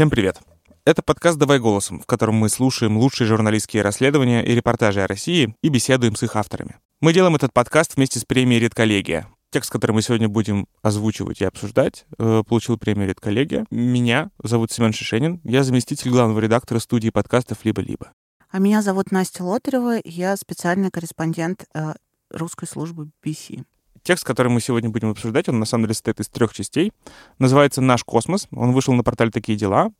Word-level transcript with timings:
Всем 0.00 0.08
привет. 0.08 0.40
Это 0.86 1.02
подкаст 1.02 1.36
«Давай 1.36 1.58
голосом», 1.58 2.00
в 2.00 2.06
котором 2.06 2.36
мы 2.36 2.48
слушаем 2.48 2.96
лучшие 2.96 3.28
журналистские 3.28 3.82
расследования 3.82 4.42
и 4.42 4.54
репортажи 4.54 5.02
о 5.02 5.06
России 5.06 5.54
и 5.60 5.68
беседуем 5.68 6.16
с 6.16 6.22
их 6.22 6.36
авторами. 6.36 6.78
Мы 7.02 7.12
делаем 7.12 7.34
этот 7.34 7.52
подкаст 7.52 7.96
вместе 7.96 8.18
с 8.18 8.24
премией 8.24 8.60
«Редколлегия». 8.60 9.28
Текст, 9.50 9.70
который 9.70 9.92
мы 9.92 10.00
сегодня 10.00 10.26
будем 10.26 10.68
озвучивать 10.80 11.42
и 11.42 11.44
обсуждать, 11.44 12.06
э, 12.18 12.42
получил 12.48 12.78
премию 12.78 13.08
«Редколлегия». 13.08 13.66
Меня 13.70 14.30
зовут 14.42 14.72
Семен 14.72 14.94
Шишенин, 14.94 15.42
я 15.44 15.64
заместитель 15.64 16.10
главного 16.10 16.40
редактора 16.40 16.78
студии 16.78 17.10
подкастов 17.10 17.58
«Либо-либо». 17.66 18.10
А 18.48 18.58
меня 18.58 18.80
зовут 18.80 19.12
Настя 19.12 19.44
Лотарева, 19.44 20.00
я 20.02 20.34
специальный 20.38 20.90
корреспондент 20.90 21.66
э, 21.74 21.92
русской 22.30 22.66
службы 22.66 23.10
BBC. 23.22 23.64
Текст, 24.02 24.24
который 24.24 24.48
мы 24.48 24.60
сегодня 24.60 24.88
будем 24.90 25.10
обсуждать, 25.10 25.48
он 25.48 25.58
на 25.58 25.66
самом 25.66 25.84
деле 25.84 25.94
состоит 25.94 26.20
из 26.20 26.28
трех 26.28 26.54
частей. 26.54 26.92
Называется 27.38 27.80
«Наш 27.80 28.02
космос». 28.04 28.48
Он 28.50 28.72
вышел 28.72 28.94
на 28.94 29.02
портале 29.02 29.30
«Такие 29.30 29.58
дела». 29.58 29.90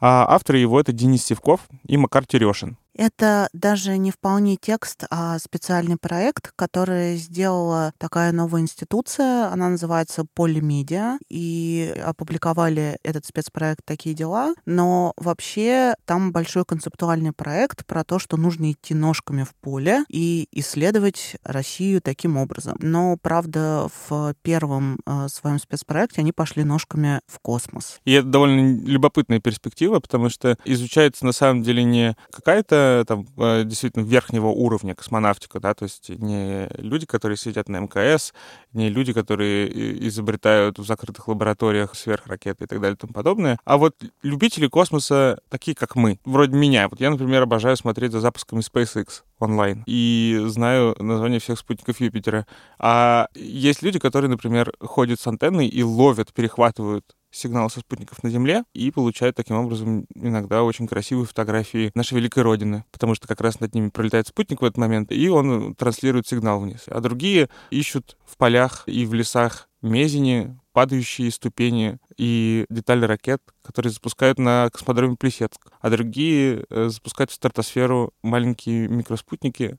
А 0.00 0.26
авторы 0.32 0.58
его— 0.58 0.78
это 0.80 0.92
Денис 0.92 1.24
Севков 1.24 1.62
и 1.84 1.96
Макар 1.96 2.24
Терешин. 2.24 2.76
Это 2.98 3.48
даже 3.52 3.96
не 3.96 4.10
вполне 4.10 4.56
текст, 4.56 5.04
а 5.08 5.38
специальный 5.38 5.96
проект, 5.96 6.52
который 6.56 7.16
сделала 7.16 7.92
такая 7.96 8.32
новая 8.32 8.60
институция. 8.62 9.46
Она 9.52 9.68
называется 9.68 10.26
Полимедиа. 10.34 11.18
И 11.28 11.94
опубликовали 12.04 12.98
этот 13.04 13.24
спецпроект 13.24 13.84
«Такие 13.84 14.16
дела». 14.16 14.54
Но 14.66 15.12
вообще 15.16 15.94
там 16.06 16.32
большой 16.32 16.64
концептуальный 16.64 17.32
проект 17.32 17.86
про 17.86 18.02
то, 18.02 18.18
что 18.18 18.36
нужно 18.36 18.72
идти 18.72 18.94
ножками 18.94 19.44
в 19.44 19.54
поле 19.60 20.04
и 20.08 20.48
исследовать 20.50 21.36
Россию 21.44 22.00
таким 22.02 22.36
образом. 22.36 22.76
Но, 22.80 23.16
правда, 23.22 23.88
в 24.08 24.34
первом 24.42 24.98
э, 25.06 25.28
своем 25.28 25.60
спецпроекте 25.60 26.20
они 26.20 26.32
пошли 26.32 26.64
ножками 26.64 27.20
в 27.28 27.38
космос. 27.38 28.00
И 28.04 28.12
это 28.12 28.26
довольно 28.26 28.80
любопытная 28.84 29.38
перспектива, 29.38 30.00
потому 30.00 30.30
что 30.30 30.56
изучается 30.64 31.24
на 31.24 31.32
самом 31.32 31.62
деле 31.62 31.84
не 31.84 32.16
какая-то 32.32 32.87
там 33.06 33.26
э, 33.36 33.64
действительно 33.64 34.04
верхнего 34.04 34.48
уровня 34.48 34.94
космонавтика, 34.94 35.60
да, 35.60 35.74
то 35.74 35.84
есть 35.84 36.08
не 36.08 36.68
люди, 36.76 37.06
которые 37.06 37.36
сидят 37.36 37.68
на 37.68 37.80
МКС, 37.80 38.32
не 38.72 38.88
люди, 38.88 39.12
которые 39.12 40.08
изобретают 40.08 40.78
в 40.78 40.84
закрытых 40.84 41.28
лабораториях 41.28 41.94
сверхракеты 41.94 42.64
и 42.64 42.66
так 42.66 42.80
далее 42.80 42.94
и 42.94 42.98
тому 42.98 43.12
подобное, 43.12 43.58
а 43.64 43.76
вот 43.76 43.94
любители 44.22 44.66
космоса, 44.66 45.38
такие 45.48 45.74
как 45.74 45.96
мы, 45.96 46.18
вроде 46.24 46.56
меня. 46.56 46.88
Вот 46.88 47.00
я, 47.00 47.10
например, 47.10 47.42
обожаю 47.42 47.76
смотреть 47.76 48.12
за 48.12 48.20
запусками 48.20 48.60
SpaceX 48.60 49.22
онлайн 49.38 49.84
и 49.86 50.40
знаю 50.46 50.96
название 50.98 51.40
всех 51.40 51.58
спутников 51.58 52.00
Юпитера. 52.00 52.46
А 52.78 53.28
есть 53.34 53.82
люди, 53.82 53.98
которые, 53.98 54.30
например, 54.30 54.72
ходят 54.80 55.20
с 55.20 55.26
антенной 55.26 55.68
и 55.68 55.82
ловят, 55.82 56.32
перехватывают 56.32 57.04
сигнал 57.30 57.70
со 57.70 57.80
спутников 57.80 58.22
на 58.22 58.30
Земле 58.30 58.64
и 58.72 58.90
получают 58.90 59.36
таким 59.36 59.56
образом 59.56 60.06
иногда 60.14 60.62
очень 60.62 60.86
красивые 60.86 61.26
фотографии 61.26 61.90
нашей 61.94 62.14
великой 62.14 62.42
Родины, 62.42 62.84
потому 62.90 63.14
что 63.14 63.28
как 63.28 63.40
раз 63.40 63.60
над 63.60 63.74
ними 63.74 63.90
пролетает 63.90 64.26
спутник 64.28 64.60
в 64.60 64.64
этот 64.64 64.78
момент, 64.78 65.12
и 65.12 65.28
он 65.28 65.74
транслирует 65.74 66.26
сигнал 66.26 66.60
вниз. 66.60 66.84
А 66.86 67.00
другие 67.00 67.48
ищут 67.70 68.16
в 68.26 68.36
полях 68.36 68.84
и 68.86 69.04
в 69.06 69.14
лесах 69.14 69.68
мезени, 69.82 70.58
падающие 70.72 71.30
ступени 71.30 71.98
и 72.16 72.66
детали 72.68 73.04
ракет, 73.04 73.40
которые 73.62 73.92
запускают 73.92 74.38
на 74.38 74.70
космодроме 74.70 75.16
Плесецк, 75.16 75.70
а 75.80 75.90
другие 75.90 76.64
э, 76.68 76.88
запускают 76.88 77.30
в 77.30 77.34
стратосферу 77.34 78.12
маленькие 78.22 78.88
микроспутники, 78.88 79.76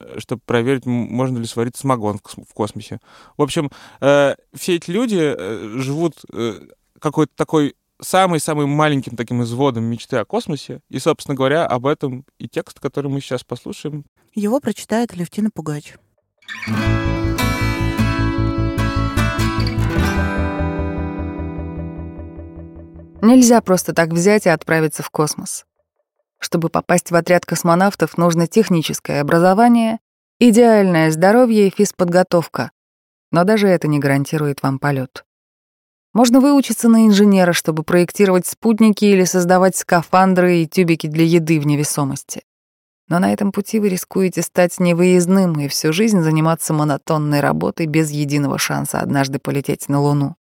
э, 0.00 0.18
чтобы 0.18 0.42
проверить, 0.44 0.86
можно 0.86 1.38
ли 1.38 1.46
сварить 1.46 1.76
самогон 1.76 2.18
в 2.22 2.54
космосе. 2.54 3.00
В 3.36 3.42
общем, 3.42 3.70
э, 4.00 4.36
все 4.54 4.76
эти 4.76 4.90
люди 4.90 5.34
живут 5.78 6.16
какой-то 7.02 7.32
такой 7.36 7.74
самый-самый 8.00 8.66
маленьким 8.66 9.16
таким 9.16 9.42
изводом 9.42 9.84
мечты 9.84 10.16
о 10.16 10.24
космосе. 10.24 10.80
И, 10.88 10.98
собственно 10.98 11.34
говоря, 11.34 11.66
об 11.66 11.86
этом 11.86 12.24
и 12.38 12.48
текст, 12.48 12.80
который 12.80 13.10
мы 13.10 13.20
сейчас 13.20 13.44
послушаем. 13.44 14.04
Его 14.34 14.60
прочитает 14.60 15.14
Левтина 15.14 15.50
Пугач. 15.52 15.94
Нельзя 23.20 23.60
просто 23.60 23.92
так 23.92 24.10
взять 24.10 24.46
и 24.46 24.48
отправиться 24.48 25.02
в 25.02 25.10
космос. 25.10 25.64
Чтобы 26.40 26.70
попасть 26.70 27.12
в 27.12 27.14
отряд 27.14 27.46
космонавтов, 27.46 28.18
нужно 28.18 28.48
техническое 28.48 29.20
образование, 29.20 29.98
идеальное 30.40 31.12
здоровье 31.12 31.68
и 31.68 31.70
физподготовка. 31.70 32.72
Но 33.30 33.44
даже 33.44 33.68
это 33.68 33.86
не 33.86 34.00
гарантирует 34.00 34.62
вам 34.64 34.80
полет. 34.80 35.24
Можно 36.12 36.40
выучиться 36.40 36.88
на 36.88 37.06
инженера, 37.06 37.52
чтобы 37.52 37.82
проектировать 37.84 38.46
спутники 38.46 39.04
или 39.04 39.24
создавать 39.24 39.76
скафандры 39.76 40.58
и 40.58 40.66
тюбики 40.66 41.06
для 41.06 41.24
еды 41.24 41.58
в 41.58 41.66
невесомости. 41.66 42.42
Но 43.08 43.18
на 43.18 43.32
этом 43.32 43.50
пути 43.50 43.78
вы 43.78 43.88
рискуете 43.88 44.42
стать 44.42 44.78
невыездным 44.78 45.58
и 45.60 45.68
всю 45.68 45.92
жизнь 45.92 46.20
заниматься 46.20 46.72
монотонной 46.72 47.40
работой 47.40 47.86
без 47.86 48.10
единого 48.10 48.58
шанса 48.58 49.00
однажды 49.00 49.38
полететь 49.38 49.88
на 49.88 50.00
Луну. 50.00 50.36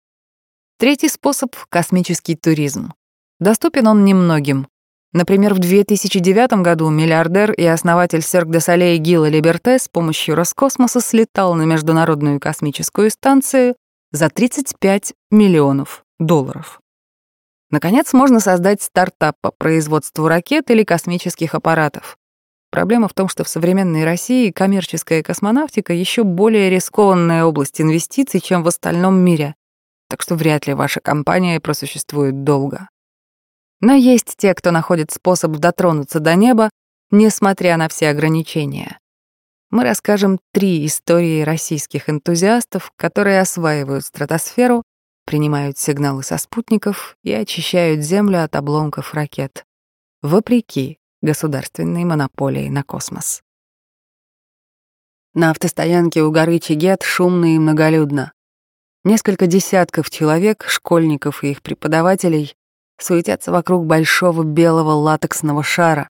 Третий 0.78 1.10
способ— 1.10 1.56
космический 1.70 2.36
туризм. 2.36 2.94
Доступен 3.40 3.88
он 3.88 4.04
немногим. 4.04 4.68
Например, 5.14 5.54
в 5.54 5.60
2009 5.60 6.62
году 6.64 6.90
миллиардер 6.90 7.52
и 7.52 7.66
основатель 7.66 8.20
Cirque 8.20 8.52
de 8.52 8.60
Soleil 8.60 8.98
Гила 8.98 9.28
Либерте 9.28 9.78
с 9.78 9.88
помощью 9.88 10.36
Роскосмоса 10.36 11.02
слетал 11.02 11.54
на 11.56 11.64
Международную 11.64 12.40
космическую 12.40 13.10
станцию 13.10 13.76
за 14.12 14.30
35 14.30 15.14
миллионов 15.32 16.04
долларов. 16.20 16.82
Наконец, 17.70 18.12
можно 18.14 18.42
создать 18.42 18.82
стартап 18.82 19.38
по 19.42 19.52
производству 19.52 20.28
ракет 20.28 20.70
или 20.70 20.84
космических 20.84 21.56
аппаратов. 21.56 22.18
Проблема 22.70 23.08
в 23.08 23.14
том, 23.14 23.30
что 23.30 23.44
в 23.44 23.50
современной 23.50 24.04
России 24.04 24.52
коммерческая 24.52 25.24
космонавтика 25.24 25.94
еще 25.94 26.24
более 26.24 26.70
рискованная 26.70 27.46
область 27.46 27.80
инвестиций, 27.80 28.42
чем 28.42 28.64
в 28.64 28.68
остальном 28.68 29.16
мире, 29.16 29.56
так 30.10 30.22
что 30.22 30.36
вряд 30.36 30.68
ли 30.68 30.74
ваша 30.74 31.00
компания 31.00 31.60
просуществует 31.60 32.44
долго. 32.44 32.90
Но 33.80 33.94
есть 33.94 34.36
те, 34.38 34.54
кто 34.54 34.72
находит 34.72 35.12
способ 35.12 35.54
дотронуться 35.54 36.20
до 36.20 36.36
неба, 36.36 36.70
несмотря 37.12 37.78
на 37.78 37.88
все 37.88 38.10
ограничения 38.10 39.00
мы 39.72 39.86
расскажем 39.86 40.40
три 40.52 40.86
истории 40.86 41.42
российских 41.42 42.10
энтузиастов, 42.10 42.92
которые 42.98 43.40
осваивают 43.40 44.06
стратосферу, 44.06 44.84
принимают 45.26 45.78
сигналы 45.78 46.24
со 46.24 46.38
спутников 46.38 47.16
и 47.24 47.32
очищают 47.32 48.02
Землю 48.02 48.44
от 48.44 48.56
обломков 48.58 49.14
ракет, 49.14 49.66
вопреки 50.22 51.00
государственной 51.22 52.04
монополии 52.04 52.68
на 52.68 52.84
космос. 52.84 53.42
На 55.34 55.52
автостоянке 55.52 56.22
у 56.22 56.32
горы 56.32 56.60
Чигет 56.60 57.04
шумно 57.04 57.56
и 57.56 57.58
многолюдно. 57.58 58.34
Несколько 59.06 59.48
десятков 59.48 60.10
человек, 60.10 60.66
школьников 60.68 61.46
и 61.46 61.52
их 61.52 61.62
преподавателей, 61.62 62.56
суетятся 63.00 63.54
вокруг 63.54 63.86
большого 63.86 64.44
белого 64.44 64.92
латексного 64.92 65.64
шара. 65.64 66.10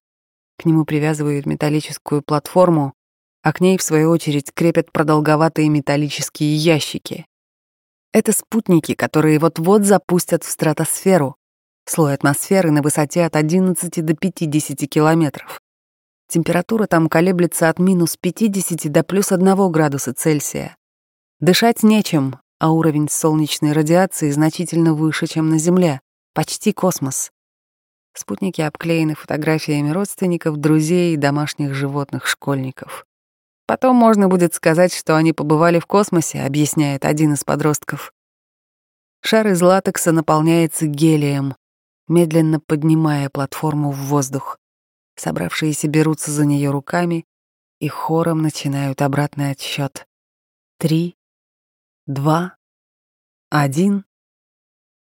К 0.58 0.66
нему 0.66 0.84
привязывают 0.84 1.46
металлическую 1.46 2.24
платформу, 2.24 2.94
а 3.44 3.54
к 3.54 3.62
ней, 3.62 3.78
в 3.78 3.84
свою 3.84 4.10
очередь, 4.10 4.52
крепят 4.54 4.92
продолговатые 4.92 5.70
металлические 5.70 6.56
ящики. 6.56 7.26
Это 8.14 8.34
спутники, 8.34 8.94
которые 8.94 9.40
вот-вот 9.40 9.84
запустят 9.84 10.44
в 10.44 10.50
стратосферу, 10.50 11.36
слой 11.86 12.14
атмосферы 12.14 12.72
на 12.72 12.82
высоте 12.82 13.26
от 13.26 13.36
11 13.36 14.06
до 14.06 14.14
50 14.14 14.90
километров. 14.90 15.60
Температура 16.28 16.88
там 16.88 17.10
колеблется 17.10 17.70
от 17.70 17.80
минус 17.80 18.18
50 18.20 18.92
до 18.92 19.04
плюс 19.04 19.32
1 19.32 19.72
градуса 19.72 20.14
Цельсия. 20.14 20.76
Дышать 21.40 21.84
нечем, 21.84 22.38
а 22.60 22.72
уровень 22.72 23.10
солнечной 23.10 23.74
радиации 23.74 24.30
значительно 24.30 24.94
выше, 24.94 25.28
чем 25.28 25.50
на 25.50 25.58
Земле. 25.58 26.00
Почти 26.34 26.72
космос. 26.72 27.32
Спутники 28.14 28.62
обклеены 28.62 29.16
фотографиями 29.16 29.90
родственников, 29.90 30.58
друзей 30.58 31.14
и 31.14 31.18
домашних 31.18 31.74
животных 31.74 32.28
школьников. 32.28 33.06
Потом 33.72 33.96
можно 33.96 34.28
будет 34.28 34.54
сказать, 34.54 34.94
что 34.94 35.16
они 35.16 35.32
побывали 35.32 35.80
в 35.80 35.86
космосе, 35.86 36.42
объясняет 36.42 37.06
один 37.06 37.36
из 37.36 37.46
подростков. 37.46 38.14
Шар 39.22 39.48
из 39.48 39.62
латекса 39.62 40.12
наполняется 40.12 40.88
гелием, 40.88 41.56
медленно 42.10 42.60
поднимая 42.60 43.30
платформу 43.30 43.92
в 43.92 43.96
воздух. 43.96 44.60
Собравшиеся 45.16 45.88
берутся 45.88 46.32
за 46.32 46.46
нее 46.46 46.70
руками 46.70 47.24
и 47.80 47.88
хором 47.88 48.42
начинают 48.42 49.02
обратный 49.02 49.52
отсчет. 49.52 50.06
Три, 50.78 51.16
два, 52.06 52.58
один. 53.50 54.04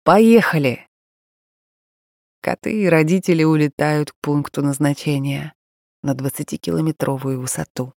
Поехали! 0.04 0.88
Коты 2.40 2.80
и 2.80 2.86
родители 2.86 3.44
улетают 3.44 4.12
к 4.12 4.14
пункту 4.22 4.62
назначения 4.62 5.52
на 6.02 6.14
20-километровую 6.14 7.38
высоту. 7.38 7.92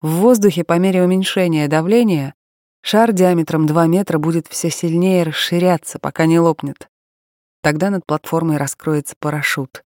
В 0.00 0.10
воздухе 0.10 0.62
по 0.62 0.78
мере 0.78 1.02
уменьшения 1.02 1.66
давления 1.66 2.34
шар 2.82 3.12
диаметром 3.12 3.66
2 3.66 3.86
метра 3.88 4.18
будет 4.18 4.46
все 4.46 4.70
сильнее 4.70 5.24
расширяться, 5.24 5.98
пока 5.98 6.26
не 6.26 6.38
лопнет. 6.38 6.88
Тогда 7.62 7.90
над 7.90 8.06
платформой 8.06 8.58
раскроется 8.58 9.16
парашют. 9.18 9.82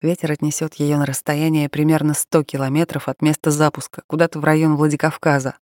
Ветер 0.00 0.30
отнесет 0.30 0.74
ее 0.74 0.98
на 0.98 1.06
расстояние 1.06 1.68
примерно 1.68 2.14
100 2.14 2.44
километров 2.44 3.08
от 3.08 3.22
места 3.22 3.50
запуска, 3.50 4.02
куда-то 4.06 4.38
в 4.38 4.44
район 4.44 4.76
Владикавказа. 4.76 5.56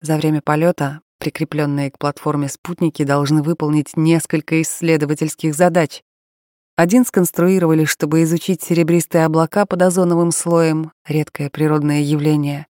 За 0.00 0.16
время 0.16 0.40
полета 0.40 1.02
прикрепленные 1.18 1.90
к 1.90 1.98
платформе 1.98 2.48
спутники 2.48 3.02
должны 3.02 3.42
выполнить 3.42 3.96
несколько 3.96 4.62
исследовательских 4.62 5.54
задач. 5.54 6.02
Один 6.76 7.04
сконструировали, 7.04 7.84
чтобы 7.84 8.22
изучить 8.22 8.62
серебристые 8.62 9.26
облака 9.26 9.66
под 9.66 9.82
озоновым 9.82 10.30
слоем, 10.30 10.92
редкое 11.04 11.50
природное 11.50 12.00
явление. 12.00 12.67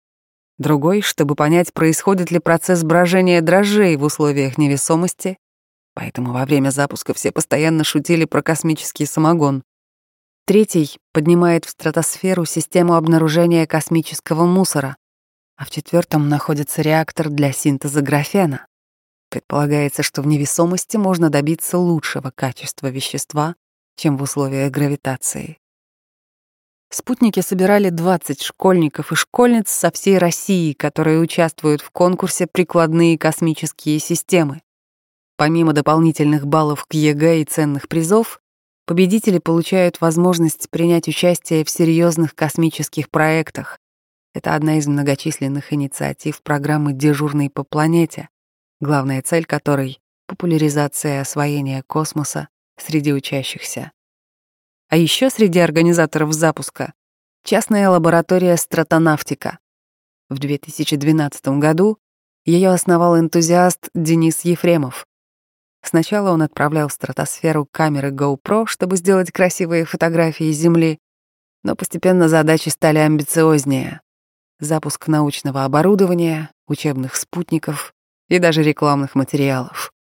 Другой, 0.59 1.03
чтобы 1.03 1.35
понять, 1.35 1.73
происходит 1.73 2.31
ли 2.31 2.39
процесс 2.39 2.83
брожения 2.83 3.43
дрожжей 3.43 3.97
в 3.97 4.03
условиях 4.03 4.57
невесомости. 4.57 5.37
Поэтому 5.95 6.33
во 6.33 6.45
время 6.45 6.71
запуска 6.71 7.15
все 7.15 7.31
постоянно 7.31 7.85
шутили 7.85 8.25
про 8.25 8.43
космический 8.43 9.07
самогон. 9.07 9.63
Третий 10.47 10.99
поднимает 11.13 11.65
в 11.65 11.71
стратосферу 11.71 12.45
систему 12.45 12.95
обнаружения 12.95 13.67
космического 13.67 14.47
мусора, 14.47 14.97
а 15.57 15.65
в 15.65 15.71
четвертом 15.71 16.29
находится 16.29 16.83
реактор 16.83 17.29
для 17.29 17.53
синтеза 17.53 18.01
графена. 18.01 18.67
Предполагается, 19.29 20.03
что 20.03 20.23
в 20.23 20.27
невесомости 20.27 20.97
можно 20.97 21.31
добиться 21.31 21.79
лучшего 21.79 22.31
качества 22.35 22.89
вещества, 22.89 23.57
чем 23.97 24.17
в 24.17 24.23
условиях 24.23 24.71
гравитации. 24.71 25.59
Спутники 26.99 27.41
собирали 27.41 27.91
20 27.91 28.41
школьников 28.41 29.13
и 29.13 29.17
школьниц 29.17 29.69
со 29.69 29.91
всей 29.91 30.17
России, 30.17 30.73
которые 30.73 31.21
участвуют 31.21 31.83
в 31.83 31.91
конкурсе 31.91 32.47
«Прикладные 32.47 33.19
космические 33.19 33.99
системы». 33.99 34.63
Помимо 35.37 35.75
дополнительных 35.75 36.47
баллов 36.47 36.87
к 36.87 36.95
ЕГЭ 36.95 37.43
и 37.43 37.45
ценных 37.45 37.89
призов, 37.89 38.41
победители 38.87 39.37
получают 39.39 40.01
возможность 40.01 40.71
принять 40.71 41.07
участие 41.07 41.67
в 41.67 41.69
серьезных 41.69 42.35
космических 42.35 43.11
проектах. 43.11 43.79
Это 44.33 44.55
одна 44.55 44.79
из 44.79 44.87
многочисленных 44.87 45.75
инициатив 45.75 46.41
программы 46.41 46.95
«Дежурный 46.95 47.51
по 47.51 47.63
планете», 47.63 48.31
главная 48.81 49.21
цель 49.21 49.45
которой— 49.45 50.01
популяризация 50.27 51.21
освоения 51.21 51.83
космоса 51.87 52.49
среди 52.79 53.13
учащихся. 53.13 53.93
А 54.89 54.97
еще 54.97 55.31
среди 55.31 55.59
организаторов 55.59 56.33
запуска— 56.33 56.93
частная 57.45 57.91
лаборатория 57.91 58.57
«Стратонавтика». 58.57 59.59
В 60.29 60.39
2012 60.39 61.59
году 61.59 61.99
ее 62.45 62.71
основал 62.71 63.19
энтузиаст 63.19 63.91
Денис 63.95 64.43
Ефремов. 64.43 65.07
Сначала 65.83 66.31
он 66.31 66.43
отправлял 66.43 66.89
в 66.89 66.93
стратосферу 66.93 67.67
камеры 67.71 68.11
GoPro, 68.11 68.67
чтобы 68.67 68.97
сделать 68.97 69.33
красивые 69.33 69.85
фотографии 69.85 70.53
Земли, 70.53 70.99
но 71.65 71.75
постепенно 71.75 72.29
задачи 72.29 72.69
стали 72.69 72.99
амбициознее. 72.99 74.01
Запуск 74.61 75.09
научного 75.09 75.65
оборудования, 75.65 76.51
учебных 76.69 77.17
спутников 77.17 77.93
и 78.29 78.39
даже 78.39 78.63
рекламных 78.63 79.17
материалов. 79.17 79.93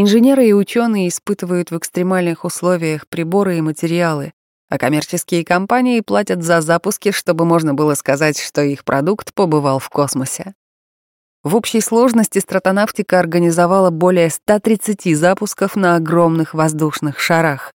Инженеры 0.00 0.46
и 0.46 0.52
ученые 0.52 1.08
испытывают 1.08 1.72
в 1.72 1.76
экстремальных 1.76 2.44
условиях 2.44 3.08
приборы 3.08 3.58
и 3.58 3.60
материалы, 3.60 4.32
а 4.68 4.78
коммерческие 4.78 5.44
компании 5.44 6.02
платят 6.02 6.44
за 6.44 6.60
запуски, 6.60 7.10
чтобы 7.10 7.44
можно 7.44 7.74
было 7.74 7.94
сказать, 7.94 8.38
что 8.38 8.62
их 8.62 8.84
продукт 8.84 9.34
побывал 9.34 9.80
в 9.80 9.88
космосе. 9.88 10.54
В 11.42 11.56
общей 11.56 11.80
сложности 11.80 12.38
стратонавтика 12.38 13.18
организовала 13.18 13.90
более 13.90 14.30
130 14.30 15.16
запусков 15.16 15.74
на 15.74 15.96
огромных 15.96 16.54
воздушных 16.54 17.18
шарах. 17.18 17.72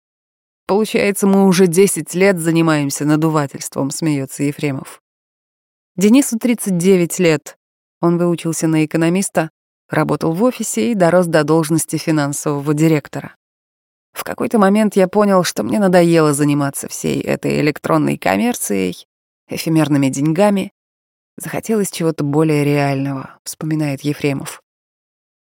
Получается, 0.66 1.28
мы 1.28 1.46
уже 1.46 1.68
10 1.68 2.16
лет 2.16 2.40
занимаемся 2.40 3.04
надувательством, 3.04 3.92
смеется 3.92 4.44
Ефремов. 4.44 5.02
Денису 5.98 6.40
39 6.40 7.20
лет. 7.20 7.58
Он 8.00 8.18
выучился 8.18 8.68
на 8.68 8.86
экономиста, 8.86 9.50
работал 9.94 10.34
в 10.34 10.44
офисе 10.44 10.92
и 10.92 10.96
дорос 10.96 11.28
до 11.28 11.44
должности 11.44 11.98
финансового 11.98 12.74
директора. 12.74 13.36
В 14.14 14.24
какой-то 14.24 14.60
момент 14.60 14.96
я 14.96 15.08
понял, 15.08 15.44
что 15.44 15.64
мне 15.64 15.80
надоело 15.80 16.34
заниматься 16.34 16.88
всей 16.88 17.20
этой 17.22 17.60
электронной 17.62 18.18
коммерцией, 18.18 19.08
эфемерными 19.48 20.10
деньгами. 20.10 20.72
Захотелось 21.38 21.90
чего-то 21.92 22.24
более 22.24 22.64
реального, 22.64 23.40
вспоминает 23.44 24.02
Ефремов. 24.02 24.62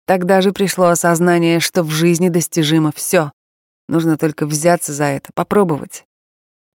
Тогда 0.05 0.41
же 0.41 0.53
пришло 0.53 0.87
осознание, 0.87 1.59
что 1.59 1.83
в 1.83 1.89
жизни 1.89 2.29
достижимо 2.29 2.91
все. 2.93 3.31
Нужно 3.89 4.17
только 4.17 4.45
взяться 4.45 4.93
за 4.93 5.05
это, 5.05 5.31
попробовать. 5.33 6.05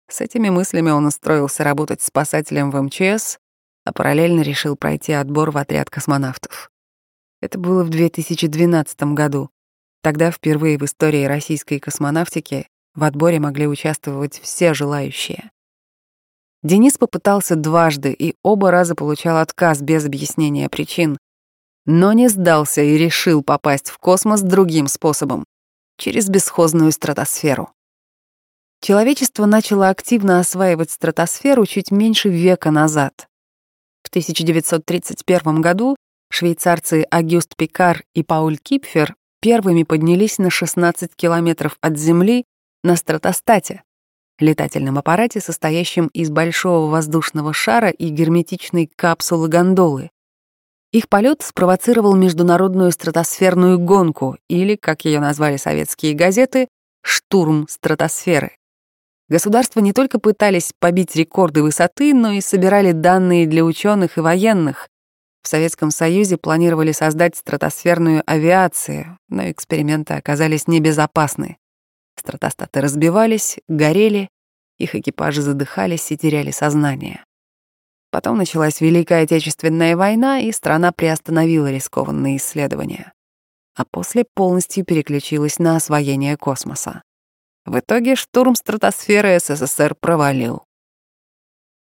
С 0.10 0.22
этими 0.22 0.50
мыслями 0.50 0.90
он 0.92 1.06
устроился 1.06 1.64
работать 1.64 2.02
спасателем 2.02 2.72
в 2.72 2.82
МЧС, 2.82 3.40
а 3.86 3.94
параллельно 3.94 4.42
решил 4.42 4.76
пройти 4.76 5.14
отбор 5.14 5.52
в 5.52 5.58
отряд 5.58 5.90
космонавтов. 5.90 6.70
Это 7.42 7.60
было 7.60 7.84
в 7.84 7.90
2012 7.90 9.14
году. 9.14 9.50
Тогда 10.02 10.32
впервые 10.32 10.78
в 10.78 10.84
истории 10.84 11.26
российской 11.26 11.80
космонавтики 11.80 12.68
в 12.96 13.04
отборе 13.04 13.40
могли 13.40 13.68
участвовать 13.68 14.40
все 14.40 14.74
желающие. 14.74 15.52
Денис 16.64 16.98
попытался 16.98 17.56
дважды 17.56 18.12
и 18.12 18.36
оба 18.44 18.72
раза 18.72 18.96
получал 18.96 19.38
отказ 19.38 19.82
без 19.82 20.06
объяснения 20.06 20.70
причин, 20.70 21.18
но 21.86 22.14
не 22.14 22.28
сдался 22.28 22.82
и 22.82 22.98
решил 22.98 23.44
попасть 23.44 23.90
в 23.90 23.98
космос 24.00 24.42
другим 24.42 24.88
способом— 24.88 25.46
через 25.98 26.30
бесхозную 26.30 26.92
стратосферу. 26.92 27.72
Человечество 28.82 29.46
начало 29.46 29.90
активно 29.90 30.40
осваивать 30.40 30.92
стратосферу 30.92 31.66
чуть 31.66 31.92
меньше 31.92 32.30
века 32.30 32.72
назад. 32.72 33.28
В 34.04 34.10
1931 34.10 35.62
году 35.62 35.96
Швейцарцы 36.30 37.06
Агюст 37.10 37.56
Пикар 37.56 38.04
и 38.14 38.24
Пауль 38.24 38.58
Кипфер 38.58 39.16
первыми 39.42 39.84
поднялись 39.84 40.38
на 40.38 40.50
16 40.50 41.16
километров 41.16 41.78
от 41.82 41.98
Земли 41.98 42.46
на 42.84 42.96
стратостате, 42.96 43.84
летательном 44.40 44.98
аппарате, 44.98 45.40
состоящем 45.40 46.08
из 46.08 46.30
большого 46.30 46.90
воздушного 46.90 47.54
шара 47.54 47.90
и 47.90 48.10
герметичной 48.10 48.90
капсулы-гондолы. 48.96 50.12
Их 50.92 51.10
полет 51.10 51.42
спровоцировал 51.42 52.16
международную 52.16 52.92
стратосферную 52.92 53.78
гонку, 53.78 54.38
или, 54.48 54.76
как 54.76 55.06
ее 55.06 55.20
назвали 55.20 55.58
советские 55.58 56.14
газеты, 56.14 56.68
«штурм 57.04 57.68
стратосферы». 57.70 58.52
Государства 59.30 59.82
не 59.82 59.92
только 59.92 60.20
пытались 60.20 60.72
побить 60.80 61.16
рекорды 61.16 61.62
высоты, 61.62 62.14
но 62.14 62.32
и 62.32 62.40
собирали 62.40 62.94
данные 62.94 63.46
для 63.46 63.66
ученых 63.66 64.18
и 64.18 64.22
военных, 64.22 64.88
в 65.42 65.48
Советском 65.48 65.92
Союзе 65.92 66.38
планировали 66.38 66.92
создать 66.92 67.36
стратосферную 67.36 68.24
авиацию, 68.26 69.18
но 69.30 69.50
эксперименты 69.50 70.14
оказались 70.16 70.68
небезопасны. 70.68 71.58
Стратостаты 72.16 72.82
разбивались, 72.82 73.60
горели, 73.68 74.30
их 74.78 74.96
экипажи 74.96 75.42
задыхались 75.42 76.12
и 76.12 76.18
теряли 76.18 76.52
сознание. 76.52 77.24
Потом 78.12 78.38
началась 78.38 78.82
Великая 78.82 79.24
Отечественная 79.24 79.96
война, 79.96 80.40
и 80.40 80.52
страна 80.52 80.92
приостановила 80.92 81.72
рискованные 81.72 82.38
исследования. 82.38 83.14
А 83.76 83.86
после 83.86 84.26
полностью 84.34 84.86
переключилась 84.86 85.60
на 85.60 85.76
освоение 85.76 86.38
космоса. 86.38 87.02
В 87.66 87.80
итоге 87.80 88.16
штурм 88.16 88.56
стратосферы 88.56 89.40
СССР 89.40 89.94
провалил. 90.00 90.64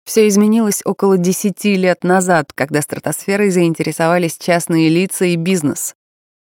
Все 0.05 0.27
изменилось 0.27 0.81
около 0.85 1.17
10 1.17 1.65
лет 1.65 2.03
назад, 2.03 2.53
когда 2.53 2.81
стратосферой 2.81 3.49
заинтересовались 3.49 4.37
частные 4.37 4.89
лица 4.89 5.25
и 5.25 5.35
бизнес. 5.35 5.95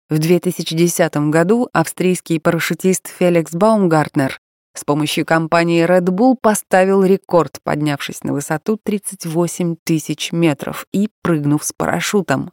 В 0.09 0.17
2010 0.17 1.15
году 1.29 1.69
австрийский 1.71 2.39
парашютист 2.39 3.07
Феликс 3.07 3.53
Баумгартнер 3.53 4.39
с 4.75 4.83
помощью 4.83 5.25
компании 5.25 5.85
Red 5.85 6.07
Bull 6.07 6.35
поставил 6.39 7.03
рекорд, 7.03 7.59
поднявшись 7.63 8.23
на 8.23 8.33
высоту 8.33 8.77
38 8.83 9.77
тысяч 9.83 10.31
метров 10.31 10.85
и 10.91 11.09
прыгнув 11.21 11.63
с 11.63 11.71
парашютом. 11.71 12.51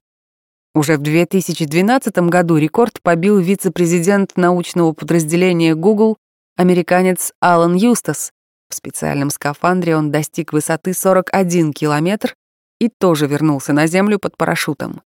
Уже 0.75 0.97
в 0.97 1.03
2012 1.03 2.17
году 2.29 2.57
рекорд 2.57 3.03
побил 3.03 3.39
вице-президент 3.39 4.37
научного 4.37 4.93
подразделения 4.93 5.75
Google, 5.75 6.17
американец 6.57 7.33
Алан 7.41 7.75
Юстас, 7.75 8.31
в 8.73 8.75
специальном 8.75 9.31
скафандре 9.31 9.97
он 9.97 10.11
достиг 10.11 10.53
высоты 10.53 10.95
41 10.95 11.73
километр 11.73 12.35
и 12.81 12.89
тоже 12.89 13.27
вернулся 13.27 13.73
на 13.73 13.87
Землю 13.87 14.19
под 14.19 14.37
парашютом. 14.37 15.03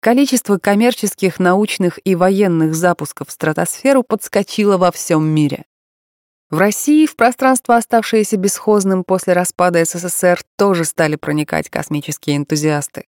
Количество 0.00 0.58
коммерческих, 0.58 1.40
научных 1.40 1.98
и 2.04 2.14
военных 2.14 2.74
запусков 2.74 3.28
в 3.28 3.32
стратосферу 3.32 4.02
подскочило 4.02 4.76
во 4.76 4.92
всем 4.92 5.24
мире. 5.24 5.64
В 6.50 6.58
России 6.58 7.06
в 7.06 7.16
пространство, 7.16 7.76
оставшееся 7.76 8.36
бесхозным 8.36 9.02
после 9.02 9.32
распада 9.32 9.84
СССР, 9.84 10.42
тоже 10.56 10.84
стали 10.84 11.16
проникать 11.16 11.70
космические 11.70 12.36
энтузиасты. 12.36 13.06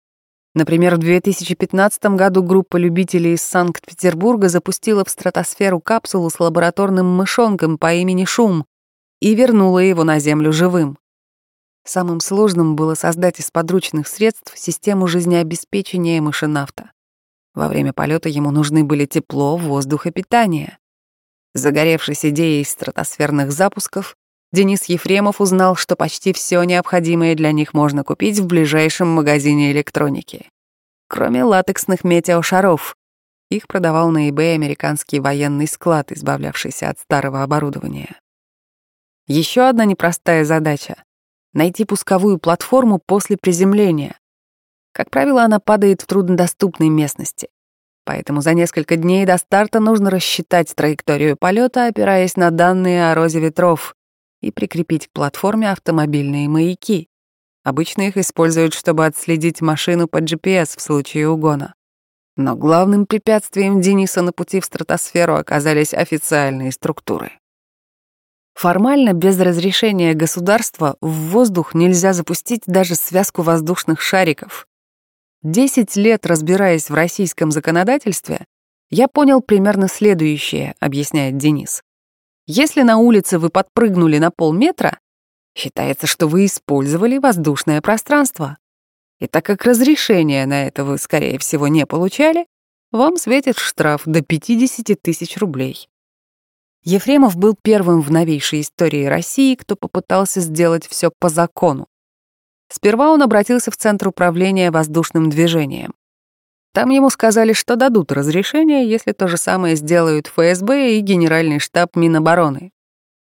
Например, 0.56 0.96
в 0.96 1.00
2015 1.00 2.06
году 2.16 2.44
группа 2.44 2.78
любителей 2.78 3.34
из 3.34 3.42
Санкт-Петербурга 3.42 4.50
запустила 4.50 5.04
в 5.04 5.10
стратосферу 5.10 5.82
капсулу 5.82 6.30
с 6.30 6.40
лабораторным 6.40 7.08
мышонком 7.08 7.80
по 7.80 7.92
имени 7.92 8.24
Шум 8.26 8.66
и 9.24 9.36
вернула 9.36 9.80
его 9.80 10.04
на 10.04 10.20
Землю 10.20 10.52
живым. 10.52 10.98
Самым 11.86 12.20
сложным 12.20 12.76
было 12.76 12.94
создать 12.94 13.40
из 13.40 13.52
подручных 13.52 14.10
средств 14.10 14.52
систему 14.58 15.08
жизнеобеспечения 15.08 16.22
мышенавта. 16.22 16.92
Во 17.56 17.70
время 17.70 17.94
полета 17.94 18.28
ему 18.28 18.52
нужны 18.52 18.84
были 18.84 19.06
тепло, 19.06 19.56
воздух 19.56 20.08
и 20.08 20.12
питание. 20.12 20.78
Загоревшись 21.54 22.26
идеей 22.26 22.66
стратосферных 22.66 23.54
запусков, 23.54 24.18
Денис 24.52 24.84
Ефремов 24.86 25.40
узнал, 25.40 25.78
что 25.78 25.96
почти 25.96 26.34
все 26.34 26.62
необходимое 26.64 27.34
для 27.36 27.54
них 27.54 27.74
можно 27.74 28.04
купить 28.04 28.40
в 28.40 28.46
ближайшем 28.46 29.08
магазине 29.08 29.72
электроники. 29.72 30.50
Кроме 31.08 31.46
латексных 31.46 32.04
метеошаров. 32.04 32.98
Их 33.50 33.68
продавал 33.68 34.10
на 34.10 34.30
eBay 34.30 34.56
американский 34.56 35.22
военный 35.22 35.68
склад, 35.68 36.12
избавлявшийся 36.12 36.90
от 36.90 37.00
старого 37.00 37.42
оборудования. 37.42 38.18
Еще 39.36 39.68
одна 39.68 39.86
непростая 39.86 40.46
задача— 40.46 41.04
найти 41.54 41.86
пусковую 41.86 42.38
платформу 42.38 43.02
после 43.04 43.36
приземления. 43.36 44.20
Как 44.92 45.10
правило, 45.10 45.44
она 45.44 45.60
падает 45.60 46.04
в 46.04 46.06
труднодоступной 46.06 46.90
местности. 46.90 47.48
Поэтому 48.06 48.42
за 48.42 48.54
несколько 48.54 48.96
дней 48.96 49.26
до 49.26 49.40
старта 49.40 49.80
нужно 49.80 50.12
рассчитать 50.12 50.76
траекторию 50.76 51.36
полета, 51.36 51.88
опираясь 51.88 52.36
на 52.36 52.52
данные 52.52 53.10
о 53.10 53.16
розе 53.16 53.40
ветров, 53.40 53.96
и 54.44 54.52
прикрепить 54.52 55.08
к 55.08 55.14
платформе 55.14 55.72
автомобильные 55.72 56.48
маяки. 56.48 57.10
Обычно 57.64 58.04
их 58.04 58.18
используют, 58.18 58.76
чтобы 58.76 59.04
отследить 59.04 59.62
машину 59.62 60.08
по 60.08 60.22
GPS 60.22 60.78
в 60.78 60.82
случае 60.82 61.28
угона. 61.28 61.74
Но 62.38 62.56
главным 62.56 63.08
препятствием 63.08 63.82
Дениса 63.82 64.22
на 64.22 64.32
пути 64.32 64.60
в 64.60 64.66
стратосферу 64.66 65.38
оказались 65.38 65.96
официальные 65.96 66.72
структуры. 66.72 67.32
Формально, 68.54 69.14
без 69.14 69.40
разрешения 69.40 70.14
государства, 70.14 70.96
в 71.02 71.32
воздух 71.32 71.74
нельзя 71.74 72.14
запустить 72.14 72.64
даже 72.66 72.96
связку 72.96 73.42
воздушных 73.42 74.02
шариков. 74.02 74.68
Десять 75.42 75.96
лет 75.96 76.26
разбираясь 76.26 76.90
в 76.90 76.94
российском 76.94 77.52
законодательстве, 77.52 78.46
я 78.90 79.08
понял 79.08 79.42
примерно 79.42 79.88
следующее, 79.88 80.76
объясняет 80.80 81.38
Денис. 81.38 81.82
Если 82.46 82.84
на 82.84 82.98
улице 82.98 83.40
вы 83.40 83.50
подпрыгнули 83.50 84.20
на 84.20 84.30
полметра, 84.30 85.00
считается, 85.56 86.08
что 86.08 86.28
вы 86.28 86.46
использовали 86.46 87.18
воздушное 87.18 87.82
пространство. 87.82 88.58
И 89.20 89.28
так 89.28 89.46
как 89.46 89.64
разрешения 89.64 90.46
на 90.46 90.68
это 90.68 90.84
вы, 90.84 90.98
скорее 90.98 91.40
всего, 91.40 91.68
не 91.68 91.86
получали, 91.86 92.46
вам 92.92 93.18
светит 93.18 93.58
штраф 93.58 94.04
до 94.06 94.22
50 94.22 95.02
тысяч 95.02 95.38
рублей. 95.38 95.88
Ефремов 96.84 97.38
был 97.38 97.56
первым 97.62 98.02
в 98.02 98.12
новейшей 98.12 98.62
истории 98.62 99.06
России, 99.06 99.56
кто 99.56 99.76
попытался 99.76 100.42
сделать 100.42 100.86
все 100.86 101.12
по 101.18 101.30
закону. 101.30 101.88
Сперва 102.70 103.12
он 103.12 103.22
обратился 103.22 103.72
в 103.72 103.78
Центр 103.78 104.10
управления 104.10 104.70
воздушным 104.70 105.30
движением. 105.30 105.94
Там 106.74 106.90
ему 106.90 107.10
сказали, 107.10 107.54
что 107.54 107.76
дадут 107.76 108.12
разрешение, 108.12 108.90
если 108.90 109.12
то 109.12 109.28
же 109.28 109.38
самое 109.38 109.76
сделают 109.76 110.28
ФСБ 110.28 110.98
и 110.98 111.00
Генеральный 111.00 111.60
штаб 111.60 111.96
Минобороны. 111.96 112.72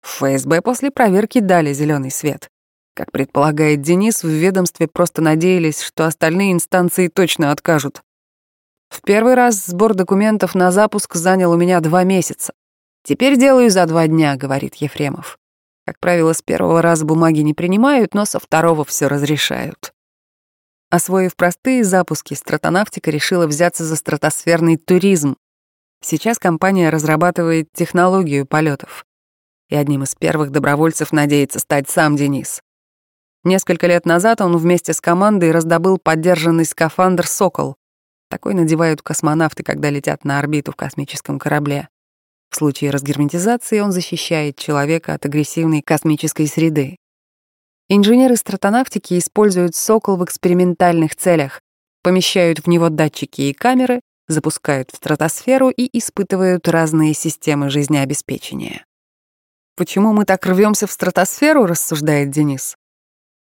ФСБ 0.01 0.61
после 0.61 0.89
проверки 0.89 1.39
дали 1.39 1.73
зеленый 1.73 2.11
свет. 2.11 2.49
Как 2.95 3.11
предполагает 3.11 3.81
Денис, 3.81 4.23
в 4.23 4.29
ведомстве 4.29 4.87
просто 4.87 5.21
надеялись, 5.21 5.81
что 5.81 6.05
остальные 6.05 6.53
инстанции 6.53 7.09
точно 7.09 7.51
откажут. 7.51 8.01
В 8.89 9.01
первый 9.01 9.33
раз 9.33 9.65
сбор 9.65 9.93
документов 9.93 10.55
на 10.55 10.71
запуск 10.71 11.15
занял 11.15 11.51
у 11.51 11.57
меня 11.57 11.81
два 11.81 12.05
месяца. 12.05 12.53
Теперь 13.05 13.37
делаю 13.37 13.69
за 13.69 13.85
два 13.85 14.07
дня, 14.07 14.35
говорит 14.35 14.75
Ефремов. 14.75 15.37
Как 15.85 15.99
правило, 15.99 16.33
с 16.33 16.41
первого 16.41 16.81
раза 16.81 17.05
бумаги 17.05 17.41
не 17.41 17.53
принимают, 17.53 18.15
но 18.15 18.25
со 18.25 18.39
второго 18.39 18.83
все 18.83 19.05
разрешают. 19.05 19.93
Освоив 20.89 21.35
простые 21.35 21.83
запуски, 21.83 22.33
стратонавтика 22.33 23.11
решила 23.11 23.45
взяться 23.45 23.83
за 23.85 23.95
стратосферный 23.95 24.77
туризм. 24.77 25.37
Сейчас 26.01 26.39
компания 26.39 26.89
разрабатывает 26.89 27.69
технологию 27.73 28.47
полетов. 28.47 29.05
И 29.69 29.75
одним 29.75 30.01
из 30.01 30.15
первых 30.15 30.49
добровольцев 30.49 31.11
надеется 31.11 31.59
стать 31.59 31.87
сам 31.87 32.15
Денис. 32.15 32.59
Несколько 33.43 33.85
лет 33.85 34.07
назад 34.07 34.41
он 34.41 34.57
вместе 34.57 34.93
с 34.93 34.99
командой 34.99 35.51
раздобыл 35.51 35.99
поддержанный 35.99 36.65
скафандр 36.65 37.27
«Сокол». 37.27 37.75
Такой 38.31 38.55
надевают 38.55 39.03
космонавты, 39.03 39.61
когда 39.61 39.91
летят 39.91 40.25
на 40.25 40.39
орбиту 40.39 40.71
в 40.71 40.75
космическом 40.75 41.37
корабле. 41.37 41.87
В 42.55 42.57
случае 42.57 42.91
разгерметизации 42.91 43.81
он 43.81 43.91
защищает 43.91 44.55
человека 44.55 45.13
от 45.13 45.25
агрессивной 45.25 45.81
космической 45.81 46.47
среды. 46.47 46.95
Инженеры 47.89 48.37
стратонавтики 48.37 49.19
используют 49.19 49.75
«Сокол» 49.75 50.15
в 50.15 50.23
экспериментальных 50.23 51.17
целях, 51.17 51.59
помещают 52.01 52.59
в 52.59 52.67
него 52.67 52.87
датчики 52.87 53.41
и 53.41 53.53
камеры, 53.53 53.99
запускают 54.29 54.89
в 54.91 54.95
стратосферу 54.95 55.67
и 55.69 55.89
испытывают 55.97 56.69
разные 56.69 57.13
системы 57.13 57.69
жизнеобеспечения. 57.69 58.85
«Почему 59.75 60.13
мы 60.13 60.23
так 60.23 60.45
рвемся 60.45 60.87
в 60.87 60.93
стратосферу?»— 60.93 61.65
рассуждает 61.65 62.29
Денис. 62.29 62.77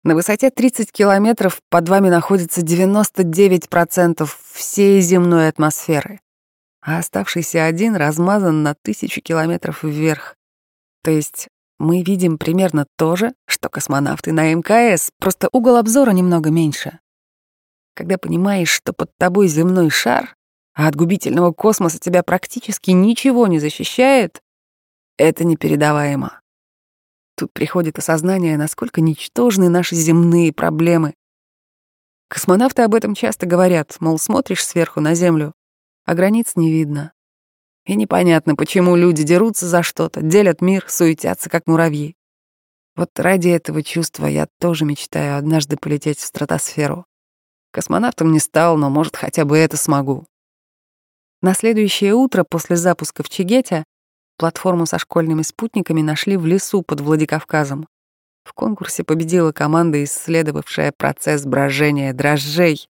На 0.04 0.14
высоте 0.14 0.50
30 0.50 0.92
километров 0.92 1.58
под 1.68 1.88
вами 1.88 2.10
находится 2.10 2.60
99% 2.60 4.30
всей 4.52 5.00
земной 5.00 5.48
атмосферы, 5.48 6.20
а 6.82 6.98
оставшийся 6.98 7.64
один 7.64 7.96
размазан 7.96 8.62
на 8.62 8.74
тысячу 8.74 9.20
километров 9.20 9.82
вверх. 9.82 10.36
То 11.02 11.10
есть 11.10 11.48
мы 11.78 12.02
видим 12.02 12.38
примерно 12.38 12.86
то 12.96 13.16
же, 13.16 13.34
что 13.46 13.68
космонавты 13.68 14.32
на 14.32 14.52
МКС, 14.52 15.10
просто 15.18 15.48
угол 15.52 15.76
обзора 15.76 16.10
немного 16.10 16.50
меньше. 16.50 17.00
Когда 17.94 18.18
понимаешь, 18.18 18.70
что 18.70 18.92
под 18.92 19.10
тобой 19.16 19.48
земной 19.48 19.90
шар, 19.90 20.34
а 20.74 20.88
от 20.88 20.96
губительного 20.96 21.52
космоса 21.52 21.98
тебя 21.98 22.22
практически 22.22 22.90
ничего 22.90 23.46
не 23.46 23.58
защищает, 23.58 24.40
это 25.16 25.44
непередаваемо. 25.44 26.40
Тут 27.36 27.52
приходит 27.52 27.98
осознание, 27.98 28.56
насколько 28.56 29.00
ничтожны 29.00 29.68
наши 29.68 29.94
земные 29.94 30.52
проблемы. 30.52 31.14
Космонавты 32.28 32.82
об 32.82 32.94
этом 32.94 33.14
часто 33.14 33.46
говорят, 33.46 33.96
мол, 34.00 34.18
смотришь 34.18 34.64
сверху 34.64 35.00
на 35.00 35.14
Землю, 35.14 35.54
а 36.04 36.14
границ 36.14 36.52
не 36.56 36.70
видно. 36.70 37.12
И 37.86 37.96
непонятно, 37.96 38.56
почему 38.56 38.96
люди 38.96 39.22
дерутся 39.22 39.66
за 39.66 39.82
что-то, 39.82 40.22
делят 40.22 40.60
мир, 40.60 40.84
суетятся, 40.88 41.48
как 41.50 41.66
муравьи. 41.66 42.16
Вот 42.96 43.10
ради 43.18 43.48
этого 43.48 43.82
чувства 43.82 44.26
я 44.26 44.46
тоже 44.58 44.84
мечтаю 44.84 45.38
однажды 45.38 45.76
полететь 45.76 46.18
в 46.18 46.24
стратосферу. 46.24 47.06
Космонавтом 47.72 48.32
не 48.32 48.40
стал, 48.40 48.76
но, 48.76 48.90
может, 48.90 49.16
хотя 49.16 49.44
бы 49.44 49.56
это 49.56 49.76
смогу. 49.76 50.26
На 51.40 51.54
следующее 51.54 52.14
утро 52.14 52.44
после 52.44 52.76
запуска 52.76 53.22
в 53.22 53.28
Чигете 53.28 53.84
платформу 54.36 54.86
со 54.86 54.98
школьными 54.98 55.42
спутниками 55.42 56.02
нашли 56.02 56.36
в 56.36 56.46
лесу 56.46 56.82
под 56.82 57.00
Владикавказом. 57.00 57.86
В 58.42 58.52
конкурсе 58.52 59.04
победила 59.04 59.52
команда, 59.52 60.02
исследовавшая 60.04 60.92
процесс 60.96 61.44
брожения 61.44 62.12
дрожжей, 62.12 62.88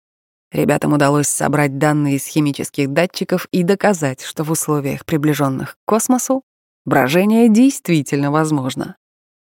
Ребятам 0.51 0.93
удалось 0.93 1.27
собрать 1.27 1.77
данные 1.77 2.15
из 2.17 2.25
химических 2.25 2.91
датчиков 2.91 3.47
и 3.51 3.63
доказать, 3.63 4.21
что 4.21 4.43
в 4.43 4.51
условиях, 4.51 5.05
приближенных 5.05 5.75
к 5.75 5.77
космосу, 5.85 6.43
брожение 6.85 7.47
действительно 7.47 8.31
возможно. 8.31 8.97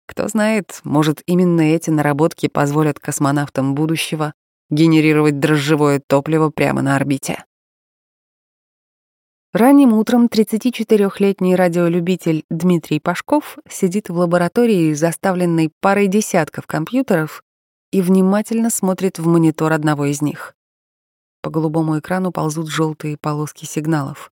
Кто 0.06 0.28
знает, 0.28 0.80
может, 0.84 1.22
именно 1.26 1.62
эти 1.62 1.88
наработки 1.88 2.49
позволят 2.49 2.99
космонавтам 2.99 3.75
будущего 3.75 4.34
генерировать 4.68 5.38
дрожжевое 5.38 6.02
топливо 6.06 6.50
прямо 6.50 6.82
на 6.82 6.96
орбите. 6.96 7.44
Ранним 9.52 9.92
утром 9.92 10.26
34-летний 10.26 11.54
радиолюбитель 11.56 12.44
Дмитрий 12.50 13.00
Пашков 13.00 13.58
сидит 13.68 14.08
в 14.08 14.16
лаборатории, 14.16 14.94
заставленной 14.94 15.70
парой 15.80 16.06
десятков 16.06 16.66
компьютеров, 16.66 17.42
и 17.90 18.00
внимательно 18.00 18.70
смотрит 18.70 19.18
в 19.18 19.26
монитор 19.26 19.72
одного 19.72 20.06
из 20.06 20.22
них. 20.22 20.54
По 21.42 21.50
голубому 21.50 21.99
экрану 21.99 22.30
ползут 22.30 22.68
желтые 22.68 23.16
полоски 23.16 23.64
сигналов. 23.64 24.30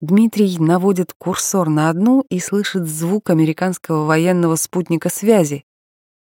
Дмитрий 0.00 0.58
наводит 0.58 1.12
курсор 1.12 1.68
на 1.68 1.90
одну 1.90 2.24
и 2.30 2.40
слышит 2.40 2.86
звук 2.86 3.30
американского 3.30 4.06
военного 4.06 4.56
спутника 4.56 5.10
связи. 5.10 5.64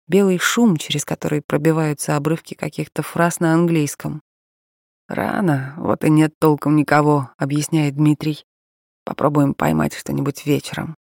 Белый 0.07 0.39
шум, 0.39 0.77
через 0.77 1.05
который 1.05 1.41
пробиваются 1.41 2.15
обрывки 2.15 2.55
каких-то 2.55 3.03
фраз 3.03 3.39
на 3.39 3.53
английском. 3.53 4.21
«Рано, 5.07 5.75
вот 5.77 6.03
и 6.03 6.09
нет 6.09 6.33
толком 6.39 6.75
никого»,— 6.75 7.29
объясняет 7.37 7.95
Дмитрий. 7.95 8.43
«Попробуем 9.03 9.53
поймать 9.53 9.93
что-нибудь 9.93 10.45
вечером». 10.47 10.95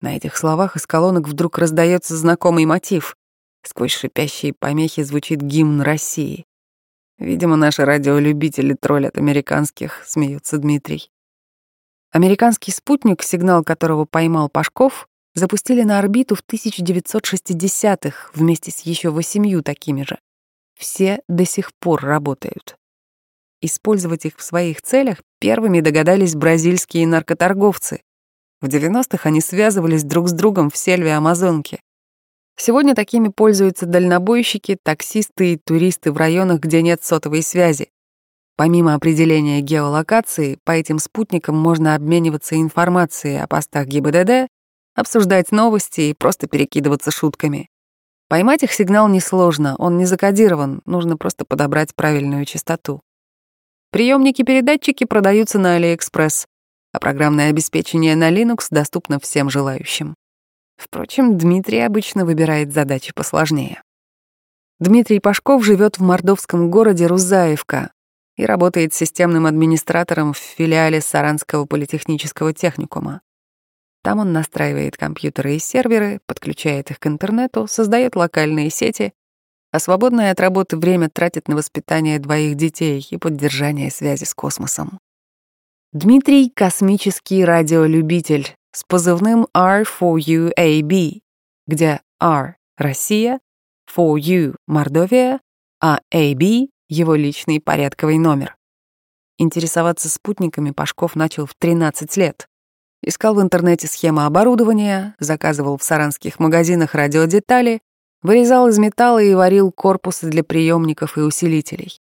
На 0.00 0.16
этих 0.16 0.36
словах 0.36 0.76
из 0.76 0.86
колонок 0.86 1.26
вдруг 1.26 1.58
раздается 1.58 2.16
знакомый 2.16 2.66
мотив. 2.66 3.16
Сквозь 3.64 3.92
шипящие 3.92 4.52
помехи 4.52 5.02
звучит 5.02 5.40
гимн 5.40 5.80
России. 5.80 6.44
Видимо, 7.18 7.56
наши 7.56 7.84
радиолюбители 7.84 8.74
троллят 8.74 9.18
американских, 9.18 10.02
смеется 10.06 10.58
Дмитрий. 10.58 11.10
Американский 12.12 12.70
спутник, 12.72 13.22
сигнал 13.22 13.64
которого 13.64 14.04
поймал 14.04 14.48
Пашков, 14.48 15.08
запустили 15.34 15.82
на 15.82 15.98
орбиту 15.98 16.36
в 16.36 16.44
1960-х 16.48 18.30
вместе 18.34 18.70
с 18.70 18.80
еще 18.80 19.10
восемью 19.10 19.62
такими 19.62 20.02
же. 20.02 20.18
Все 20.78 21.20
до 21.28 21.44
сих 21.44 21.72
пор 21.74 22.02
работают. 22.02 22.76
Использовать 23.60 24.24
их 24.24 24.36
в 24.36 24.42
своих 24.42 24.80
целях 24.82 25.18
первыми 25.40 25.80
догадались 25.80 26.36
бразильские 26.36 27.06
наркоторговцы. 27.06 28.02
В 28.60 28.66
90-х 28.66 29.28
они 29.28 29.40
связывались 29.40 30.04
друг 30.04 30.28
с 30.28 30.32
другом 30.32 30.70
в 30.70 30.76
сельве 30.76 31.14
Амазонки. 31.14 31.80
Сегодня 32.60 32.96
такими 32.96 33.28
пользуются 33.28 33.86
дальнобойщики, 33.86 34.76
таксисты 34.82 35.52
и 35.52 35.56
туристы 35.56 36.10
в 36.10 36.16
районах, 36.16 36.58
где 36.58 36.82
нет 36.82 37.04
сотовой 37.04 37.42
связи. 37.42 37.90
Помимо 38.56 38.94
определения 38.94 39.60
геолокации, 39.60 40.58
по 40.64 40.72
этим 40.72 40.98
спутникам 40.98 41.56
можно 41.56 41.94
обмениваться 41.94 42.56
информацией 42.56 43.36
о 43.36 43.46
постах 43.46 43.86
ГИБДД, 43.86 44.48
обсуждать 44.96 45.52
новости 45.52 46.00
и 46.00 46.14
просто 46.14 46.48
перекидываться 46.48 47.12
шутками. 47.12 47.68
Поймать 48.28 48.64
их 48.64 48.72
сигнал 48.72 49.06
несложно, 49.08 49.76
он 49.78 49.96
не 49.96 50.04
закодирован, 50.04 50.82
нужно 50.84 51.16
просто 51.16 51.44
подобрать 51.44 51.94
правильную 51.94 52.44
частоту. 52.44 53.00
Приемники-передатчики 53.92 55.04
продаются 55.04 55.60
на 55.60 55.78
AliExpress, 55.78 56.46
а 56.92 56.98
программное 56.98 57.50
обеспечение 57.50 58.16
на 58.16 58.32
Linux 58.32 58.66
доступно 58.70 59.20
всем 59.20 59.48
желающим. 59.48 60.16
Впрочем, 60.78 61.36
Дмитрий 61.36 61.80
обычно 61.80 62.24
выбирает 62.24 62.72
задачи 62.72 63.12
посложнее. 63.12 63.82
Дмитрий 64.80 65.20
Пашков 65.20 65.62
живет 65.62 65.98
в 65.98 66.02
мордовском 66.02 66.70
городе 66.70 67.06
Рузаевка, 67.06 67.90
и 68.38 68.46
работает 68.46 68.94
системным 68.94 69.46
администратором 69.46 70.32
в 70.32 70.38
филиале 70.38 71.00
Саранского 71.00 71.66
политехнического 71.66 72.54
техникума. 72.54 73.20
Там 74.02 74.20
он 74.20 74.32
настраивает 74.32 74.96
компьютеры 74.96 75.56
и 75.56 75.58
серверы, 75.58 76.20
подключает 76.24 76.92
их 76.92 77.00
к 77.00 77.06
интернету, 77.08 77.66
создает 77.66 78.14
локальные 78.14 78.70
сети, 78.70 79.12
а 79.72 79.80
свободное 79.80 80.30
от 80.30 80.38
работы 80.38 80.76
время 80.76 81.10
тратит 81.10 81.48
на 81.48 81.56
воспитание 81.56 82.20
двоих 82.20 82.54
детей 82.54 83.06
и 83.10 83.16
поддержание 83.18 83.90
связи 83.90 84.24
с 84.24 84.34
космосом. 84.34 85.00
Дмитрий— 85.92 86.48
космический 86.54 87.44
радиолюбитель 87.44 88.54
с 88.72 88.84
позывным 88.84 89.46
R4UAB, 89.56 91.20
где 91.66 92.00
R— 92.20 92.56
Россия, 92.76 93.40
4U— 93.94 94.56
Мордовия, 94.66 95.40
а 95.80 96.00
AB 96.12 96.68
его 96.88 97.14
личный 97.14 97.60
порядковый 97.60 98.18
номер. 98.18 98.56
Интересоваться 99.38 100.08
спутниками 100.08 100.72
Пашков 100.72 101.14
начал 101.14 101.46
в 101.46 101.54
13 101.54 102.16
лет. 102.16 102.48
Искал 103.02 103.34
в 103.34 103.42
интернете 103.42 103.86
схемы 103.86 104.24
оборудования, 104.24 105.14
заказывал 105.20 105.78
в 105.78 105.84
саранских 105.84 106.40
магазинах 106.40 106.94
радиодетали, 106.94 107.80
вырезал 108.22 108.66
из 108.68 108.78
металла 108.78 109.22
и 109.22 109.34
варил 109.34 109.70
корпусы 109.70 110.28
для 110.28 110.42
приемников 110.42 111.16
и 111.16 111.20
усилителей. 111.20 112.00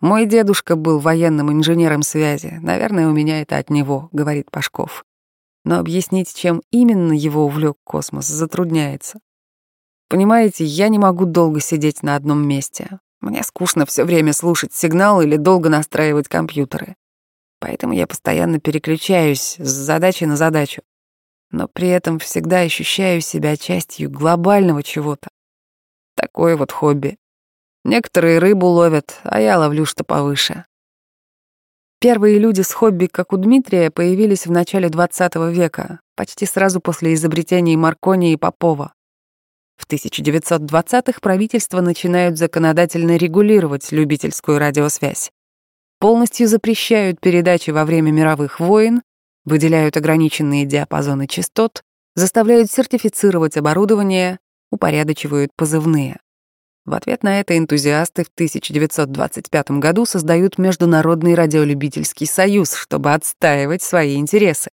«Мой 0.00 0.26
дедушка 0.26 0.76
был 0.76 0.98
военным 0.98 1.50
инженером 1.50 2.02
связи. 2.02 2.58
Наверное, 2.62 3.08
у 3.08 3.12
меня 3.12 3.40
это 3.40 3.56
от 3.56 3.70
него»,— 3.70 4.10
говорит 4.12 4.50
Пашков. 4.50 5.04
Но 5.64 5.78
объяснить, 5.78 6.34
чем 6.34 6.62
именно 6.70 7.12
его 7.12 7.44
увлек 7.44 7.76
космос, 7.84 8.26
затрудняется. 8.26 9.20
Понимаете, 10.08 10.64
я 10.64 10.88
не 10.88 10.98
могу 10.98 11.26
долго 11.26 11.60
сидеть 11.60 12.02
на 12.02 12.16
одном 12.16 12.46
месте. 12.46 13.00
Мне 13.20 13.42
скучно 13.42 13.84
все 13.84 14.04
время 14.04 14.32
слушать 14.32 14.72
сигнал 14.72 15.20
или 15.20 15.36
долго 15.36 15.68
настраивать 15.68 16.28
компьютеры. 16.28 16.96
Поэтому 17.60 17.92
я 17.92 18.06
постоянно 18.06 18.60
переключаюсь 18.60 19.56
с 19.58 19.68
задачи 19.68 20.24
на 20.24 20.36
задачу. 20.36 20.82
Но 21.50 21.66
при 21.66 21.88
этом 21.88 22.18
всегда 22.18 22.60
ощущаю 22.60 23.20
себя 23.20 23.56
частью 23.56 24.10
глобального 24.10 24.82
чего-то. 24.82 25.28
Такое 26.14 26.56
вот 26.56 26.72
хобби. 26.72 27.18
Некоторые 27.84 28.38
рыбу 28.38 28.66
ловят, 28.66 29.18
а 29.24 29.40
я 29.40 29.58
ловлю 29.58 29.84
что 29.84 30.04
повыше. 30.04 30.64
Первые 32.00 32.38
люди 32.38 32.60
с 32.60 32.72
хобби, 32.72 33.06
как 33.06 33.32
у 33.32 33.36
Дмитрия, 33.36 33.90
появились 33.90 34.46
в 34.46 34.52
начале 34.52 34.88
20 34.88 35.34
века, 35.50 35.98
почти 36.14 36.46
сразу 36.46 36.80
после 36.80 37.14
изобретений 37.14 37.74
Маркони 37.74 38.32
и 38.32 38.36
Попова. 38.36 38.92
В 39.76 39.86
1920-х 39.88 41.18
правительства 41.20 41.80
начинают 41.80 42.38
законодательно 42.38 43.16
регулировать 43.16 43.90
любительскую 43.90 44.58
радиосвязь. 44.58 45.32
Полностью 45.98 46.46
запрещают 46.46 47.20
передачи 47.20 47.70
во 47.70 47.84
время 47.84 48.12
мировых 48.12 48.60
войн, 48.60 49.02
выделяют 49.44 49.96
ограниченные 49.96 50.66
диапазоны 50.66 51.26
частот, 51.26 51.82
заставляют 52.14 52.70
сертифицировать 52.70 53.56
оборудование, 53.56 54.38
упорядочивают 54.70 55.50
позывные. 55.56 56.20
В 56.88 56.94
ответ 56.94 57.22
на 57.22 57.38
это 57.38 57.58
энтузиасты 57.58 58.24
в 58.24 58.28
1925 58.28 59.72
году 59.72 60.06
создают 60.06 60.56
Международный 60.56 61.34
радиолюбительский 61.34 62.26
союз, 62.26 62.72
чтобы 62.72 63.12
отстаивать 63.12 63.82
свои 63.82 64.16
интересы. 64.16 64.70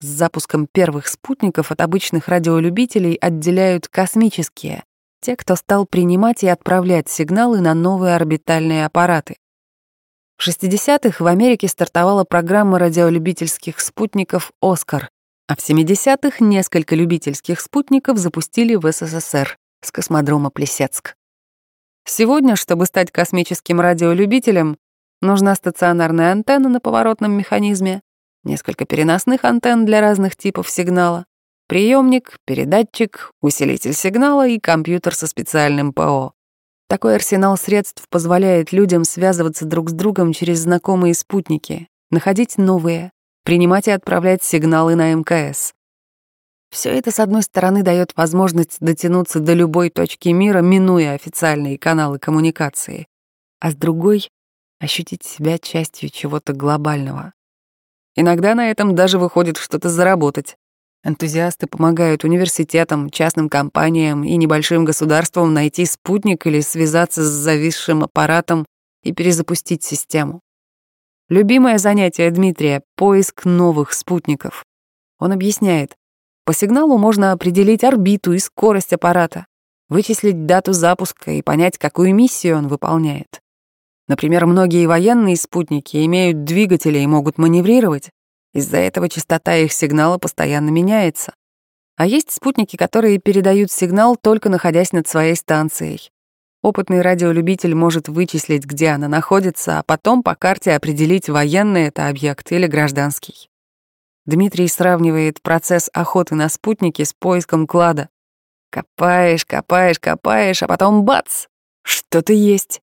С 0.00 0.06
запуском 0.06 0.66
первых 0.66 1.06
спутников 1.06 1.70
от 1.70 1.82
обычных 1.82 2.28
радиолюбителей 2.28 3.16
отделяют 3.16 3.88
космические, 3.88 4.84
те, 5.20 5.36
кто 5.36 5.54
стал 5.54 5.84
принимать 5.84 6.42
и 6.42 6.48
отправлять 6.48 7.10
сигналы 7.10 7.60
на 7.60 7.74
новые 7.74 8.14
орбитальные 8.14 8.86
аппараты. 8.86 9.36
В 10.38 10.48
60-х 10.48 11.22
в 11.22 11.26
Америке 11.26 11.68
стартовала 11.68 12.24
программа 12.24 12.78
радиолюбительских 12.78 13.80
спутников 13.80 14.50
«Оскар», 14.62 15.10
а 15.46 15.56
в 15.56 15.58
70-х 15.58 16.42
несколько 16.42 16.96
любительских 16.96 17.60
спутников 17.60 18.16
запустили 18.16 18.76
в 18.76 18.90
СССР 18.90 19.58
с 19.82 19.92
космодрома 19.92 20.48
Плесецк. 20.48 21.14
Сегодня, 22.06 22.54
чтобы 22.54 22.86
стать 22.86 23.10
космическим 23.10 23.80
радиолюбителем, 23.80 24.76
нужна 25.22 25.54
стационарная 25.54 26.32
антенна 26.32 26.68
на 26.68 26.80
поворотном 26.80 27.32
механизме, 27.32 28.02
несколько 28.44 28.84
переносных 28.84 29.44
антенн 29.44 29.86
для 29.86 30.00
разных 30.00 30.36
типов 30.36 30.68
сигнала, 30.68 31.24
приемник, 31.66 32.38
передатчик, 32.44 33.32
усилитель 33.40 33.94
сигнала 33.94 34.46
и 34.46 34.60
компьютер 34.60 35.14
со 35.14 35.26
специальным 35.26 35.92
ПО. 35.92 36.34
Такой 36.88 37.14
арсенал 37.16 37.56
средств 37.56 38.06
позволяет 38.10 38.72
людям 38.72 39.04
связываться 39.04 39.64
друг 39.64 39.88
с 39.88 39.92
другом 39.94 40.34
через 40.34 40.60
знакомые 40.60 41.14
спутники, 41.14 41.88
находить 42.10 42.58
новые, 42.58 43.10
принимать 43.44 43.88
и 43.88 43.92
отправлять 43.92 44.44
сигналы 44.44 44.94
на 44.94 45.14
МКС. 45.14 45.72
Все 46.74 46.90
это, 46.90 47.12
с 47.12 47.20
одной 47.20 47.42
стороны, 47.42 47.84
дает 47.84 48.16
возможность 48.16 48.78
дотянуться 48.80 49.38
до 49.38 49.52
любой 49.52 49.90
точки 49.90 50.30
мира, 50.30 50.58
минуя 50.60 51.12
официальные 51.12 51.78
каналы 51.78 52.18
коммуникации, 52.18 53.06
а 53.60 53.70
с 53.70 53.76
другой— 53.76 54.28
ощутить 54.80 55.22
себя 55.22 55.56
частью 55.58 56.10
чего-то 56.10 56.52
глобального. 56.52 57.32
Иногда 58.16 58.56
на 58.56 58.72
этом 58.72 58.96
даже 58.96 59.20
выходит 59.20 59.56
что-то 59.56 59.88
заработать. 59.88 60.56
Энтузиасты 61.04 61.68
помогают 61.68 62.24
университетам, 62.24 63.08
частным 63.08 63.48
компаниям 63.48 64.24
и 64.24 64.34
небольшим 64.34 64.84
государствам 64.84 65.54
найти 65.54 65.86
спутник 65.86 66.44
или 66.44 66.58
связаться 66.58 67.22
с 67.22 67.30
зависшим 67.30 68.02
аппаратом 68.02 68.66
и 69.04 69.12
перезапустить 69.12 69.84
систему. 69.84 70.40
Любимое 71.28 71.78
занятие 71.78 72.28
Дмитрия— 72.32 72.82
поиск 72.96 73.44
новых 73.44 73.92
спутников. 73.92 74.64
Он 75.20 75.30
объясняет, 75.30 75.94
по 76.44 76.52
сигналу 76.52 76.98
можно 76.98 77.32
определить 77.32 77.84
орбиту 77.84 78.32
и 78.32 78.38
скорость 78.38 78.92
аппарата, 78.92 79.46
вычислить 79.88 80.46
дату 80.46 80.72
запуска 80.72 81.30
и 81.30 81.42
понять, 81.42 81.78
какую 81.78 82.14
миссию 82.14 82.58
он 82.58 82.68
выполняет. 82.68 83.40
Например, 84.06 84.44
многие 84.46 84.86
военные 84.86 85.36
спутники 85.36 86.04
имеют 86.04 86.44
двигатели 86.44 86.98
и 86.98 87.06
могут 87.06 87.38
маневрировать. 87.38 88.10
Из-за 88.52 88.76
этого 88.76 89.08
частота 89.08 89.56
их 89.56 89.72
сигнала 89.72 90.18
постоянно 90.18 90.70
меняется. 90.70 91.34
А 91.96 92.06
есть 92.06 92.30
спутники, 92.30 92.76
которые 92.76 93.18
передают 93.18 93.70
сигнал, 93.70 94.16
только 94.16 94.48
находясь 94.50 94.92
над 94.92 95.08
своей 95.08 95.36
станцией. 95.36 96.10
Опытный 96.62 97.02
радиолюбитель 97.02 97.74
может 97.74 98.08
вычислить, 98.08 98.64
где 98.64 98.88
она 98.88 99.06
находится, 99.06 99.78
а 99.78 99.82
потом 99.82 100.22
по 100.22 100.34
карте 100.34 100.72
определить, 100.72 101.28
военный 101.28 101.84
это 101.84 102.08
объект 102.08 102.50
или 102.52 102.66
гражданский. 102.66 103.48
Дмитрий 104.26 104.68
сравнивает 104.68 105.42
процесс 105.42 105.90
охоты 105.92 106.34
на 106.34 106.48
спутники 106.48 107.02
с 107.02 107.12
поиском 107.12 107.66
клада. 107.66 108.08
Копаешь, 108.70 109.44
копаешь, 109.44 109.98
копаешь, 109.98 110.62
а 110.62 110.66
потом 110.66 111.04
бац! 111.04 111.46
Что-то 111.82 112.32
есть. 112.32 112.80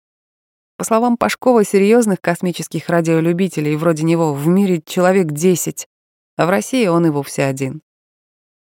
По 0.78 0.84
словам 0.84 1.18
Пашкова, 1.18 1.64
серьезных 1.64 2.22
космических 2.22 2.90
радиолюбителей 2.90 3.76
вроде 3.76 4.04
него 4.04 4.34
в 4.34 4.48
мире 4.48 4.82
человек 4.86 5.28
10, 5.28 5.88
а 6.38 6.46
в 6.46 6.50
России 6.50 6.88
он 6.88 7.08
и 7.08 7.10
вовсе 7.10 7.44
один. 7.44 7.82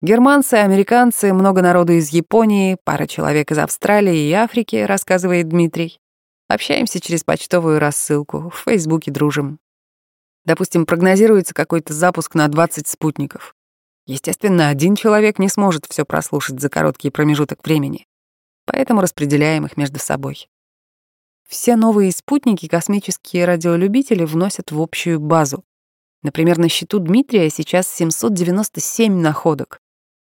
Германцы, 0.02 0.56
американцы, 0.56 1.32
много 1.32 1.62
народу 1.62 1.94
из 1.94 2.10
Японии, 2.10 2.78
пара 2.84 3.06
человек 3.06 3.52
из 3.52 3.60
Австралии 3.60 4.28
и 4.28 4.34
Африки, 4.34 4.78
рассказывает 4.78 5.48
Дмитрий. 5.48 6.00
Общаемся 6.48 7.00
через 7.00 7.24
почтовую 7.24 7.80
рассылку, 7.80 8.50
в 8.50 8.58
Фейсбуке 8.66 9.12
дружим. 9.12 9.60
Допустим, 10.46 10.86
прогнозируется 10.86 11.54
какой-то 11.54 11.94
запуск 11.94 12.36
на 12.36 12.48
20 12.48 12.88
спутников. 12.88 13.56
Естественно, 14.08 14.70
один 14.70 14.96
человек 14.96 15.40
не 15.40 15.50
сможет 15.50 15.86
все 15.88 16.06
прослушать 16.06 16.60
за 16.60 16.70
короткий 16.70 17.12
промежуток 17.12 17.64
времени, 17.64 18.06
поэтому 18.66 19.02
распределяем 19.02 19.66
их 19.66 19.78
между 19.78 20.00
собой. 20.00 20.48
Все 21.48 21.76
новые 21.76 22.12
спутники 22.12 22.68
космические 22.68 23.46
радиолюбители 23.46 24.26
вносят 24.26 24.72
в 24.72 24.82
общую 24.82 25.20
базу. 25.20 25.64
Например, 26.24 26.58
на 26.58 26.70
счету 26.70 27.00
Дмитрия 27.00 27.50
сейчас 27.50 27.88
797 27.88 29.14
находок. 29.14 29.80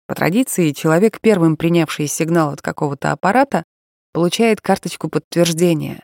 По 0.06 0.16
традиции, 0.16 0.72
человек, 0.72 1.22
первым 1.22 1.56
принявший 1.56 2.08
сигнал 2.08 2.52
от 2.52 2.62
какого-то 2.62 3.12
аппарата, 3.12 3.64
получает 4.12 4.60
карточку 4.60 5.08
подтверждения. 5.08 6.04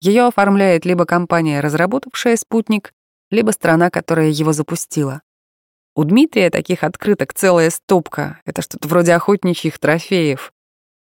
Ее 0.00 0.26
оформляет 0.26 0.84
либо 0.84 1.06
компания, 1.06 1.60
разработавшая 1.60 2.36
спутник, 2.36 2.92
либо 3.30 3.50
страна, 3.50 3.90
которая 3.90 4.28
его 4.28 4.52
запустила. 4.52 5.22
У 5.94 6.04
Дмитрия 6.04 6.50
таких 6.50 6.84
открыток 6.84 7.34
целая 7.34 7.70
стопка. 7.70 8.40
Это 8.44 8.62
что-то 8.62 8.86
вроде 8.86 9.14
охотничьих 9.14 9.78
трофеев. 9.78 10.52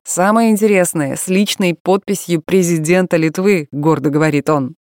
Самое 0.05 0.51
интересное, 0.51 1.17
с 1.17 1.27
личной 1.27 1.75
подписью 1.75 2.41
президента 2.41 3.17
Литвы, 3.17 3.67
гордо 3.73 4.09
говорит 4.09 4.49
он. 4.49 4.75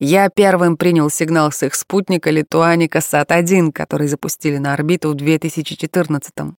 Я 0.00 0.28
первым 0.28 0.76
принял 0.76 1.08
сигнал 1.08 1.52
с 1.52 1.62
их 1.62 1.74
спутника 1.74 2.30
Литуаника 2.30 3.00
Сат-1, 3.00 3.72
который 3.72 4.08
запустили 4.08 4.58
на 4.58 4.74
орбиту 4.74 5.10
в 5.10 5.14
2014 5.14 6.32
-м. 6.36 6.54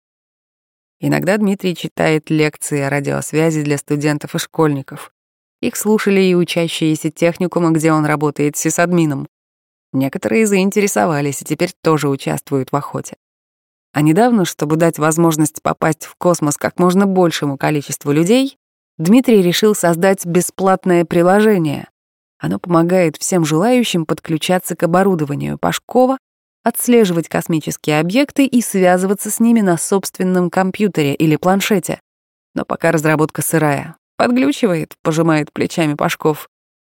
Иногда 1.00 1.36
Дмитрий 1.36 1.74
читает 1.74 2.30
лекции 2.30 2.80
о 2.80 2.88
радиосвязи 2.88 3.62
для 3.62 3.76
студентов 3.76 4.34
и 4.34 4.38
школьников. 4.38 5.12
Их 5.60 5.76
слушали 5.76 6.20
и 6.20 6.34
учащиеся 6.34 7.10
техникума, 7.10 7.70
где 7.72 7.92
он 7.92 8.06
работает 8.06 8.56
сисадмином. 8.56 9.26
Некоторые 9.92 10.46
заинтересовались 10.46 11.42
и 11.42 11.44
теперь 11.44 11.72
тоже 11.82 12.08
участвуют 12.08 12.72
в 12.72 12.76
охоте. 12.76 13.16
А 13.92 14.02
недавно, 14.02 14.44
чтобы 14.44 14.76
дать 14.76 14.98
возможность 14.98 15.62
попасть 15.62 16.04
в 16.04 16.16
космос 16.16 16.56
как 16.56 16.78
можно 16.78 17.06
большему 17.06 17.56
количеству 17.56 18.12
людей, 18.12 18.58
Дмитрий 18.98 19.42
решил 19.42 19.74
создать 19.74 20.24
бесплатное 20.26 21.04
приложение. 21.04 21.88
Оно 22.38 22.58
помогает 22.58 23.16
всем 23.16 23.44
желающим 23.44 24.04
подключаться 24.06 24.76
к 24.76 24.82
оборудованию 24.82 25.58
Пашкова, 25.58 26.18
отслеживать 26.62 27.28
космические 27.28 28.00
объекты 28.00 28.44
и 28.44 28.60
связываться 28.60 29.30
с 29.30 29.40
ними 29.40 29.60
на 29.60 29.78
собственном 29.78 30.50
компьютере 30.50 31.14
или 31.14 31.36
планшете. 31.36 32.00
Но 32.54 32.64
пока 32.64 32.92
разработка 32.92 33.42
сырая. 33.42 33.96
Подглючивает, 34.16 34.94
пожимает 35.02 35.52
плечами 35.52 35.94
Пашков. 35.94 36.48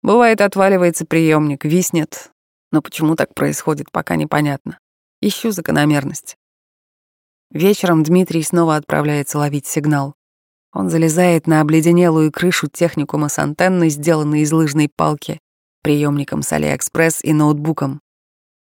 Бывает, 0.01 0.41
отваливается 0.41 1.05
приемник, 1.05 1.65
виснет. 1.65 2.31
Но 2.71 2.81
почему 2.81 3.15
так 3.15 3.33
происходит, 3.33 3.91
пока 3.91 4.15
непонятно. 4.15 4.79
Ищу 5.21 5.51
закономерность. 5.51 6.37
Вечером 7.51 8.03
Дмитрий 8.03 8.43
снова 8.43 8.75
отправляется 8.75 9.39
ловить 9.39 9.65
сигнал. 9.65 10.13
Он 10.71 10.89
залезает 10.89 11.47
на 11.47 11.61
обледенелую 11.61 12.31
крышу 12.31 12.67
техникума 12.67 13.27
с 13.27 13.39
антенной, 13.39 13.89
сделанной 13.89 14.41
из 14.41 14.51
лыжной 14.51 14.89
палки, 14.95 15.39
приемником 15.81 16.43
с 16.43 16.53
Алиэкспресс 16.53 17.23
и 17.23 17.33
ноутбуком. 17.33 18.01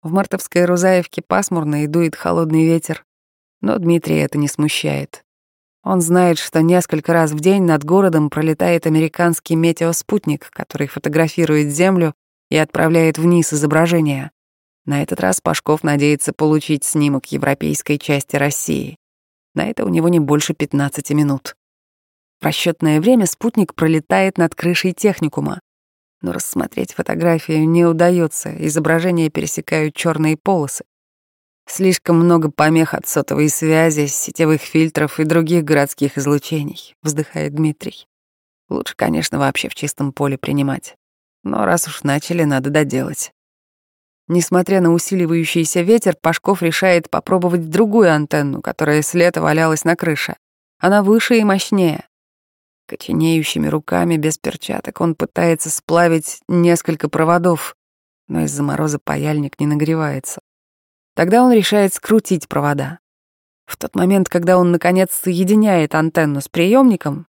В 0.03 0.11
мартовской 0.13 0.65
Рузаевке 0.65 1.21
пасмурно 1.21 1.85
и 1.85 1.87
дует 1.87 2.17
холодный 2.17 2.65
ветер, 2.65 3.05
но 3.61 3.77
Дмитрия 3.77 4.23
это 4.23 4.39
не 4.39 4.49
смущает. 4.49 5.25
Он 5.83 6.01
знает, 6.01 6.39
что 6.39 6.63
несколько 6.63 7.13
раз 7.13 7.33
в 7.33 7.41
день 7.41 7.65
над 7.65 7.85
городом 7.85 8.31
пролетает 8.31 8.87
американский 8.87 9.57
метеоспутник, 9.57 10.51
который 10.51 10.87
фотографирует 10.87 11.69
Землю 11.69 12.15
и 12.51 12.57
отправляет 12.57 13.17
вниз 13.17 13.53
изображение. 13.53 14.31
На 14.85 15.03
этот 15.03 15.21
раз 15.21 15.41
Пашков 15.41 15.83
надеется 15.83 16.33
получить 16.33 16.85
снимок 16.85 17.27
европейской 17.27 17.97
части 17.97 18.37
России. 18.37 18.97
На 19.55 19.69
это 19.69 19.85
у 19.85 19.89
него 19.89 20.09
не 20.09 20.21
больше 20.21 20.53
15 20.53 21.11
минут. 21.11 21.57
В 22.41 22.45
расчетное 22.45 23.01
время 23.01 23.27
спутник 23.27 23.75
пролетает 23.75 24.39
над 24.39 24.55
крышей 24.55 24.93
техникума. 24.93 25.61
Но 26.23 26.33
рассмотреть 26.33 26.93
фотографию 26.93 27.69
не 27.69 27.85
удается, 27.85 28.55
изображения 28.67 29.31
пересекают 29.31 29.95
черные 29.95 30.37
полосы. 30.37 30.85
Слишком 31.67 32.19
много 32.19 32.51
помех 32.51 32.95
от 32.95 33.07
сотовой 33.07 33.49
связи, 33.49 34.07
сетевых 34.07 34.61
фильтров 34.61 35.21
и 35.21 35.25
других 35.25 35.65
городских 35.65 36.19
излучений, 36.19 36.97
вздыхает 37.03 37.55
Дмитрий. 37.55 38.07
Лучше, 38.69 38.95
конечно, 38.97 39.39
вообще 39.39 39.69
в 39.69 39.75
чистом 39.75 40.13
поле 40.13 40.37
принимать. 40.37 40.97
Но 41.43 41.65
раз 41.65 41.87
уж 41.89 42.03
начали, 42.03 42.45
надо 42.45 42.71
доделать. 42.71 43.33
Несмотря 44.29 44.81
на 44.81 44.93
усиливающийся 44.93 45.81
ветер, 45.81 46.15
Пашков 46.21 46.63
решает 46.63 47.11
попробовать 47.11 47.69
другую 47.69 48.13
антенну, 48.13 48.63
которая 48.63 49.03
с 49.03 49.13
лета 49.15 49.43
валялась 49.43 49.85
на 49.85 49.97
крыше. 49.97 50.37
Она 50.79 51.03
выше 51.03 51.39
и 51.39 51.45
мощнее. 51.45 52.07
Коченеющими 52.87 53.67
руками, 53.67 54.17
без 54.17 54.39
перчаток, 54.39 55.01
он 55.01 55.15
пытается 55.15 55.71
сплавить 55.71 56.41
несколько 56.49 57.09
проводов, 57.09 57.77
но 58.29 58.43
из-за 58.43 58.63
мороза 58.63 58.99
паяльник 58.99 59.59
не 59.59 59.67
нагревается. 59.67 60.41
Тогда 61.15 61.43
он 61.43 61.53
решает 61.53 61.93
скрутить 61.93 62.49
провода. 62.49 63.01
В 63.67 63.77
тот 63.77 63.95
момент, 63.95 64.29
когда 64.29 64.59
он, 64.59 64.73
наконец, 64.73 65.11
соединяет 65.13 65.95
антенну 65.95 66.41
с 66.41 66.49
приемником, 66.49 67.27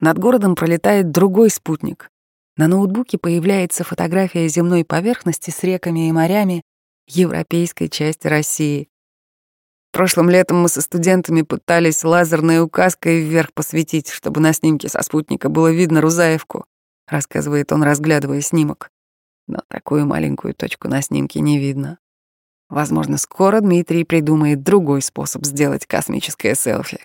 над 0.00 0.18
городом 0.18 0.54
пролетает 0.54 1.10
другой 1.10 1.50
спутник. 1.50 2.10
На 2.56 2.68
ноутбуке 2.68 3.18
появляется 3.18 3.82
фотография 3.82 4.46
земной 4.48 4.84
поверхности 4.84 5.50
с 5.50 5.62
реками 5.64 6.08
и 6.08 6.12
морями 6.12 6.62
европейской 7.08 7.88
части 7.88 8.28
России. 8.28 8.88
Прошлым 9.92 10.30
летом 10.30 10.60
мы 10.60 10.68
со 10.68 10.80
студентами 10.80 11.42
пытались 11.42 12.04
лазерной 12.04 12.60
указкой 12.60 13.22
вверх 13.22 13.52
посветить, 13.52 14.08
чтобы 14.08 14.40
на 14.40 14.52
снимке 14.52 14.88
со 14.88 15.02
спутника 15.02 15.48
было 15.48 15.72
видно 15.72 16.00
Рузаевку, 16.00 16.64
рассказывает 17.08 17.72
он, 17.72 17.82
разглядывая 17.82 18.40
снимок. 18.40 18.90
Но 19.46 19.60
такую 19.68 20.06
маленькую 20.06 20.54
точку 20.54 20.88
на 20.88 21.02
снимке 21.02 21.40
не 21.40 21.58
видно. 21.58 21.98
Возможно, 22.68 23.18
скоро 23.18 23.60
Дмитрий 23.60 24.04
придумает 24.04 24.62
другой 24.62 25.02
способ 25.02 25.44
сделать 25.44 25.86
космическое 25.86 26.54
селфи. 26.54 26.98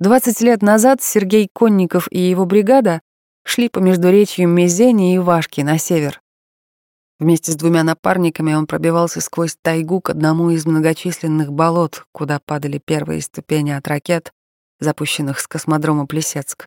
20 0.00 0.40
лет 0.40 0.62
назад 0.62 1.02
Сергей 1.02 1.48
Конников 1.52 2.08
и 2.10 2.18
его 2.18 2.46
бригада 2.46 3.02
шли 3.44 3.68
по 3.68 3.78
междуречью 3.78 4.48
Мезени 4.48 5.14
и 5.14 5.18
Вашки 5.18 5.60
на 5.60 5.78
север. 5.78 6.20
Вместе 7.18 7.52
с 7.52 7.56
двумя 7.56 7.84
напарниками 7.84 8.54
он 8.54 8.66
пробивался 8.66 9.20
сквозь 9.20 9.56
тайгу 9.60 10.00
к 10.00 10.10
одному 10.10 10.50
из 10.50 10.64
многочисленных 10.64 11.52
болот, 11.52 12.06
куда 12.12 12.40
падали 12.40 12.78
первые 12.78 13.20
ступени 13.20 13.72
от 13.72 13.86
ракет, 13.88 14.32
запущенных 14.80 15.38
с 15.38 15.46
космодрома 15.46 16.06
Плесецк. 16.06 16.66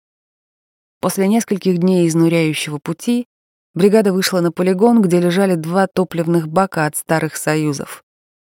После 1.01 1.27
нескольких 1.27 1.79
дней 1.79 2.07
изнуряющего 2.07 2.77
пути 2.77 3.25
бригада 3.73 4.13
вышла 4.13 4.41
на 4.41 4.51
полигон, 4.51 5.01
где 5.01 5.19
лежали 5.19 5.55
два 5.55 5.87
топливных 5.87 6.47
бака 6.47 6.85
от 6.85 6.95
старых 6.95 7.35
союзов. 7.35 8.03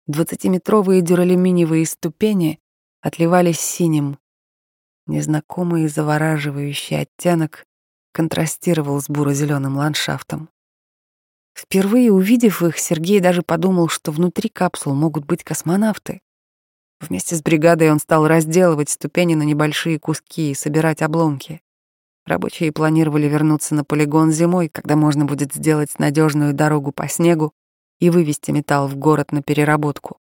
Двадцатиметровые 0.07 1.01
дюралюминиевые 1.01 1.85
ступени 1.85 2.59
отливались 3.01 3.59
синим. 3.59 4.17
Незнакомый 5.05 5.83
и 5.83 5.87
завораживающий 5.87 7.01
оттенок 7.01 7.65
контрастировал 8.11 9.01
с 9.01 9.09
буро-зеленым 9.09 9.77
ландшафтом. 9.77 10.49
Впервые 11.53 12.11
увидев 12.11 12.61
их, 12.61 12.77
Сергей 12.79 13.19
даже 13.19 13.41
подумал, 13.41 13.89
что 13.89 14.11
внутри 14.11 14.49
капсул 14.49 14.93
могут 14.93 15.25
быть 15.25 15.43
космонавты. 15.43 16.21
Вместе 17.01 17.35
с 17.35 17.41
бригадой 17.41 17.91
он 17.91 17.99
стал 17.99 18.27
разделывать 18.27 18.89
ступени 18.89 19.35
на 19.35 19.43
небольшие 19.43 19.99
куски 19.99 20.51
и 20.51 20.55
собирать 20.55 21.01
обломки. 21.01 21.61
Рабочие 22.25 22.71
планировали 22.71 23.27
вернуться 23.27 23.73
на 23.73 23.83
полигон 23.83 24.31
зимой, 24.31 24.69
когда 24.69 24.95
можно 24.95 25.25
будет 25.25 25.53
сделать 25.53 25.97
надежную 25.97 26.53
дорогу 26.53 26.91
по 26.91 27.07
снегу 27.07 27.53
и 27.99 28.09
вывести 28.09 28.51
металл 28.51 28.87
в 28.87 28.95
город 28.95 29.31
на 29.31 29.41
переработку. 29.41 30.17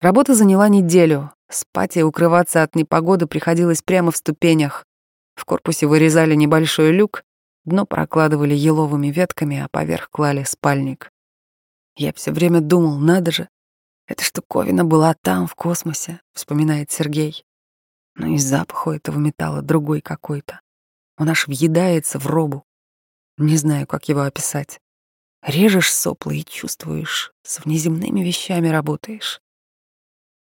Работа 0.00 0.34
заняла 0.34 0.68
неделю. 0.68 1.32
Спать 1.50 1.96
и 1.96 2.02
укрываться 2.02 2.62
от 2.62 2.74
непогоды 2.76 3.26
приходилось 3.26 3.82
прямо 3.82 4.12
в 4.12 4.16
ступенях. 4.16 4.86
В 5.40 5.46
корпусе 5.46 5.86
вырезали 5.86 6.34
небольшой 6.34 6.92
люк, 6.92 7.24
дно 7.64 7.86
прокладывали 7.86 8.54
еловыми 8.54 9.06
ветками, 9.06 9.58
а 9.58 9.68
поверх 9.68 10.10
клали 10.10 10.44
спальник. 10.44 11.10
Я 11.96 12.12
все 12.12 12.30
время 12.30 12.60
думал, 12.60 12.98
надо 12.98 13.32
же, 13.32 13.48
эта 14.06 14.22
штуковина 14.22 14.84
была 14.84 15.14
там, 15.14 15.46
в 15.46 15.54
космосе, 15.54 16.20
вспоминает 16.34 16.90
Сергей. 16.90 17.42
Но 18.16 18.26
и 18.26 18.36
запах 18.36 18.86
у 18.86 18.90
этого 18.90 19.16
металла 19.18 19.62
другой 19.62 20.02
какой-то. 20.02 20.60
Он 21.16 21.30
аж 21.30 21.46
въедается 21.46 22.18
в 22.18 22.26
робу. 22.26 22.66
Не 23.38 23.56
знаю, 23.56 23.86
как 23.86 24.10
его 24.10 24.20
описать. 24.20 24.78
Режешь 25.40 25.90
сопла 25.90 26.32
и 26.32 26.44
чувствуешь, 26.44 27.32
с 27.44 27.64
внеземными 27.64 28.20
вещами 28.20 28.68
работаешь. 28.68 29.40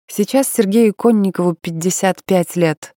Сейчас 0.09 0.49
Сергею 0.49 0.93
Конникову 0.93 1.55
55 1.55 2.57
лет. 2.57 2.97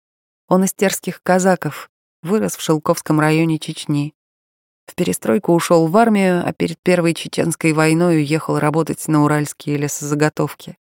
Он 0.48 0.64
из 0.64 0.74
терских 0.74 1.22
казаков, 1.22 1.90
вырос 2.22 2.56
в 2.56 2.60
Шелковском 2.60 3.20
районе 3.20 3.58
Чечни. 3.58 4.14
В 4.86 4.94
перестройку 4.94 5.54
ушел 5.54 5.86
в 5.86 5.96
армию, 5.96 6.46
а 6.46 6.52
перед 6.52 6.78
Первой 6.82 7.14
Чеченской 7.14 7.72
войной 7.72 8.16
уехал 8.16 8.58
работать 8.58 9.06
на 9.08 9.24
уральские 9.24 9.78
лесозаготовки. 9.78 10.76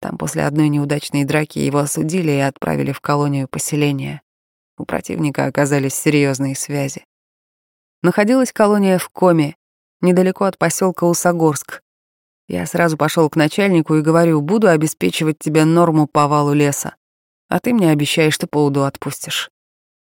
Там 0.00 0.18
после 0.18 0.44
одной 0.44 0.68
неудачной 0.68 1.24
драки 1.24 1.58
его 1.58 1.78
осудили 1.78 2.32
и 2.32 2.38
отправили 2.38 2.92
в 2.92 3.00
колонию 3.00 3.48
поселения. 3.48 4.22
У 4.76 4.84
противника 4.84 5.46
оказались 5.46 5.94
серьезные 5.94 6.54
связи. 6.54 7.04
Находилась 8.02 8.52
колония 8.52 8.98
в 8.98 9.08
Коме, 9.08 9.56
недалеко 10.00 10.44
от 10.44 10.56
поселка 10.56 11.04
Усогорск. 11.04 11.82
Я 12.46 12.64
сразу 12.66 12.96
пошел 12.96 13.28
к 13.28 13.36
начальнику 13.36 13.96
и 13.96 14.02
говорю, 14.02 14.40
буду 14.40 14.68
обеспечивать 14.68 15.38
тебе 15.38 15.64
норму 15.64 16.06
по 16.06 16.28
валу 16.28 16.52
леса, 16.52 16.94
а 17.48 17.60
ты 17.60 17.72
мне 17.72 17.90
обещаешь, 17.90 18.34
что 18.34 18.46
по 18.46 18.64
УДО 18.64 18.84
отпустишь. 18.84 19.50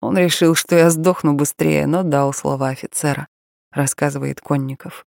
Он 0.00 0.16
решил, 0.16 0.54
что 0.54 0.76
я 0.76 0.90
сдохну 0.90 1.34
быстрее, 1.34 1.86
но 1.86 2.02
дал 2.02 2.32
слова 2.32 2.68
офицера, 2.68 3.28
рассказывает 3.72 4.40
Конников. 4.40 5.04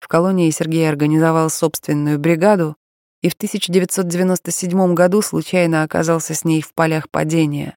В 0.00 0.08
колонии 0.08 0.50
Сергей 0.50 0.88
организовал 0.88 1.48
собственную 1.48 2.18
бригаду 2.18 2.76
и 3.22 3.30
в 3.30 3.34
1997 3.34 4.94
году 4.94 5.22
случайно 5.22 5.82
оказался 5.82 6.34
с 6.34 6.44
ней 6.44 6.60
в 6.60 6.74
полях 6.74 7.08
падения. 7.08 7.76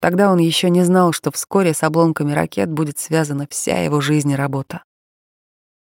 Тогда 0.00 0.30
он 0.30 0.38
еще 0.38 0.68
не 0.68 0.82
знал, 0.84 1.12
что 1.12 1.32
вскоре 1.32 1.72
с 1.72 1.82
обломками 1.82 2.32
ракет 2.32 2.70
будет 2.70 2.98
связана 2.98 3.46
вся 3.48 3.82
его 3.82 4.02
жизнь 4.02 4.32
и 4.32 4.36
работа. 4.36 4.82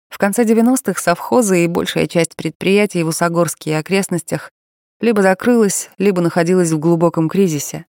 В 0.08 0.18
конце 0.18 0.44
90-х 0.44 1.00
совхозы 1.00 1.64
и 1.64 1.66
большая 1.66 2.06
часть 2.06 2.36
предприятий 2.36 3.02
в 3.02 3.08
Усогорске 3.08 3.70
и 3.70 3.74
окрестностях 3.74 4.50
либо 5.00 5.22
закрылась, 5.22 5.90
либо 5.98 6.20
находилась 6.20 6.72
в 6.72 6.78
глубоком 6.78 7.28
кризисе. 7.28 7.86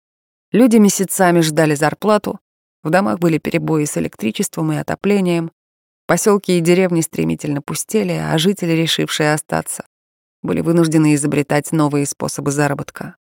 Люди 0.53 0.77
месяцами 0.77 1.41
ждали 1.41 1.75
зарплату, 1.75 2.39
в 2.83 2.91
домах 2.91 3.19
были 3.19 3.39
перебои 3.39 3.85
с 3.85 3.97
электричеством 3.97 4.73
и 4.73 4.77
отоплением, 4.77 5.53
поселки 6.07 6.59
и 6.59 6.61
деревни 6.61 7.01
стремительно 7.01 7.63
пустели, 7.63 8.13
а 8.13 8.37
жители, 8.39 8.73
решившие 8.73 9.33
остаться, 9.33 9.85
были 10.43 10.61
вынуждены 10.61 11.15
изобретать 11.15 11.73
новые 11.73 12.07
способы 12.07 12.51
заработка. 12.51 13.17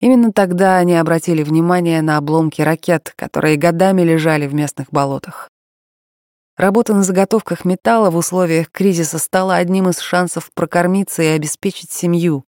Именно 0.00 0.32
тогда 0.32 0.76
они 0.76 0.96
обратили 0.96 1.42
внимание 1.42 2.02
на 2.02 2.18
обломки 2.18 2.60
ракет, 2.60 3.14
которые 3.16 3.56
годами 3.56 4.02
лежали 4.02 4.46
в 4.46 4.54
местных 4.54 4.90
болотах. 4.90 5.48
Работа 6.56 6.94
на 6.94 7.02
заготовках 7.02 7.64
металла 7.64 8.10
в 8.10 8.16
условиях 8.16 8.70
кризиса 8.70 9.18
стала 9.18 9.56
одним 9.56 9.88
из 9.88 9.98
шансов 9.98 10.50
прокормиться 10.54 11.22
и 11.22 11.26
обеспечить 11.26 11.90
семью. 11.90 12.44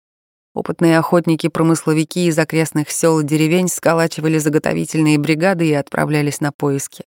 Опытные 0.55 0.99
охотники-промысловики 0.99 2.27
из 2.27 2.39
окрестных 2.39 2.91
сел 2.91 3.21
и 3.21 3.25
деревень 3.25 3.69
сколачивали 3.69 4.39
заготовительные 4.39 5.19
бригады 5.19 5.69
и 5.69 5.73
отправлялись 5.73 6.41
на 6.41 6.51
поиски. 6.51 7.05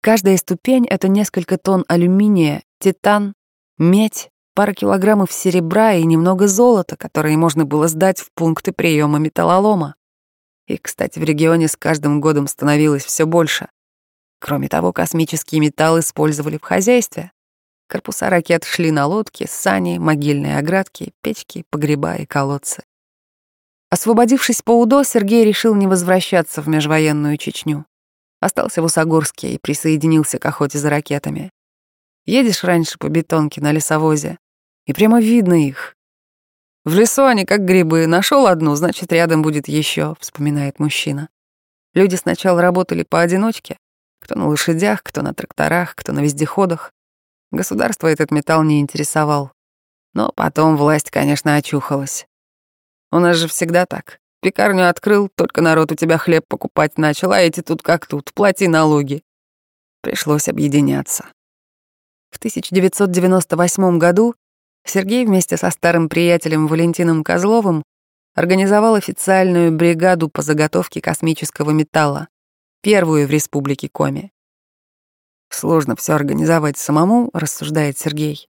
Каждая 0.00 0.36
ступень— 0.36 0.86
это 0.90 1.06
несколько 1.06 1.56
тонн 1.56 1.84
алюминия, 1.86 2.64
титан, 2.80 3.34
медь, 3.78 4.30
пара 4.54 4.72
килограммов 4.72 5.32
серебра 5.32 5.94
и 5.94 6.04
немного 6.04 6.48
золота, 6.48 6.96
которые 6.96 7.36
можно 7.36 7.64
было 7.64 7.86
сдать 7.86 8.20
в 8.20 8.30
пункты 8.34 8.72
приема 8.72 9.18
металлолома. 9.18 9.94
И, 10.66 10.76
кстати, 10.78 11.18
в 11.18 11.24
регионе 11.24 11.68
с 11.68 11.76
каждым 11.76 12.20
годом 12.20 12.46
становилось 12.46 13.04
все 13.04 13.26
больше. 13.26 13.68
Кроме 14.40 14.68
того, 14.68 14.92
космический 14.92 15.60
металл 15.60 16.00
использовали 16.00 16.58
в 16.58 16.62
хозяйстве. 16.62 17.31
Корпуса 17.92 18.30
ракет 18.30 18.64
шли 18.64 18.90
на 18.90 19.04
лодки, 19.04 19.46
сани, 19.46 19.98
могильные 19.98 20.56
оградки, 20.56 21.12
печки, 21.20 21.66
погреба 21.68 22.14
и 22.14 22.24
колодцы. 22.24 22.84
Освободившись 23.90 24.62
по 24.62 24.70
УДО, 24.80 25.02
Сергей 25.02 25.44
решил 25.44 25.74
не 25.74 25.86
возвращаться 25.86 26.62
в 26.62 26.68
межвоенную 26.68 27.36
Чечню. 27.36 27.84
Остался 28.40 28.80
в 28.80 28.86
Усогорске 28.86 29.52
и 29.52 29.58
присоединился 29.58 30.38
к 30.38 30.46
охоте 30.46 30.78
за 30.78 30.88
ракетами. 30.88 31.50
Едешь 32.24 32.64
раньше 32.64 32.96
по 32.96 33.10
бетонке 33.10 33.60
на 33.60 33.72
лесовозе, 33.72 34.38
и 34.86 34.94
прямо 34.94 35.20
видно 35.20 35.62
их. 35.62 35.94
В 36.86 36.94
лесу 36.94 37.26
они 37.26 37.44
как 37.44 37.66
грибы. 37.66 38.06
Нашел 38.06 38.46
одну, 38.46 38.74
значит, 38.74 39.12
рядом 39.12 39.42
будет 39.42 39.68
еще, 39.68 40.16
вспоминает 40.18 40.78
мужчина. 40.78 41.28
Люди 41.92 42.14
сначала 42.14 42.62
работали 42.62 43.02
поодиночке, 43.02 43.76
кто 44.18 44.34
на 44.34 44.48
лошадях, 44.48 45.02
кто 45.02 45.20
на 45.20 45.34
тракторах, 45.34 45.94
кто 45.94 46.12
на 46.12 46.20
вездеходах. 46.20 46.90
Государство 47.52 48.08
этот 48.08 48.30
металл 48.30 48.62
не 48.64 48.80
интересовал. 48.80 49.52
Но 50.14 50.32
потом 50.34 50.76
власть, 50.76 51.10
конечно, 51.10 51.54
очухалась. 51.54 52.26
У 53.10 53.18
нас 53.18 53.36
же 53.36 53.46
всегда 53.46 53.86
так. 53.86 54.18
Пекарню 54.40 54.88
открыл, 54.88 55.28
только 55.28 55.60
народ 55.60 55.92
у 55.92 55.94
тебя 55.94 56.18
хлеб 56.18 56.44
покупать 56.48 56.98
начал, 56.98 57.30
а 57.30 57.38
эти 57.38 57.60
тут 57.60 57.82
как 57.82 58.06
тут, 58.06 58.32
плати 58.34 58.66
налоги. 58.66 59.22
Пришлось 60.00 60.48
объединяться. 60.48 61.26
В 62.30 62.38
1998 62.38 63.98
году 63.98 64.34
Сергей 64.84 65.24
вместе 65.26 65.56
со 65.56 65.70
старым 65.70 66.08
приятелем 66.08 66.66
Валентином 66.66 67.22
Козловым 67.22 67.84
организовал 68.34 68.94
официальную 68.94 69.70
бригаду 69.70 70.28
по 70.28 70.42
заготовке 70.42 71.00
космического 71.00 71.70
металла 71.70 72.28
первую 72.80 73.28
в 73.28 73.30
республике 73.30 73.88
Коми. 73.88 74.31
Сложно 75.52 75.96
все 75.96 76.14
организовать 76.14 76.78
самому, 76.78 77.28
рассуждает 77.34 77.98
Сергей. 77.98 78.48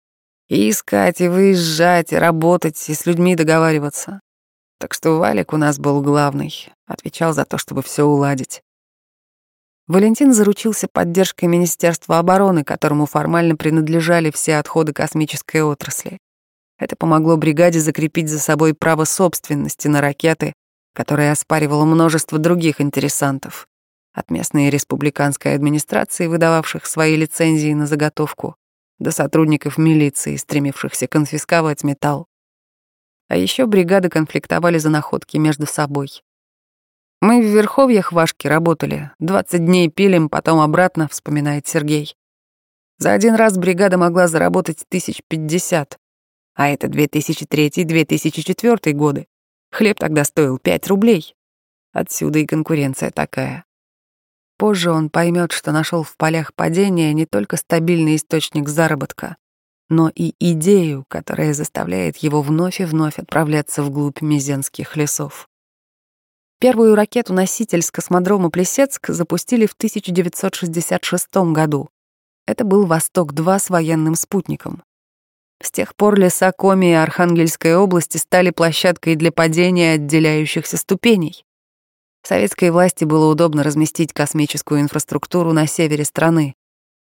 И 0.48 0.68
искать, 0.68 1.20
и 1.22 1.28
выезжать, 1.28 2.12
и 2.12 2.16
работать, 2.16 2.88
и 2.90 2.94
с 2.94 3.06
людьми 3.06 3.34
договариваться. 3.34 4.20
Так 4.78 4.92
что 4.92 5.12
Валик 5.12 5.54
у 5.54 5.56
нас 5.56 5.78
был 5.78 6.02
главный, 6.02 6.52
отвечал 6.86 7.32
за 7.32 7.44
то, 7.46 7.56
чтобы 7.56 7.82
все 7.82 8.04
уладить. 8.04 8.60
Валентин 9.86 10.34
заручился 10.34 10.88
поддержкой 10.92 11.46
Министерства 11.46 12.18
обороны, 12.18 12.64
которому 12.64 13.06
формально 13.06 13.56
принадлежали 13.56 14.30
все 14.30 14.56
отходы 14.56 14.92
космической 14.92 15.62
отрасли. 15.62 16.18
Это 16.78 16.96
помогло 16.96 17.36
бригаде 17.36 17.80
закрепить 17.80 18.28
за 18.28 18.38
собой 18.38 18.74
право 18.74 19.04
собственности 19.04 19.88
на 19.88 20.00
ракеты, 20.00 20.52
которое 20.94 21.32
оспаривало 21.32 21.86
множество 21.86 22.38
других 22.38 22.80
интересантов 22.80 23.66
от 24.12 24.30
местной 24.30 24.70
республиканской 24.70 25.54
администрации, 25.54 26.26
выдававших 26.26 26.86
свои 26.86 27.16
лицензии 27.16 27.72
на 27.72 27.86
заготовку, 27.86 28.56
до 28.98 29.10
сотрудников 29.10 29.78
милиции, 29.78 30.36
стремившихся 30.36 31.06
конфисковать 31.06 31.84
металл. 31.84 32.26
А 33.28 33.36
еще 33.36 33.66
бригады 33.66 34.08
конфликтовали 34.08 34.78
за 34.78 34.90
находки 34.90 35.36
между 35.36 35.66
собой. 35.66 36.22
«Мы 37.20 37.42
в 37.42 37.46
Верховьях 37.46 38.12
Вашки 38.12 38.46
работали, 38.46 39.10
20 39.18 39.64
дней 39.64 39.90
пилим, 39.90 40.28
потом 40.28 40.60
обратно»,— 40.60 41.08
вспоминает 41.10 41.66
Сергей. 41.66 42.14
За 42.98 43.12
один 43.12 43.34
раз 43.34 43.56
бригада 43.56 43.98
могла 43.98 44.26
заработать 44.26 44.84
тысяч 44.88 45.22
пятьдесят, 45.28 45.98
а 46.54 46.68
это 46.68 46.88
2003-2004 46.88 48.92
годы. 48.92 49.26
Хлеб 49.70 49.98
тогда 49.98 50.24
стоил 50.24 50.58
5 50.58 50.88
рублей. 50.88 51.34
Отсюда 51.92 52.40
и 52.40 52.46
конкуренция 52.46 53.10
такая. 53.10 53.64
Позже 54.60 54.90
он 54.90 55.08
поймет, 55.08 55.52
что 55.52 55.72
нашел 55.72 56.02
в 56.02 56.18
полях 56.18 56.52
падения 56.52 57.14
не 57.14 57.24
только 57.24 57.56
стабильный 57.56 58.16
источник 58.16 58.68
заработка, 58.68 59.38
но 59.88 60.12
и 60.14 60.34
идею, 60.38 61.06
которая 61.08 61.54
заставляет 61.54 62.18
его 62.18 62.42
вновь 62.42 62.78
и 62.78 62.84
вновь 62.84 63.18
отправляться 63.18 63.82
вглубь 63.82 64.20
мизенских 64.20 64.98
лесов. 64.98 65.48
Первую 66.58 66.94
ракету-носитель 66.94 67.80
с 67.80 67.90
космодрома 67.90 68.50
Плесецк 68.50 69.08
запустили 69.08 69.64
в 69.64 69.72
1966 69.72 71.36
году. 71.54 71.88
Это 72.46 72.64
был 72.64 72.84
«Восток-2» 72.84 73.58
с 73.60 73.70
военным 73.70 74.14
спутником. 74.14 74.82
С 75.62 75.70
тех 75.70 75.96
пор 75.96 76.18
леса 76.18 76.52
Коми 76.52 76.90
и 76.90 76.92
Архангельской 76.92 77.76
области 77.76 78.18
стали 78.18 78.50
площадкой 78.50 79.16
для 79.16 79.32
падения 79.32 79.94
отделяющихся 79.94 80.76
ступеней. 80.76 81.46
Советской 82.22 82.70
власти 82.70 83.04
было 83.04 83.30
удобно 83.30 83.62
разместить 83.62 84.12
космическую 84.12 84.80
инфраструктуру 84.80 85.52
на 85.52 85.66
севере 85.66 86.04
страны. 86.04 86.54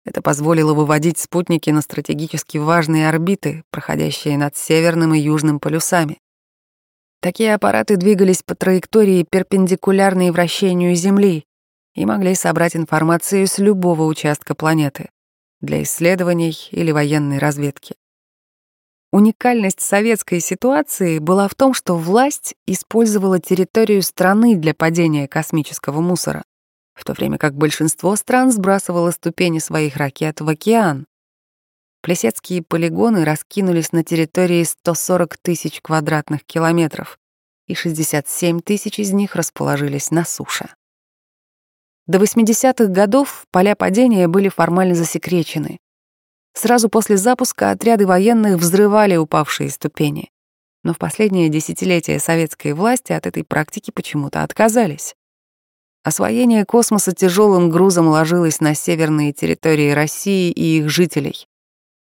Это 0.05 0.21
позволило 0.21 0.73
выводить 0.73 1.19
спутники 1.19 1.69
на 1.69 1.81
стратегически 1.81 2.57
важные 2.57 3.09
орбиты, 3.09 3.63
проходящие 3.69 4.37
над 4.37 4.55
северным 4.55 5.13
и 5.13 5.19
южным 5.19 5.59
полюсами. 5.59 6.19
Такие 7.21 7.53
аппараты 7.53 7.97
двигались 7.97 8.43
по 8.43 8.55
траектории, 8.55 9.25
перпендикулярной 9.29 10.31
вращению 10.31 10.95
Земли, 10.95 11.43
и 11.93 12.05
могли 12.05 12.33
собрать 12.33 12.77
информацию 12.77 13.45
с 13.45 13.57
любого 13.57 14.03
участка 14.03 14.55
планеты 14.55 15.09
для 15.59 15.83
исследований 15.83 16.55
или 16.71 16.91
военной 16.91 17.39
разведки. 17.39 17.95
Уникальность 19.11 19.81
советской 19.81 20.39
ситуации 20.39 21.17
была 21.17 21.47
в 21.47 21.55
том, 21.55 21.73
что 21.73 21.97
власть 21.97 22.53
использовала 22.67 23.39
территорию 23.39 24.03
страны 24.03 24.55
для 24.55 24.75
падения 24.75 25.27
космического 25.27 25.99
мусора, 25.99 26.43
в 26.93 27.03
то 27.03 27.13
время 27.13 27.39
как 27.39 27.55
большинство 27.55 28.15
стран 28.15 28.51
сбрасывало 28.51 29.09
ступени 29.09 29.57
своих 29.57 29.97
ракет 29.97 30.41
в 30.41 30.47
океан. 30.47 31.07
Плесецкие 32.01 32.61
полигоны 32.61 33.25
раскинулись 33.25 33.91
на 33.93 34.03
территории 34.03 34.63
140 34.63 35.37
тысяч 35.37 35.81
квадратных 35.81 36.45
километров, 36.45 37.17
и 37.67 37.73
67 37.73 38.61
тысяч 38.61 38.99
из 38.99 39.11
них 39.11 39.35
расположились 39.35 40.11
на 40.11 40.23
суше. 40.23 40.69
До 42.05 42.19
80-х 42.19 42.85
годов 42.85 43.45
поля 43.51 43.75
падения 43.75 44.27
были 44.27 44.49
формально 44.49 44.93
засекречены. 44.93 45.79
Сразу 46.53 46.89
после 46.89 47.17
запуска 47.17 47.71
отряды 47.71 48.05
военных 48.05 48.57
взрывали 48.57 49.15
упавшие 49.15 49.69
ступени. 49.69 50.29
Но 50.83 50.93
в 50.93 50.97
последние 50.97 51.49
десятилетия 51.49 52.19
советской 52.19 52.73
власти 52.73 53.11
от 53.11 53.27
этой 53.27 53.43
практики 53.43 53.91
почему-то 53.91 54.43
отказались. 54.43 55.15
Освоение 56.03 56.65
космоса 56.65 57.11
тяжелым 57.11 57.69
грузом 57.69 58.07
ложилось 58.07 58.61
на 58.61 58.73
северные 58.73 59.33
территории 59.33 59.91
России 59.91 60.49
и 60.49 60.79
их 60.79 60.89
жителей. 60.89 61.45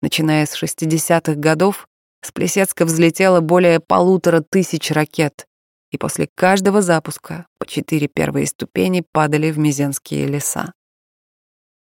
Начиная 0.02 0.46
с 0.46 0.62
60-х 0.62 1.34
годов 1.34 1.88
с 2.22 2.32
Плесецка 2.32 2.86
взлетело 2.86 3.42
более 3.42 3.80
полутора 3.80 4.42
тысяч 4.42 4.92
ракет, 4.92 5.48
и 5.92 5.98
после 5.98 6.28
каждого 6.36 6.82
запуска 6.82 7.48
по 7.58 7.66
четыре 7.66 8.08
первые 8.08 8.46
ступени 8.46 9.04
падали 9.12 9.50
в 9.50 9.58
Мизенские 9.58 10.28
леса. 10.28 10.74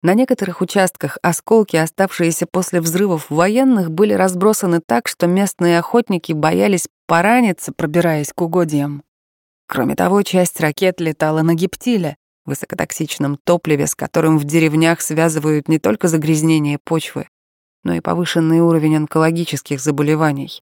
На 0.07 0.15
некоторых 0.15 0.61
участках 0.61 1.19
осколки, 1.21 1.75
оставшиеся 1.75 2.47
после 2.47 2.81
взрывов 2.81 3.29
военных, 3.29 3.91
были 3.91 4.13
разбросаны 4.13 4.81
так, 4.81 5.09
что 5.09 5.27
местные 5.27 5.81
охотники 5.81 6.33
боялись 6.33 6.87
пораниться, 7.09 7.73
пробираясь 7.73 8.33
к 8.33 8.41
угодьям. 8.41 9.03
Кроме 9.67 9.97
того, 9.97 10.23
часть 10.23 10.61
ракет 10.61 11.01
летала 11.01 11.43
на 11.43 11.55
гептиле, 11.55 12.17
высокотоксичном 12.45 13.37
топливе, 13.43 13.89
с 13.89 13.97
которым 13.97 14.39
в 14.39 14.45
деревнях 14.45 15.01
связывают 15.01 15.67
не 15.67 15.81
только 15.81 16.07
загрязнение 16.07 16.79
почвы, 16.79 17.29
но 17.83 17.95
и 17.95 18.01
повышенный 18.01 18.61
уровень 18.61 18.99
онкологических 18.99 19.81
заболеваний. 19.81 20.63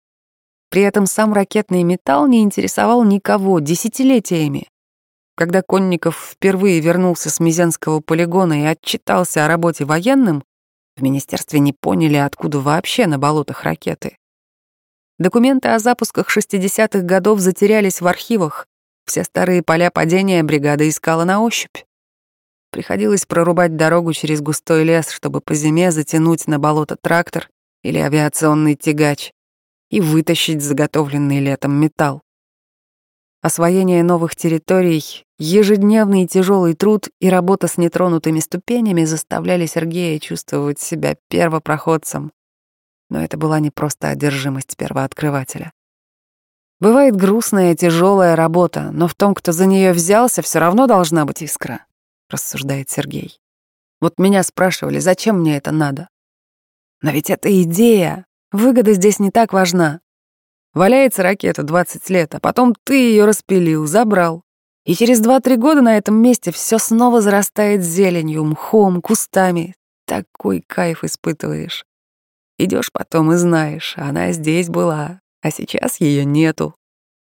При 0.70 0.82
этом 0.82 1.06
сам 1.06 1.32
ракетный 1.32 1.82
металл 1.82 2.28
не 2.28 2.40
интересовал 2.40 3.02
никого 3.02 3.58
десятилетиями. 3.58 4.68
Когда 5.36 5.62
Конников 5.62 6.32
впервые 6.32 6.80
вернулся 6.80 7.28
с 7.28 7.40
Мизенского 7.40 8.00
полигона 8.00 8.62
и 8.62 8.66
отчитался 8.66 9.44
о 9.44 9.48
работе 9.48 9.84
военным, 9.84 10.44
в 10.96 11.02
министерстве 11.02 11.58
не 11.58 11.72
поняли, 11.72 12.16
откуда 12.16 12.60
вообще 12.60 13.06
на 13.06 13.18
болотах 13.18 13.64
ракеты. 13.64 14.16
Документы 15.18 15.68
о 15.68 15.78
запусках 15.78 16.36
60-х 16.36 17.00
годов 17.00 17.40
затерялись 17.40 18.00
в 18.00 18.06
архивах, 18.06 18.66
все 19.06 19.22
старые 19.24 19.62
поля 19.62 19.90
падения 19.90 20.42
бригада 20.42 20.88
искала 20.88 21.24
на 21.24 21.42
ощупь. 21.42 21.84
Приходилось 22.70 23.26
прорубать 23.26 23.76
дорогу 23.76 24.12
через 24.12 24.40
густой 24.40 24.84
лес, 24.84 25.10
чтобы 25.10 25.40
по 25.40 25.54
зиме 25.54 25.92
затянуть 25.92 26.46
на 26.46 26.58
болото 26.58 26.96
трактор 26.96 27.48
или 27.82 27.98
авиационный 27.98 28.74
тягач 28.74 29.32
и 29.90 30.00
вытащить 30.00 30.62
заготовленный 30.62 31.40
летом 31.40 31.72
металл. 31.80 32.22
Освоение 33.44 34.02
новых 34.02 34.36
территорий, 34.36 35.04
ежедневный 35.38 36.26
тяжелый 36.26 36.72
труд 36.72 37.10
и 37.20 37.28
работа 37.28 37.68
с 37.68 37.76
нетронутыми 37.76 38.40
ступенями 38.40 39.04
заставляли 39.04 39.66
Сергея 39.66 40.18
чувствовать 40.18 40.80
себя 40.80 41.18
первопроходцем. 41.28 42.32
Но 43.10 43.22
это 43.22 43.36
была 43.36 43.60
не 43.60 43.70
просто 43.70 44.08
одержимость 44.08 44.78
первооткрывателя. 44.78 45.74
Бывает 46.80 47.16
грустная, 47.16 47.74
тяжелая 47.74 48.34
работа, 48.34 48.90
но 48.92 49.08
в 49.08 49.14
том, 49.14 49.34
кто 49.34 49.52
за 49.52 49.66
нее 49.66 49.92
взялся, 49.92 50.40
все 50.40 50.58
равно 50.58 50.86
должна 50.86 51.26
быть 51.26 51.42
искра, 51.42 51.84
рассуждает 52.30 52.88
Сергей. 52.88 53.38
Вот 54.00 54.18
меня 54.18 54.42
спрашивали, 54.42 55.00
зачем 55.00 55.40
мне 55.40 55.58
это 55.58 55.70
надо? 55.70 56.08
Но 57.02 57.10
ведь 57.10 57.28
это 57.28 57.62
идея. 57.62 58.24
Выгода 58.52 58.94
здесь 58.94 59.18
не 59.18 59.30
так 59.30 59.52
важна. 59.52 60.00
Валяется 60.74 61.22
ракета 61.22 61.62
20 61.62 62.10
лет, 62.10 62.34
а 62.34 62.40
потом 62.40 62.74
ты 62.84 62.94
ее 62.94 63.24
распилил, 63.24 63.86
забрал. 63.86 64.42
И 64.84 64.94
через 64.94 65.22
2-3 65.22 65.56
года 65.56 65.80
на 65.80 65.96
этом 65.96 66.16
месте 66.16 66.50
все 66.50 66.78
снова 66.78 67.20
зарастает 67.20 67.82
зеленью, 67.82 68.44
мхом, 68.44 69.00
кустами. 69.00 69.74
Такой 70.04 70.62
кайф 70.66 71.04
испытываешь. 71.04 71.84
Идешь 72.58 72.92
потом 72.92 73.32
и 73.32 73.36
знаешь, 73.36 73.94
она 73.96 74.32
здесь 74.32 74.68
была, 74.68 75.20
а 75.42 75.50
сейчас 75.50 76.00
ее 76.00 76.24
нету. 76.24 76.74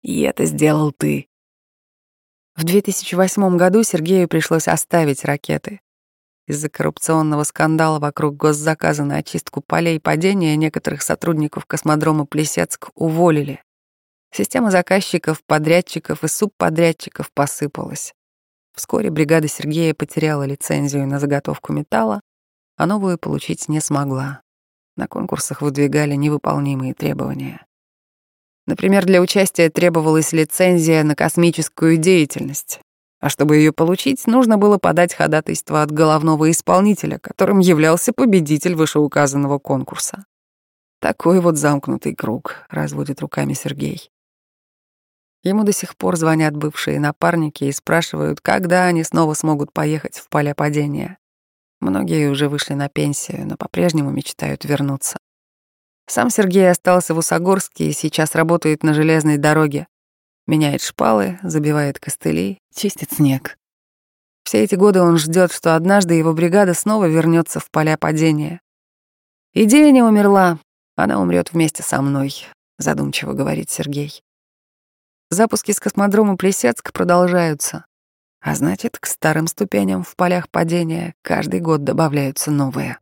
И 0.03 0.23
это 0.23 0.47
сделал 0.47 0.93
ты. 0.93 1.29
В 2.57 2.65
2008 2.65 3.57
году 3.57 3.83
Сергею 3.83 4.29
пришлось 4.29 4.67
оставить 4.67 5.25
ракеты. 5.25 5.81
Из-за 6.47 6.69
коррупционного 6.69 7.43
скандала 7.43 7.99
вокруг 7.99 8.37
госзаказа 8.37 9.05
на 9.05 9.17
очистку 9.17 9.61
полей 9.61 9.99
падения 9.99 10.55
некоторых 10.57 11.03
сотрудников 11.03 11.67
космодрома 11.67 12.25
Плесецк 12.25 12.91
уволили. 12.95 13.63
Система 14.33 14.71
заказчиков, 14.71 15.43
подрядчиков 15.45 16.23
и 16.23 16.29
субподрядчиков 16.29 17.33
посыпалась. 17.33 18.15
Вскоре 18.75 19.11
бригада 19.11 19.49
Сергея 19.49 19.95
потеряла 19.95 20.45
лицензию 20.45 21.07
на 21.07 21.19
заготовку 21.19 21.73
металла, 21.73 22.21
а 22.77 22.87
новую 22.87 23.19
получить 23.19 23.69
не 23.69 23.81
смогла. 23.81 24.43
На 24.97 25.09
конкурсах 25.09 25.63
выдвигали 25.63 26.15
невыполнимые 26.15 26.95
требования. 26.95 27.65
Например, 28.67 29.05
для 29.05 29.21
участия 29.21 29.71
требовалась 29.71 30.33
лицензия 30.33 31.03
на 31.03 31.15
космическую 31.15 31.97
деятельность, 31.97 32.81
а 33.27 33.29
чтобы 33.29 33.57
ее 33.57 33.73
получить, 33.73 34.25
нужно 34.29 34.57
было 34.57 34.79
подать 34.79 35.13
ходатайство 35.13 35.83
от 35.83 35.91
головного 35.91 36.49
исполнителя, 36.49 37.19
которым 37.19 37.59
являлся 37.59 38.13
победитель 38.13 38.77
вышеуказанного 38.77 39.59
конкурса. 39.59 40.27
Такой 41.01 41.41
вот 41.41 41.57
замкнутый 41.57 42.15
круг, 42.15 42.65
разводит 42.71 43.21
руками 43.21 43.53
Сергей. 43.55 44.13
Ему 45.43 45.65
до 45.65 45.73
сих 45.73 45.97
пор 45.97 46.15
звонят 46.15 46.57
бывшие 46.57 47.01
напарники 47.01 47.65
и 47.65 47.73
спрашивают, 47.73 48.41
когда 48.41 48.85
они 48.85 49.03
снова 49.03 49.35
смогут 49.35 49.73
поехать 49.73 50.19
в 50.19 50.29
поля 50.29 50.55
падения. 50.55 51.19
Многие 51.81 52.31
уже 52.31 52.49
вышли 52.49 52.75
на 52.75 52.89
пенсию, 52.89 53.45
но 53.45 53.57
по-прежнему 53.57 54.13
мечтают 54.13 54.65
вернуться. 54.65 55.19
Сам 56.07 56.31
Сергей 56.31 56.71
остался 56.71 57.13
в 57.13 57.19
Усогорске 57.19 57.89
и 57.89 57.93
сейчас 57.93 58.37
работает 58.37 58.85
на 58.85 58.95
железной 58.95 59.37
дороге. 59.37 59.89
Меняет 60.47 60.83
шпалы, 60.83 61.39
забивает 61.43 61.99
костыли, 61.99 62.59
чистит 62.75 63.13
снег. 63.13 63.59
Все 64.45 64.63
эти 64.63 64.77
годы 64.77 65.01
он 65.03 65.19
ждет, 65.19 65.53
что 65.53 65.75
однажды 65.75 66.15
его 66.15 66.33
бригада 66.33 66.73
снова 66.73 67.07
вернется 67.07 67.59
в 67.59 67.69
поля 67.71 67.97
падения. 67.97 68.61
Идея 69.55 69.91
не 69.91 70.03
умерла, 70.03 70.59
она 70.95 71.21
умрет 71.21 71.53
вместе 71.53 71.83
со 71.83 72.01
мной, 72.01 72.33
задумчиво 72.79 73.33
говорит 73.33 73.71
Сергей. 73.71 74.23
Запуски 75.31 75.73
с 75.73 75.81
космодрома 75.81 76.37
Плесецк 76.37 76.93
продолжаются. 76.93 77.85
А 78.41 78.55
значит, 78.55 78.99
к 78.99 79.07
старым 79.07 79.49
ступеням 79.49 80.05
в 80.05 80.15
полях 80.15 80.49
падения 80.49 81.15
каждый 81.23 81.59
год 81.59 81.83
добавляются 81.83 82.53
новые. 82.53 82.99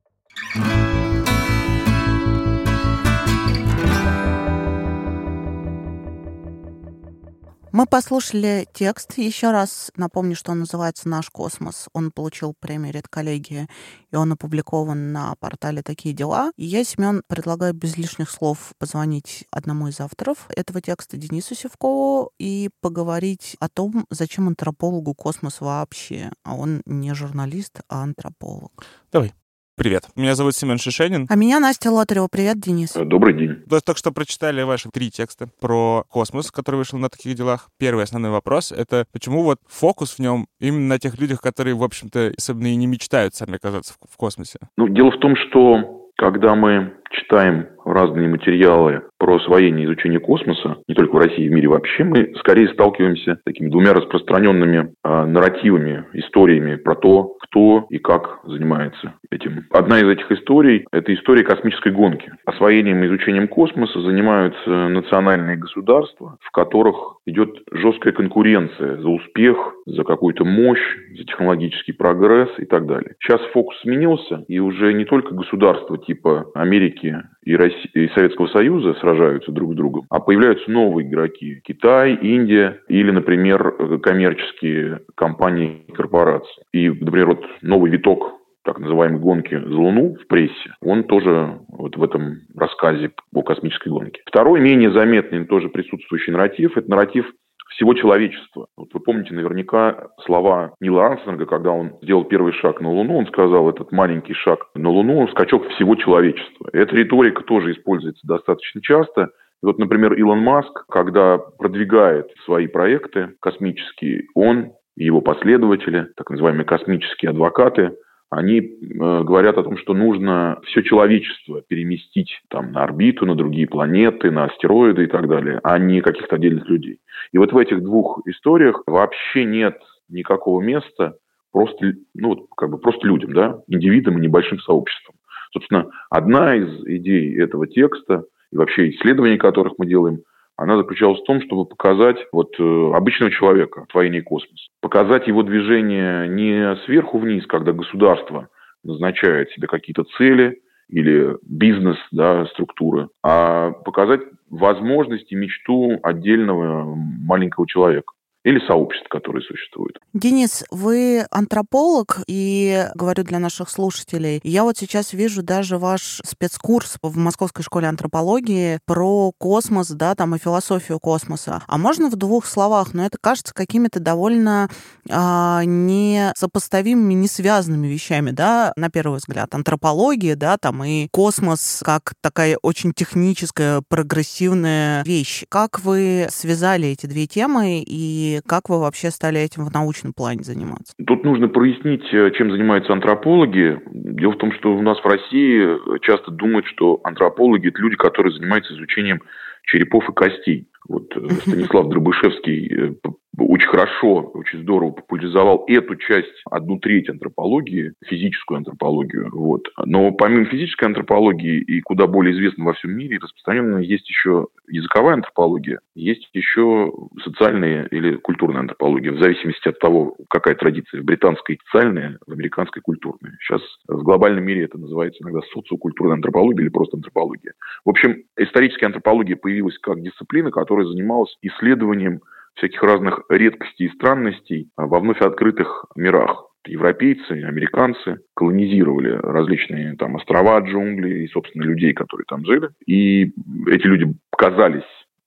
Мы 7.74 7.86
послушали 7.86 8.68
текст. 8.72 9.18
Еще 9.18 9.50
раз 9.50 9.90
напомню, 9.96 10.36
что 10.36 10.52
он 10.52 10.60
называется 10.60 11.08
«Наш 11.08 11.28
космос». 11.28 11.88
Он 11.92 12.12
получил 12.12 12.54
премию 12.54 12.92
«Редколлегия», 12.92 13.68
и 14.12 14.14
он 14.14 14.30
опубликован 14.30 15.10
на 15.10 15.34
портале 15.40 15.82
«Такие 15.82 16.14
дела». 16.14 16.52
И 16.56 16.66
я, 16.66 16.84
Семен, 16.84 17.24
предлагаю 17.26 17.74
без 17.74 17.96
лишних 17.96 18.30
слов 18.30 18.74
позвонить 18.78 19.44
одному 19.50 19.88
из 19.88 19.98
авторов 19.98 20.46
этого 20.50 20.80
текста, 20.80 21.16
Денису 21.16 21.56
Севкову, 21.56 22.30
и 22.38 22.70
поговорить 22.80 23.56
о 23.58 23.68
том, 23.68 24.06
зачем 24.08 24.46
антропологу 24.46 25.12
космос 25.12 25.60
вообще. 25.60 26.30
А 26.44 26.54
он 26.54 26.80
не 26.86 27.12
журналист, 27.12 27.80
а 27.88 28.04
антрополог. 28.04 28.84
Давай. 29.10 29.34
Привет, 29.76 30.04
меня 30.14 30.36
зовут 30.36 30.54
Семен 30.54 30.78
Шишенин. 30.78 31.26
А 31.28 31.34
меня 31.34 31.58
Настя 31.58 31.90
Лотарева. 31.90 32.28
Привет, 32.30 32.60
Денис. 32.60 32.94
Э, 32.94 33.04
добрый 33.04 33.34
день. 33.34 33.64
Вы 33.66 33.80
только 33.80 33.98
что 33.98 34.12
прочитали 34.12 34.62
ваши 34.62 34.88
три 34.88 35.10
текста 35.10 35.48
про 35.60 36.04
космос, 36.08 36.52
который 36.52 36.76
вышел 36.76 36.96
на 36.96 37.08
таких 37.08 37.34
делах. 37.34 37.70
Первый 37.76 38.04
основной 38.04 38.30
вопрос— 38.30 38.70
это 38.76 39.04
почему 39.12 39.42
вот 39.42 39.58
фокус 39.66 40.14
в 40.14 40.18
нем 40.20 40.46
именно 40.60 40.86
на 40.86 40.98
тех 41.00 41.18
людях, 41.18 41.40
которые, 41.40 41.74
в 41.74 41.82
общем-то, 41.82 42.34
особенно 42.38 42.68
и 42.68 42.76
не 42.76 42.86
мечтают 42.86 43.34
сами 43.34 43.56
оказаться 43.56 43.94
в, 43.94 44.14
в 44.14 44.16
космосе? 44.16 44.60
Ну, 44.76 44.86
дело 44.86 45.10
в 45.10 45.18
том, 45.18 45.34
что 45.34 46.08
когда 46.18 46.54
мы 46.54 46.94
читаем 47.14 47.68
разные 47.84 48.28
материалы 48.28 49.02
про 49.18 49.36
освоение 49.36 49.84
и 49.84 49.86
изучение 49.86 50.20
космоса, 50.20 50.78
не 50.88 50.94
только 50.94 51.14
в 51.14 51.18
России, 51.18 51.48
в 51.48 51.52
мире 51.52 51.68
вообще, 51.68 52.04
мы 52.04 52.34
скорее 52.38 52.68
сталкиваемся 52.68 53.36
с 53.36 53.44
такими 53.44 53.70
двумя 53.70 53.92
распространенными 53.92 54.92
э, 55.04 55.24
нарративами, 55.24 56.04
историями 56.12 56.76
про 56.76 56.94
то, 56.94 57.36
кто 57.40 57.86
и 57.90 57.98
как 57.98 58.40
занимается 58.44 59.14
этим. 59.30 59.64
Одна 59.70 59.98
из 59.98 60.08
этих 60.08 60.30
историй– 60.32 60.86
это 60.92 61.14
история 61.14 61.44
космической 61.44 61.92
гонки. 61.92 62.32
Освоением 62.44 63.02
и 63.02 63.06
изучением 63.06 63.48
космоса 63.48 64.00
занимаются 64.00 64.70
национальные 64.88 65.56
государства, 65.56 66.36
в 66.40 66.50
которых 66.50 67.16
идет 67.26 67.50
жесткая 67.72 68.12
конкуренция 68.12 68.98
за 68.98 69.08
успех, 69.08 69.56
за 69.86 70.04
какую-то 70.04 70.44
мощь, 70.44 70.96
за 71.16 71.24
технологический 71.24 71.92
прогресс 71.92 72.50
и 72.58 72.64
так 72.64 72.86
далее. 72.86 73.14
Сейчас 73.20 73.40
фокус 73.52 73.78
сменился, 73.82 74.44
и 74.48 74.58
уже 74.58 74.92
не 74.92 75.04
только 75.04 75.34
государства 75.34 75.98
типа 75.98 76.46
Америки 76.54 77.03
Америки 77.04 77.28
и, 77.42 77.56
России, 77.56 77.90
и 77.94 78.08
Советского 78.14 78.46
Союза 78.48 78.94
сражаются 78.94 79.52
друг 79.52 79.72
с 79.72 79.76
другом, 79.76 80.06
а 80.10 80.20
появляются 80.20 80.70
новые 80.70 81.08
игроки– 81.08 81.60
Китай, 81.64 82.14
Индия 82.14 82.80
или, 82.88 83.10
например, 83.10 84.00
коммерческие 84.02 85.00
компании, 85.14 85.84
корпорации. 85.94 86.62
И, 86.72 86.88
например, 86.88 87.28
вот 87.28 87.44
новый 87.62 87.90
виток 87.90 88.40
так 88.64 88.78
называемой 88.78 89.20
гонки 89.20 89.54
за 89.54 89.76
Луну 89.76 90.14
в 90.14 90.26
прессе, 90.26 90.74
он 90.80 91.04
тоже 91.04 91.58
вот 91.68 91.96
в 91.96 92.02
этом 92.02 92.38
рассказе 92.56 93.10
о 93.34 93.42
космической 93.42 93.90
гонке. 93.90 94.22
Второй, 94.24 94.60
менее 94.60 94.90
заметный, 94.90 95.44
тоже 95.44 95.68
присутствующий 95.68 96.32
нарратив, 96.32 96.76
это 96.78 96.88
нарратив 96.88 97.30
всего 97.70 97.94
человечества. 97.94 98.66
Вот 98.76 98.88
вы 98.92 99.00
помните 99.00 99.34
наверняка 99.34 100.08
слова 100.24 100.74
Нила 100.80 101.06
Армстронга, 101.06 101.46
когда 101.46 101.70
он 101.70 101.98
сделал 102.02 102.24
первый 102.24 102.52
шаг 102.52 102.80
на 102.80 102.90
Луну, 102.90 103.18
он 103.18 103.26
сказал, 103.26 103.68
этот 103.68 103.92
маленький 103.92 104.34
шаг 104.34 104.66
на 104.74 104.90
Луну, 104.90 105.26
скачок 105.28 105.68
всего 105.70 105.96
человечества. 105.96 106.68
Эта 106.72 106.94
риторика 106.94 107.42
тоже 107.42 107.72
используется 107.72 108.26
достаточно 108.26 108.80
часто. 108.80 109.30
Вот, 109.62 109.78
например, 109.78 110.12
Илон 110.14 110.40
Маск, 110.40 110.86
когда 110.88 111.38
продвигает 111.38 112.26
свои 112.44 112.66
проекты 112.66 113.30
космические, 113.40 114.24
он 114.34 114.72
и 114.96 115.04
его 115.04 115.20
последователи, 115.20 116.06
так 116.16 116.30
называемые 116.30 116.64
космические 116.64 117.30
адвокаты, 117.30 117.96
они 118.36 118.58
э, 118.58 119.22
говорят 119.22 119.58
о 119.58 119.62
том, 119.62 119.76
что 119.78 119.94
нужно 119.94 120.60
все 120.64 120.82
человечество 120.82 121.62
переместить 121.62 122.40
там, 122.48 122.72
на 122.72 122.84
орбиту, 122.84 123.26
на 123.26 123.34
другие 123.34 123.66
планеты, 123.66 124.30
на 124.30 124.44
астероиды 124.44 125.04
и 125.04 125.06
так 125.06 125.28
далее, 125.28 125.60
а 125.62 125.78
не 125.78 126.00
каких-то 126.00 126.36
отдельных 126.36 126.68
людей. 126.68 126.98
И 127.32 127.38
вот 127.38 127.52
в 127.52 127.56
этих 127.58 127.82
двух 127.82 128.20
историях 128.26 128.82
вообще 128.86 129.44
нет 129.44 129.78
никакого 130.08 130.60
места 130.60 131.16
просто, 131.52 131.94
ну, 132.14 132.46
как 132.56 132.70
бы 132.70 132.78
просто 132.78 133.06
людям, 133.06 133.32
да, 133.32 133.60
индивидам 133.68 134.18
и 134.18 134.22
небольшим 134.22 134.58
сообществам. 134.60 135.16
Собственно, 135.52 135.86
одна 136.10 136.56
из 136.56 136.84
идей 136.86 137.40
этого 137.40 137.66
текста 137.66 138.24
и 138.52 138.56
вообще 138.56 138.90
исследований, 138.90 139.38
которых 139.38 139.74
мы 139.78 139.86
делаем– 139.86 140.20
она 140.56 140.76
заключалась 140.76 141.20
в 141.20 141.24
том, 141.24 141.42
чтобы 141.42 141.66
показать 141.66 142.16
вот 142.32 142.54
э, 142.58 142.90
обычного 142.94 143.32
человека 143.32 143.86
и 144.02 144.20
космос. 144.20 144.68
Показать 144.80 145.26
его 145.26 145.42
движение 145.42 146.28
не 146.28 146.76
сверху 146.84 147.18
вниз, 147.18 147.46
когда 147.46 147.72
государство 147.72 148.48
назначает 148.84 149.50
себе 149.50 149.66
какие-то 149.66 150.04
цели 150.16 150.60
или 150.88 151.36
бизнес, 151.42 151.96
да, 152.12 152.46
структуры, 152.46 153.08
а 153.22 153.70
показать 153.70 154.20
возможности, 154.50 155.34
мечту 155.34 155.98
отдельного 156.02 156.94
маленького 156.94 157.66
человека 157.66 158.12
или 158.44 158.60
сообществ, 158.66 159.08
которые 159.08 159.42
существуют. 159.42 159.98
Денис, 160.12 160.64
вы 160.70 161.26
антрополог, 161.30 162.20
и 162.26 162.86
говорю 162.94 163.24
для 163.24 163.38
наших 163.38 163.70
слушателей, 163.70 164.40
я 164.44 164.64
вот 164.64 164.76
сейчас 164.76 165.14
вижу 165.14 165.42
даже 165.42 165.78
ваш 165.78 166.20
спецкурс 166.24 166.98
в 167.02 167.16
Московской 167.16 167.64
школе 167.64 167.88
антропологии 167.88 168.78
про 168.86 169.32
космос, 169.38 169.88
да, 169.88 170.14
там 170.14 170.34
и 170.34 170.38
философию 170.38 171.00
космоса. 171.00 171.62
А 171.66 171.78
можно 171.78 172.10
в 172.10 172.16
двух 172.16 172.44
словах, 172.44 172.92
но 172.92 173.06
это 173.06 173.16
кажется 173.20 173.54
какими-то 173.54 173.98
довольно 173.98 174.68
а, 175.10 175.64
несопоставимыми, 175.64 177.14
не 177.14 177.28
связанными 177.28 177.86
вещами, 177.86 178.30
да, 178.30 178.72
на 178.76 178.90
первый 178.90 179.18
взгляд. 179.18 179.54
Антропология, 179.54 180.36
да, 180.36 180.58
там 180.58 180.84
и 180.84 181.08
космос 181.10 181.82
как 181.82 182.12
такая 182.20 182.58
очень 182.60 182.92
техническая, 182.92 183.82
прогрессивная 183.88 185.02
вещь. 185.04 185.44
Как 185.48 185.80
вы 185.80 186.26
связали 186.30 186.88
эти 186.88 187.06
две 187.06 187.26
темы 187.26 187.82
и 187.86 188.33
как 188.46 188.68
вы 188.68 188.80
вообще 188.80 189.10
стали 189.10 189.40
этим 189.40 189.64
в 189.64 189.72
научном 189.72 190.12
плане 190.12 190.42
заниматься? 190.42 190.94
Тут 191.06 191.24
нужно 191.24 191.48
прояснить, 191.48 192.04
э, 192.12 192.30
чем 192.36 192.50
занимаются 192.50 192.92
антропологи. 192.92 193.80
Дело 193.92 194.32
в 194.32 194.38
том, 194.38 194.52
что 194.52 194.74
у 194.74 194.82
нас 194.82 194.98
в 194.98 195.06
России 195.06 196.00
часто 196.00 196.30
думают, 196.30 196.66
что 196.66 197.00
антропологи– 197.04 197.68
это 197.70 197.80
люди, 197.80 197.96
которые 197.96 198.32
занимаются 198.32 198.74
изучением 198.74 199.20
черепов 199.64 200.08
и 200.08 200.12
костей. 200.12 200.68
Вот 200.88 201.16
э, 201.16 201.28
Станислав 201.46 201.88
Дробышевский 201.88 202.66
э, 202.66 202.94
очень 203.38 203.68
хорошо, 203.68 204.30
очень 204.34 204.62
здорово 204.62 204.90
популяризовал 204.90 205.64
эту 205.66 205.96
часть, 205.96 206.42
одну 206.50 206.78
треть 206.78 207.08
антропологии, 207.08 207.92
физическую 208.06 208.58
антропологию. 208.58 209.30
Вот. 209.32 209.68
Но 209.84 210.12
помимо 210.12 210.44
физической 210.46 210.84
антропологии 210.84 211.60
и 211.60 211.80
куда 211.80 212.06
более 212.06 212.34
известной 212.34 212.64
во 212.64 212.74
всем 212.74 212.92
мире, 212.92 213.18
распространенная 213.20 213.82
есть 213.82 214.08
еще 214.08 214.48
языковая 214.68 215.14
антропология, 215.14 215.80
есть 215.94 216.28
еще 216.32 216.92
социальная 217.22 217.86
или 217.90 218.16
культурная 218.16 218.60
антропология, 218.60 219.12
в 219.12 219.18
зависимости 219.18 219.68
от 219.68 219.78
того, 219.78 220.16
какая 220.28 220.54
традиция. 220.54 221.02
В 221.02 221.04
британской 221.04 221.58
социальная, 221.66 222.18
в 222.26 222.32
американской 222.32 222.82
культурная. 222.82 223.36
Сейчас 223.40 223.62
в 223.88 224.02
глобальном 224.02 224.44
мире 224.44 224.64
это 224.64 224.78
называется 224.78 225.22
иногда 225.22 225.40
социокультурная 225.52 226.14
антропология 226.14 226.62
или 226.62 226.70
просто 226.70 226.96
антропология. 226.96 227.54
В 227.84 227.90
общем, 227.90 228.22
историческая 228.36 228.86
антропология 228.86 229.36
появилась 229.36 229.78
как 229.78 230.02
дисциплина, 230.02 230.50
которая 230.50 230.86
занималась 230.86 231.36
исследованием 231.42 232.20
всяких 232.56 232.82
разных 232.82 233.20
редкостей 233.28 233.86
и 233.86 233.94
странностей 233.94 234.68
во 234.76 235.00
вновь 235.00 235.20
открытых 235.20 235.86
мирах. 235.96 236.50
Европейцы, 236.66 237.32
американцы 237.44 238.20
колонизировали 238.34 239.10
различные 239.10 239.96
там 239.96 240.14
острова, 240.16 240.60
джунгли 240.60 241.24
и, 241.24 241.28
собственно, 241.28 241.64
людей, 241.64 241.92
которые 241.92 242.24
там 242.26 242.44
жили. 242.46 242.70
И 242.86 243.32
эти 243.66 243.86
люди 243.86 244.06
казались 244.36 244.84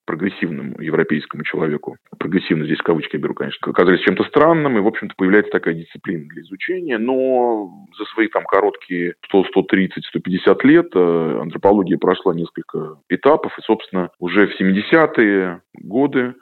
прогрессивному 0.07 0.79
европейскому 0.79 1.43
человеку, 1.43 1.97
прогрессивно 2.17 2.65
здесь 2.65 2.79
кавычки 2.79 3.17
я 3.17 3.21
беру, 3.21 3.33
конечно, 3.33 3.69
оказались 3.69 3.99
чем-то 4.01 4.23
странным, 4.23 4.77
и, 4.77 4.81
в 4.81 4.87
общем-то, 4.87 5.13
появляется 5.17 5.51
такая 5.51 5.73
дисциплина 5.73 6.25
для 6.29 6.41
изучения, 6.43 6.97
но 6.97 7.69
за 7.97 8.05
свои 8.05 8.29
там 8.29 8.45
короткие 8.45 9.15
100, 9.25 9.43
130, 9.49 10.05
150 10.05 10.63
лет 10.63 10.87
э, 10.95 11.39
антропология 11.41 11.97
прошла 11.97 12.33
несколько 12.33 12.95
этапов, 13.09 13.51
и, 13.59 13.61
собственно, 13.63 14.09
уже 14.17 14.47
в 14.47 14.59
70-е 14.59 15.61
годы 15.73 16.35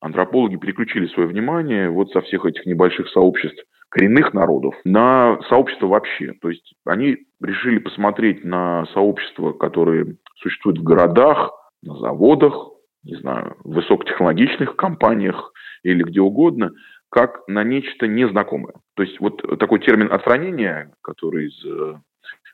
антропологи 0.00 0.56
переключили 0.56 1.06
свое 1.08 1.28
внимание 1.28 1.90
вот 1.90 2.10
со 2.10 2.20
всех 2.22 2.44
этих 2.46 2.66
небольших 2.66 3.08
сообществ 3.08 3.62
коренных 3.90 4.32
народов 4.32 4.74
на 4.84 5.40
сообщества 5.48 5.88
вообще. 5.88 6.32
То 6.40 6.48
есть 6.48 6.74
они 6.86 7.18
решили 7.42 7.78
посмотреть 7.78 8.44
на 8.44 8.86
сообщества, 8.94 9.52
которые 9.52 10.16
существуют 10.36 10.78
в 10.78 10.82
городах, 10.82 11.50
на 11.82 11.96
заводах, 11.96 12.54
не 13.02 13.16
знаю, 13.16 13.56
в 13.64 13.74
высокотехнологичных 13.74 14.76
компаниях 14.76 15.52
или 15.82 16.02
где 16.02 16.20
угодно, 16.20 16.72
как 17.10 17.46
на 17.48 17.64
нечто 17.64 18.06
незнакомое. 18.06 18.74
То 18.94 19.02
есть 19.02 19.18
вот 19.20 19.42
такой 19.58 19.80
термин 19.80 20.12
отстранения, 20.12 20.92
который 21.02 21.48
из 21.48 21.64
э, 21.64 21.94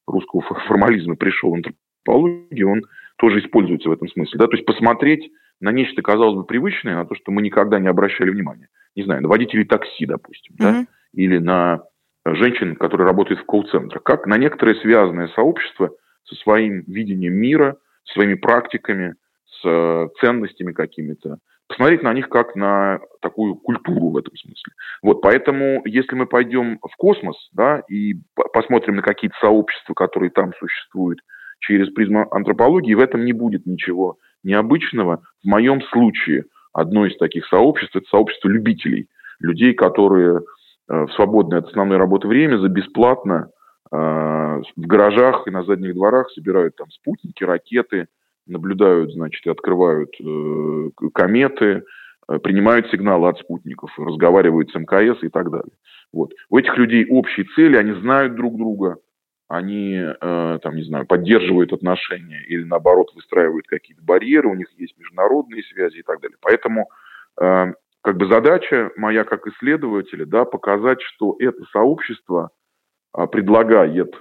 русского 0.06 0.42
формализма 0.42 1.16
пришел 1.16 1.50
в 1.50 1.54
антропологию, 1.54 2.70
он 2.70 2.82
тоже 3.18 3.40
используется 3.40 3.88
в 3.88 3.92
этом 3.92 4.08
смысле. 4.08 4.38
Да? 4.38 4.46
То 4.46 4.56
есть 4.56 4.64
посмотреть 4.64 5.30
на 5.60 5.72
нечто, 5.72 6.02
казалось 6.02 6.36
бы, 6.36 6.44
привычное, 6.44 6.96
на 6.96 7.06
то, 7.06 7.14
что 7.14 7.32
мы 7.32 7.42
никогда 7.42 7.78
не 7.78 7.88
обращали 7.88 8.30
внимания. 8.30 8.68
Не 8.94 9.04
знаю, 9.04 9.22
на 9.22 9.28
водителей 9.28 9.64
такси, 9.64 10.06
допустим, 10.06 10.54
mm-hmm. 10.54 10.58
да? 10.58 10.86
или 11.12 11.38
на 11.38 11.82
женщин, 12.24 12.76
которые 12.76 13.06
работают 13.06 13.40
в 13.40 13.44
колл-центрах. 13.44 14.02
Как 14.02 14.26
на 14.26 14.36
некоторое 14.36 14.74
связанное 14.76 15.28
сообщество 15.28 15.90
со 16.24 16.34
своим 16.36 16.82
видением 16.86 17.34
мира, 17.34 17.76
своими 18.04 18.34
практиками, 18.34 19.14
с 19.46 19.64
э, 19.64 20.08
ценностями 20.20 20.72
какими-то. 20.72 21.38
Посмотреть 21.68 22.02
на 22.02 22.12
них 22.12 22.28
как 22.28 22.54
на 22.54 23.00
такую 23.20 23.56
культуру 23.56 24.10
в 24.10 24.16
этом 24.16 24.36
смысле. 24.36 24.72
Вот, 25.02 25.20
поэтому, 25.20 25.82
если 25.84 26.14
мы 26.14 26.26
пойдем 26.26 26.78
в 26.78 26.96
космос, 26.96 27.36
да, 27.52 27.82
и 27.88 28.14
посмотрим 28.52 28.96
на 28.96 29.02
какие-то 29.02 29.36
сообщества, 29.40 29.94
которые 29.94 30.30
там 30.30 30.52
существуют, 30.58 31.20
через 31.58 31.90
призму 31.90 32.32
антропологии, 32.32 32.94
в 32.94 33.00
этом 33.00 33.24
не 33.24 33.32
будет 33.32 33.66
ничего 33.66 34.18
необычного. 34.46 35.22
В 35.42 35.46
моем 35.46 35.82
случае 35.82 36.44
одно 36.72 37.06
из 37.06 37.16
таких 37.18 37.46
сообществ– 37.46 37.96
это 37.96 38.06
сообщество 38.08 38.48
любителей, 38.48 39.08
людей, 39.40 39.74
которые 39.74 40.38
э, 40.88 41.04
в 41.06 41.10
свободное 41.12 41.58
от 41.58 41.68
основной 41.68 41.98
работы 41.98 42.28
время 42.28 42.56
за 42.58 42.68
бесплатно 42.68 43.50
э, 43.92 43.96
в 43.96 44.86
гаражах 44.86 45.46
и 45.46 45.50
на 45.50 45.64
задних 45.64 45.94
дворах 45.94 46.30
собирают 46.30 46.76
там 46.76 46.90
спутники, 46.90 47.44
ракеты, 47.44 48.06
наблюдают, 48.46 49.12
значит, 49.12 49.44
и 49.44 49.50
открывают 49.50 50.10
э, 50.20 50.90
кометы, 51.12 51.82
принимают 52.42 52.88
сигналы 52.90 53.28
от 53.28 53.38
спутников, 53.38 53.96
разговаривают 53.98 54.70
с 54.70 54.74
МКС 54.74 55.22
и 55.22 55.28
так 55.28 55.48
далее. 55.50 55.72
Вот. 56.12 56.32
У 56.50 56.58
этих 56.58 56.76
людей 56.76 57.06
общие 57.08 57.46
цели, 57.54 57.76
они 57.76 57.92
знают 58.00 58.34
друг 58.34 58.56
друга, 58.56 58.96
они, 59.48 59.94
э, 59.94 60.58
там, 60.62 60.74
не 60.74 60.82
знаю, 60.82 61.06
поддерживают 61.06 61.72
отношения 61.72 62.42
или, 62.48 62.64
наоборот, 62.64 63.12
выстраивают 63.14 63.66
какие-то 63.66 64.02
барьеры, 64.02 64.48
у 64.48 64.54
них 64.54 64.68
есть 64.76 64.98
международные 64.98 65.62
связи 65.64 65.98
и 65.98 66.02
так 66.02 66.20
далее. 66.20 66.36
Поэтому 66.40 66.88
э, 67.40 67.72
как 68.02 68.16
бы 68.16 68.26
задача 68.26 68.90
моя 68.96 69.24
как 69.24 69.46
исследователя, 69.46 70.26
да, 70.26 70.44
показать, 70.44 71.00
что 71.00 71.36
это 71.38 71.62
сообщество 71.72 72.50
э, 73.16 73.26
предлагает 73.28 74.14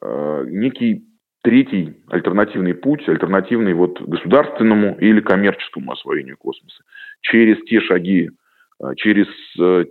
э, 0.00 0.44
некий 0.48 1.04
третий 1.42 2.02
альтернативный 2.08 2.74
путь, 2.74 3.08
альтернативный 3.08 3.74
вот 3.74 4.00
государственному 4.00 4.96
или 4.98 5.20
коммерческому 5.20 5.92
освоению 5.92 6.36
космоса 6.36 6.82
через 7.20 7.62
те 7.66 7.80
шаги, 7.80 8.30
через 8.96 9.26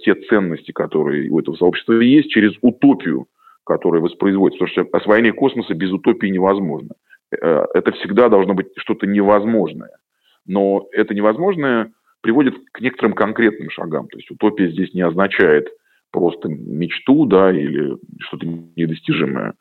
те 0.01 0.15
ценности, 0.27 0.71
которые 0.71 1.29
у 1.29 1.39
этого 1.39 1.55
сообщества 1.55 1.93
есть, 1.93 2.31
через 2.31 2.53
утопию, 2.61 3.27
которое 3.65 4.01
воспроизводится. 4.01 4.65
Потому 4.65 4.87
что 4.87 4.97
освоение 4.97 5.33
космоса 5.33 5.73
без 5.73 5.91
утопии 5.91 6.27
невозможно. 6.27 6.95
э, 7.31 7.65
это 7.73 7.91
всегда 7.93 8.29
должно 8.29 8.53
быть 8.53 8.67
что-то 8.77 9.07
невозможное. 9.07 9.97
Но 10.45 10.87
это 10.91 11.13
невозможное 11.13 11.91
приводит 12.21 12.55
к 12.71 12.81
некоторым 12.81 13.13
конкретным 13.13 13.69
шагам. 13.69 14.07
То 14.07 14.17
есть 14.17 14.31
утопия 14.31 14.69
здесь 14.71 14.93
не 14.93 15.01
означает 15.01 15.67
просто 16.11 16.47
мечту, 16.47 17.25
да, 17.25 17.51
или 17.51 17.97
что-то 18.21 18.45
недостижимое. 18.75 19.53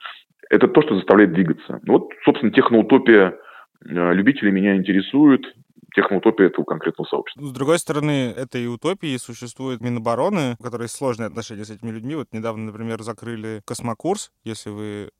Это 0.50 0.68
то, 0.68 0.82
что 0.82 0.96
заставляет 0.96 1.32
двигаться. 1.32 1.80
Вот, 1.86 2.10
собственно, 2.24 2.52
техноутопия 2.52 3.34
э, 3.84 4.14
любителей 4.14 4.52
меня 4.52 4.76
интересует 4.76 5.42
техноутопия 5.94 6.46
этого 6.46 6.64
конкретного 6.64 7.08
сообщества. 7.08 7.46
С 7.46 7.52
другой 7.52 7.78
стороны, 7.78 8.32
это 8.36 8.58
и 8.58 8.66
утопии, 8.66 9.16
существует 9.16 9.80
Минобороны, 9.80 10.56
у 10.58 10.62
которой 10.62 10.88
сложные 10.88 11.26
отношения 11.26 11.64
с 11.64 11.70
этими 11.70 11.90
людьми. 11.90 12.14
Вот 12.14 12.28
недавно, 12.32 12.66
например, 12.66 13.02
закрыли 13.02 13.62
космокурс, 13.64 14.30
если 14.44 14.70
вы, 14.70 15.10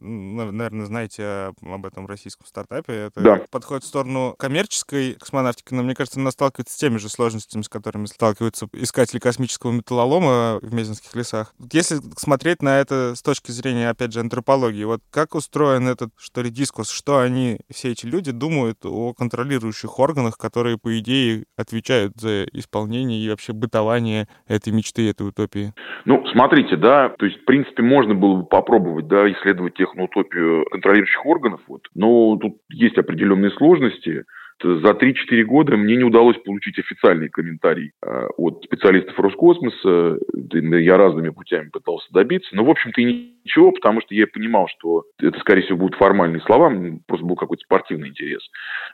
наверное, 0.00 0.86
знаете 0.86 1.52
об 1.62 1.86
этом 1.86 2.06
российском 2.06 2.46
стартапе. 2.46 2.92
Это 2.92 3.20
да. 3.20 3.40
подходит 3.50 3.84
в 3.84 3.86
сторону 3.88 4.34
коммерческой 4.38 5.14
космонавтики, 5.14 5.74
но 5.74 5.82
мне 5.82 5.94
кажется, 5.94 6.20
она 6.20 6.30
сталкивается 6.30 6.74
с 6.74 6.78
теми 6.78 6.98
же 6.98 7.08
сложностями, 7.08 7.62
с 7.62 7.68
которыми 7.68 8.06
сталкиваются 8.06 8.68
искатели 8.72 9.18
космического 9.18 9.72
металлолома 9.72 10.58
в 10.60 10.74
Мезенских 10.74 11.14
лесах. 11.14 11.54
Если 11.72 12.00
смотреть 12.16 12.62
на 12.62 12.78
это 12.78 13.14
с 13.14 13.22
точки 13.22 13.50
зрения, 13.50 13.90
опять 13.90 14.12
же, 14.12 14.20
антропологии, 14.20 14.84
вот 14.84 15.00
как 15.10 15.34
устроен 15.34 15.88
этот, 15.88 16.10
что 16.16 16.42
ли, 16.42 16.50
дискус, 16.50 16.90
что 16.90 17.18
они, 17.18 17.58
все 17.70 17.92
эти 17.92 18.06
люди, 18.06 18.30
думают 18.30 18.84
о 18.84 19.14
контролирующих 19.14 19.98
органах, 19.98 20.17
органах, 20.18 20.36
которые, 20.36 20.78
по 20.78 20.98
идее, 20.98 21.44
отвечают 21.56 22.14
за 22.16 22.44
исполнение 22.52 23.20
и 23.20 23.28
вообще 23.28 23.52
бытование 23.52 24.26
этой 24.46 24.72
мечты, 24.72 25.08
этой 25.08 25.28
утопии? 25.28 25.72
Ну, 26.04 26.24
смотрите, 26.32 26.76
да, 26.76 27.10
то 27.10 27.26
есть, 27.26 27.40
в 27.42 27.44
принципе, 27.44 27.82
можно 27.82 28.14
было 28.14 28.36
бы 28.36 28.46
попробовать, 28.46 29.08
да, 29.08 29.30
исследовать 29.30 29.74
техноутопию 29.74 30.64
контролирующих 30.70 31.24
органов, 31.24 31.60
вот, 31.68 31.82
но 31.94 32.36
тут 32.36 32.56
есть 32.70 32.98
определенные 32.98 33.50
сложности, 33.52 34.24
за 34.62 34.90
3-4 34.90 35.42
года 35.44 35.76
мне 35.76 35.96
не 35.96 36.04
удалось 36.04 36.36
получить 36.38 36.78
официальный 36.78 37.28
комментарий 37.28 37.92
э, 38.02 38.26
от 38.36 38.64
специалистов 38.64 39.18
Роскосмоса. 39.18 40.18
Я 40.52 40.96
разными 40.96 41.30
путями 41.30 41.68
пытался 41.68 42.06
добиться. 42.12 42.54
Но, 42.54 42.64
в 42.64 42.70
общем-то, 42.70 43.00
и 43.00 43.04
ничего, 43.44 43.72
потому 43.72 44.00
что 44.00 44.14
я 44.14 44.26
понимал, 44.26 44.68
что 44.68 45.04
это, 45.20 45.38
скорее 45.40 45.62
всего, 45.62 45.78
будут 45.78 45.96
формальные 45.96 46.40
слова, 46.42 46.72
просто 47.06 47.26
был 47.26 47.36
какой-то 47.36 47.62
спортивный 47.64 48.08
интерес. 48.08 48.42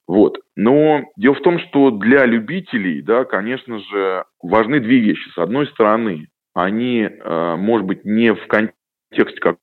Вот. 0.06 0.38
Но 0.56 1.04
дело 1.16 1.34
в 1.34 1.42
том, 1.42 1.58
что 1.58 1.90
для 1.90 2.26
любителей, 2.26 3.02
да, 3.02 3.24
конечно 3.24 3.78
же, 3.78 4.24
важны 4.42 4.80
две 4.80 4.98
вещи. 4.98 5.28
С 5.30 5.38
одной 5.38 5.66
стороны, 5.68 6.28
они, 6.54 7.08
э, 7.08 7.56
может 7.56 7.86
быть, 7.86 8.04
не 8.04 8.32
в 8.34 8.46
контексте 8.46 9.40
как 9.40 9.56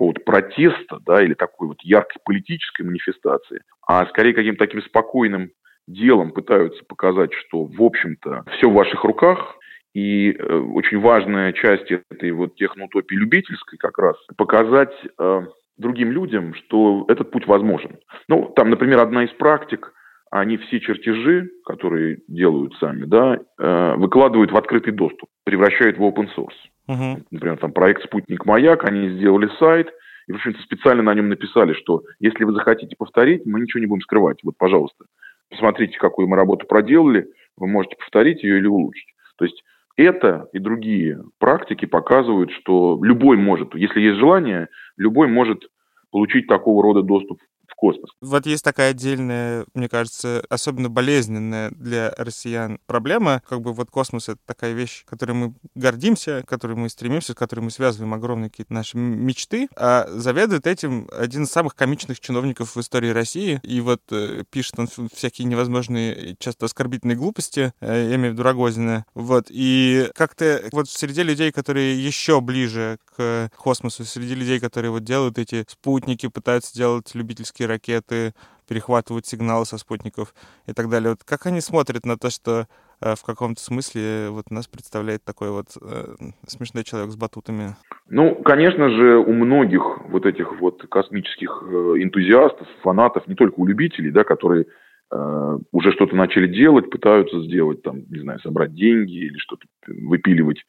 какого-то 0.00 0.22
протеста, 0.22 0.98
да, 1.04 1.22
или 1.22 1.34
такой 1.34 1.68
вот 1.68 1.82
яркой 1.82 2.22
политической 2.24 2.82
манифестации, 2.82 3.60
а 3.86 4.06
скорее 4.06 4.32
каким-то 4.32 4.64
таким 4.64 4.80
спокойным 4.82 5.50
делом 5.86 6.30
пытаются 6.32 6.82
показать, 6.86 7.34
что, 7.34 7.64
в 7.64 7.82
общем-то, 7.82 8.44
все 8.56 8.70
в 8.70 8.72
ваших 8.72 9.04
руках, 9.04 9.56
и 9.92 10.32
э, 10.32 10.56
очень 10.56 11.00
важная 11.00 11.52
часть 11.52 11.90
этой 11.90 12.30
вот 12.30 12.54
техноутопии 12.54 13.14
любительской 13.14 13.76
как 13.76 13.98
раз 13.98 14.16
показать 14.38 14.94
э, 15.18 15.42
другим 15.76 16.12
людям, 16.12 16.54
что 16.54 17.04
этот 17.08 17.30
путь 17.30 17.46
возможен. 17.46 17.98
Ну, 18.26 18.50
там, 18.56 18.70
например, 18.70 19.00
одна 19.00 19.24
из 19.24 19.30
практик, 19.32 19.92
они 20.30 20.56
все 20.58 20.80
чертежи, 20.80 21.50
которые 21.64 22.20
делают 22.28 22.74
сами, 22.76 23.04
да, 23.04 23.38
э, 23.58 23.94
выкладывают 23.96 24.52
в 24.52 24.56
открытый 24.56 24.92
доступ, 24.92 25.28
превращают 25.44 25.98
в 25.98 26.02
open 26.02 26.28
source. 26.36 26.54
Угу. 26.86 27.24
Например, 27.30 27.56
там 27.58 27.72
проект 27.72 28.04
«Спутник 28.04 28.46
Маяк», 28.46 28.84
они 28.84 29.10
сделали 29.10 29.50
сайт, 29.58 29.88
и, 30.28 30.32
в 30.32 30.36
общем-то, 30.36 30.62
специально 30.62 31.02
на 31.02 31.14
нем 31.14 31.28
написали, 31.28 31.72
что 31.72 32.02
если 32.20 32.44
вы 32.44 32.52
захотите 32.52 32.94
повторить, 32.96 33.44
мы 33.44 33.60
ничего 33.60 33.80
не 33.80 33.86
будем 33.86 34.02
скрывать. 34.02 34.38
Вот, 34.44 34.54
пожалуйста, 34.56 35.06
посмотрите, 35.50 35.98
какую 35.98 36.28
мы 36.28 36.36
работу 36.36 36.66
проделали, 36.66 37.26
вы 37.56 37.66
можете 37.66 37.96
повторить 37.96 38.42
ее 38.44 38.58
или 38.58 38.66
улучшить. 38.66 39.08
То 39.36 39.44
есть 39.44 39.64
это 39.96 40.48
и 40.52 40.60
другие 40.60 41.24
практики 41.38 41.86
показывают, 41.86 42.52
что 42.52 43.00
любой 43.02 43.36
может, 43.36 43.74
если 43.74 44.00
есть 44.00 44.18
желание, 44.18 44.68
любой 44.96 45.26
может 45.26 45.64
получить 46.12 46.46
такого 46.46 46.82
рода 46.82 47.02
доступ 47.02 47.40
космос. 47.80 48.10
Вот 48.20 48.44
есть 48.44 48.62
такая 48.62 48.90
отдельная, 48.90 49.64
мне 49.74 49.88
кажется, 49.88 50.44
особенно 50.50 50.90
болезненная 50.90 51.70
для 51.70 52.12
россиян 52.18 52.78
проблема. 52.86 53.42
Как 53.48 53.62
бы 53.62 53.72
вот 53.72 53.90
космос— 53.90 54.28
это 54.28 54.38
такая 54.44 54.72
вещь, 54.74 55.04
которой 55.06 55.32
мы 55.32 55.54
гордимся, 55.74 56.44
которой 56.46 56.76
мы 56.76 56.90
стремимся, 56.90 57.32
с 57.32 57.34
которой 57.34 57.60
мы 57.60 57.70
связываем 57.70 58.12
огромные 58.12 58.50
какие-то 58.50 58.74
наши 58.74 58.98
мечты. 58.98 59.68
А 59.76 60.06
заведует 60.08 60.66
этим 60.66 61.08
один 61.10 61.44
из 61.44 61.50
самых 61.50 61.74
комичных 61.74 62.20
чиновников 62.20 62.76
в 62.76 62.80
истории 62.80 63.08
России. 63.08 63.60
И 63.62 63.80
вот 63.80 64.02
э, 64.10 64.44
пишет 64.50 64.78
он 64.78 64.88
всякие 65.14 65.46
невозможные, 65.46 66.36
часто 66.38 66.66
оскорбительные 66.66 67.16
глупости, 67.16 67.72
э, 67.80 68.08
я 68.10 68.16
имею 68.16 68.32
в 68.32 68.34
виду 68.34 68.42
Рогозина. 68.42 69.06
Вот. 69.14 69.46
И 69.48 70.10
как-то 70.14 70.62
вот 70.72 70.90
среди 70.90 71.22
людей, 71.22 71.50
которые 71.50 72.04
еще 72.04 72.42
ближе 72.42 72.98
к 73.16 73.50
космосу, 73.56 74.04
среди 74.04 74.34
людей, 74.34 74.60
которые 74.60 74.90
вот 74.90 75.04
делают 75.04 75.38
эти 75.38 75.64
спутники, 75.66 76.28
пытаются 76.28 76.74
делать 76.74 77.14
любительские 77.14 77.69
ракеты, 77.70 78.34
перехватывают 78.70 79.26
сигналы 79.26 79.64
со 79.64 79.78
спутников 79.78 80.32
и 80.68 80.72
так 80.72 80.88
далее. 80.88 81.10
Вот 81.10 81.24
как 81.24 81.46
они 81.46 81.60
смотрят 81.60 82.06
на 82.06 82.16
то, 82.16 82.30
что 82.30 82.66
э, 83.02 83.14
в 83.16 83.24
каком-то 83.24 83.60
смысле 83.60 84.28
вот 84.30 84.52
нас 84.52 84.68
представляет 84.68 85.24
такой 85.24 85.50
вот 85.50 85.66
э, 85.82 86.14
смешной 86.46 86.84
человек 86.84 87.10
с 87.10 87.16
батутами? 87.16 87.74
Ну, 88.08 88.36
конечно 88.36 88.88
же, 88.90 89.18
у 89.18 89.32
многих 89.32 89.82
вот 90.08 90.24
этих 90.24 90.60
вот 90.60 90.82
космических 90.88 91.64
э, 91.66 91.74
энтузиастов, 91.98 92.68
фанатов, 92.82 93.26
не 93.26 93.34
только 93.34 93.54
у 93.58 93.66
любителей, 93.66 94.12
да, 94.12 94.22
которые 94.22 94.66
э, 95.10 95.58
уже 95.72 95.90
что-то 95.90 96.14
начали 96.14 96.46
делать, 96.46 96.90
пытаются 96.90 97.42
сделать, 97.42 97.82
там, 97.82 98.04
не 98.08 98.20
знаю, 98.20 98.38
собрать 98.38 98.72
деньги 98.72 99.26
или 99.26 99.38
что-то 99.38 99.66
выпиливать 99.88 100.62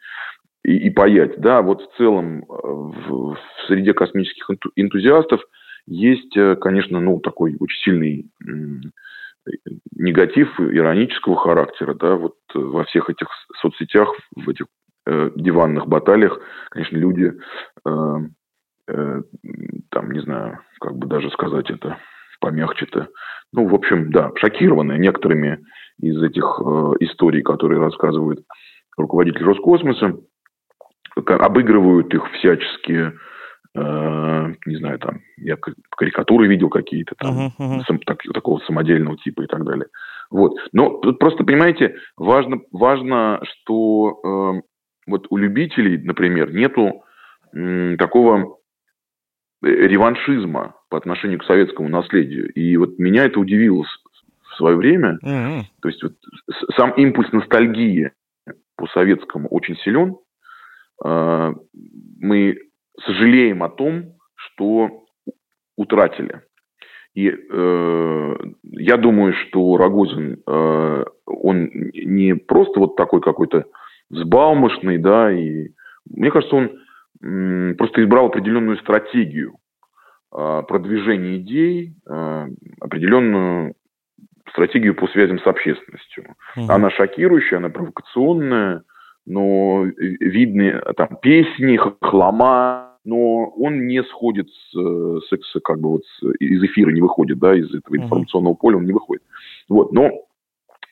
и, 0.64 0.76
и 0.76 0.90
паять. 0.90 1.40
Да, 1.40 1.62
вот 1.62 1.84
в 1.84 1.98
целом 1.98 2.46
в, 2.48 3.36
в 3.36 3.38
среде 3.68 3.94
космических 3.94 4.50
энтузиастов– 4.76 5.42
есть, 5.86 6.36
э, 6.38 6.56
конечно, 6.56 7.00
ну, 7.00 7.20
такой 7.20 7.56
очень 7.60 7.82
сильный 7.84 8.32
негатив 9.96 10.60
иронического 10.60 11.36
характера, 11.36 11.94
да, 11.94 12.16
вот 12.16 12.36
э, 12.54 12.60
во 12.60 12.84
всех 12.86 13.10
этих 13.10 13.28
соцсетях, 13.62 14.10
в 14.36 14.50
этих 14.50 14.66
э, 15.06 15.32
диванных 15.36 15.88
баталиях, 15.88 16.40
конечно, 16.70 16.98
люди, 16.98 17.34
э, 17.86 18.18
э, 18.88 19.22
там, 19.90 20.12
не 20.12 20.20
знаю, 20.22 20.60
как 20.80 20.96
бы 20.96 21.08
даже 21.08 21.30
сказать 21.32 21.70
это 21.70 21.98
помягче-то, 22.40 23.08
ну, 23.54 23.68
в 23.68 23.76
общем, 23.76 24.12
да, 24.12 24.32
шокированы 24.36 24.94
некоторыми 24.98 25.64
из 26.00 26.22
этих 26.22 26.44
э, 26.64 26.94
историй, 27.02 27.44
которые 27.44 27.80
рассказывают 27.80 28.44
руководитель 28.98 29.44
Роскосмоса, 29.44 30.18
обыгрывают 31.16 32.14
их 32.14 32.24
всячески, 32.34 33.14
Э, 33.74 34.54
не 34.66 34.76
знаю, 34.78 35.00
там, 35.00 35.22
я 35.38 35.56
карикатуры 35.56 36.48
видел 36.48 36.70
какие-то 36.70 37.16
там, 37.18 37.48
uh-huh, 37.48 37.52
uh-huh. 37.58 37.84
Сам, 37.88 38.00
так, 38.00 38.22
такого 38.34 38.60
самодельного 38.60 39.18
типа 39.18 39.44
и 39.44 39.48
так 39.48 39.64
далее. 39.64 39.88
Вот. 40.30 40.54
Но 40.74 40.98
тут 40.98 41.20
просто, 41.20 41.46
понимаете, 41.46 41.96
важно, 42.18 42.60
важно 42.72 43.42
что 43.44 44.20
э, 44.24 44.62
вот 45.08 45.28
у 45.30 45.38
любителей, 45.38 45.98
например, 45.98 46.54
нету 46.54 47.04
э, 47.54 47.96
такого 47.98 48.58
реваншизма 49.62 50.76
по 50.90 50.98
отношению 50.98 51.40
к 51.40 51.46
советскому 51.46 51.88
наследию. 51.88 52.52
И 52.52 52.76
вот 52.76 53.00
меня 53.00 53.26
это 53.26 53.40
удивило 53.40 53.86
в 54.50 54.56
свое 54.58 54.76
время. 54.76 55.18
Uh-huh. 55.24 55.62
То 55.82 55.88
есть 55.88 56.04
вот 56.04 56.14
сам 56.76 56.92
импульс 56.92 57.32
ностальгии 57.32 58.12
по 58.76 58.88
советскому 58.88 59.48
очень 59.48 59.78
силен. 59.78 60.18
Э, 61.06 61.54
мы 62.20 62.58
сожалеем 63.06 63.64
о 63.64 63.70
том, 63.70 64.14
что 64.36 65.06
утратили. 65.78 66.42
И 67.14 67.28
э, 67.30 68.36
я 68.64 68.98
думаю, 68.98 69.34
что 69.34 69.76
Рогозин, 69.78 70.42
э, 70.48 71.04
он 71.26 71.70
не 71.94 72.36
просто 72.36 72.80
вот 72.80 72.96
такой 72.96 73.22
какой-то 73.22 73.66
взбалмошный, 74.10 74.98
да, 74.98 75.32
и 75.32 75.70
мне 76.10 76.32
кажется, 76.32 76.56
он 76.56 76.72
э, 77.22 77.74
просто 77.76 78.02
избрал 78.02 78.28
определенную 78.28 78.78
стратегию 78.78 79.56
э, 80.34 80.64
продвижения 80.68 81.38
идей, 81.38 81.96
э, 82.10 82.48
определенную 82.80 83.76
стратегию 84.50 84.96
по 84.96 85.08
связям 85.08 85.40
с 85.40 85.48
общественностью. 85.48 86.24
Mm-hmm. 86.56 86.66
Она 86.70 86.90
шокирующая, 86.92 87.58
она 87.58 87.70
провокационная, 87.70 88.84
но 89.26 89.84
видны 89.84 90.82
там 90.96 91.18
песни, 91.22 91.80
хлама, 92.02 92.91
но 93.04 93.50
он 93.50 93.88
не 93.88 94.04
сходит 94.04 94.50
с, 94.50 94.74
с 94.74 95.60
как 95.64 95.80
бы 95.80 95.92
вот 95.92 96.02
с, 96.06 96.24
из 96.40 96.64
эфира 96.64 96.92
не 96.92 97.02
выходит, 97.02 97.40
да, 97.40 97.56
из 97.56 97.74
этого 97.74 97.98
информационного 97.98 98.54
поля 98.54 98.78
он 98.78 98.86
не 98.86 98.94
выходит. 98.94 99.24
Вот, 99.70 99.92
но 99.92 100.10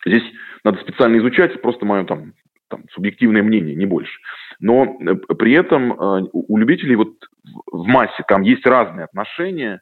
здесь 0.06 0.24
надо 0.64 0.80
специально 0.80 1.18
изучать, 1.18 1.62
просто 1.62 1.86
мое 1.86 2.04
там, 2.06 2.34
там 2.68 2.84
субъективное 2.92 3.44
мнение, 3.44 3.76
не 3.76 3.86
больше. 3.86 4.20
Но 4.60 4.98
э, 5.00 5.16
при 5.36 5.54
этом 5.54 5.94
э, 5.94 6.30
у 6.32 6.58
любителей 6.58 6.96
вот 6.96 7.14
в 7.72 7.86
массе 7.86 8.24
там 8.28 8.42
есть 8.42 8.66
разные 8.66 9.06
отношения 9.06 9.82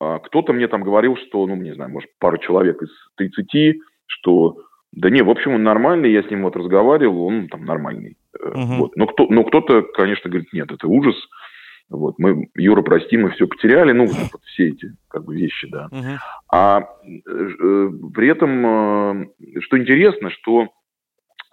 А 0.00 0.18
кто-то 0.18 0.52
мне 0.52 0.68
там 0.68 0.82
говорил, 0.82 1.16
что, 1.16 1.46
ну, 1.46 1.56
не 1.56 1.74
знаю, 1.74 1.90
может, 1.90 2.10
пару 2.18 2.38
человек 2.38 2.82
из 2.82 2.90
30, 3.16 3.80
что 4.06 4.58
да 4.92 5.10
не, 5.10 5.22
в 5.22 5.30
общем, 5.30 5.52
он 5.54 5.62
нормальный, 5.62 6.12
я 6.12 6.22
с 6.22 6.30
ним 6.30 6.42
вот 6.42 6.56
разговаривал, 6.56 7.26
он 7.26 7.48
там 7.48 7.64
нормальный. 7.64 8.16
Uh-huh. 8.34 8.78
Вот. 8.78 8.96
Но, 8.96 9.06
кто, 9.06 9.26
но 9.28 9.44
кто-то, 9.44 9.82
конечно, 9.82 10.30
говорит, 10.30 10.52
нет, 10.52 10.70
это 10.70 10.88
ужас. 10.88 11.14
Вот, 11.90 12.18
мы, 12.18 12.48
Юра, 12.54 12.82
прости, 12.82 13.16
мы 13.16 13.30
все 13.30 13.46
потеряли, 13.46 13.92
ну, 13.92 14.06
вот 14.32 14.42
все 14.44 14.68
эти 14.68 14.92
как 15.08 15.24
бы 15.24 15.34
вещи, 15.34 15.68
да. 15.68 15.88
Uh-huh. 15.90 16.16
А 16.52 16.80
э, 16.80 17.90
при 18.14 18.28
этом, 18.28 18.66
э, 18.66 19.60
что 19.60 19.78
интересно, 19.78 20.30
что 20.30 20.68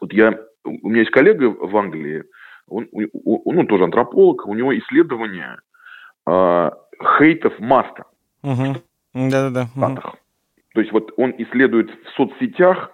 вот 0.02 0.12
я, 0.14 0.38
у 0.64 0.90
меня 0.90 1.02
есть 1.02 1.12
коллега 1.12 1.46
в 1.46 1.76
Англии, 1.78 2.24
он, 2.68 2.88
он, 2.92 3.60
он 3.60 3.68
тоже 3.68 3.86
антрополог, 3.86 4.46
у 4.48 4.54
него 4.54 4.78
исследование 4.78 5.58
э, 6.28 6.72
хейтов 7.18 7.58
маска. 7.60 8.06
Uh-huh. 8.44 8.82
Да-да-да. 9.14 9.70
Uh-huh. 9.76 10.14
То 10.74 10.82
есть 10.82 10.92
вот 10.92 11.14
он 11.16 11.34
исследует 11.38 11.90
в 11.92 12.10
соцсетях 12.18 12.92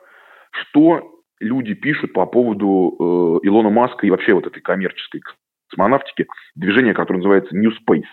что 0.51 1.21
люди 1.39 1.73
пишут 1.73 2.13
по 2.13 2.25
поводу 2.25 3.39
э, 3.43 3.47
Илона 3.47 3.69
Маска 3.69 4.05
и 4.05 4.09
вообще 4.09 4.33
вот 4.33 4.45
этой 4.45 4.61
коммерческой 4.61 5.21
космонавтики, 5.71 6.27
движение, 6.55 6.93
которое 6.93 7.19
называется 7.19 7.55
New 7.55 7.71
Space. 7.71 8.03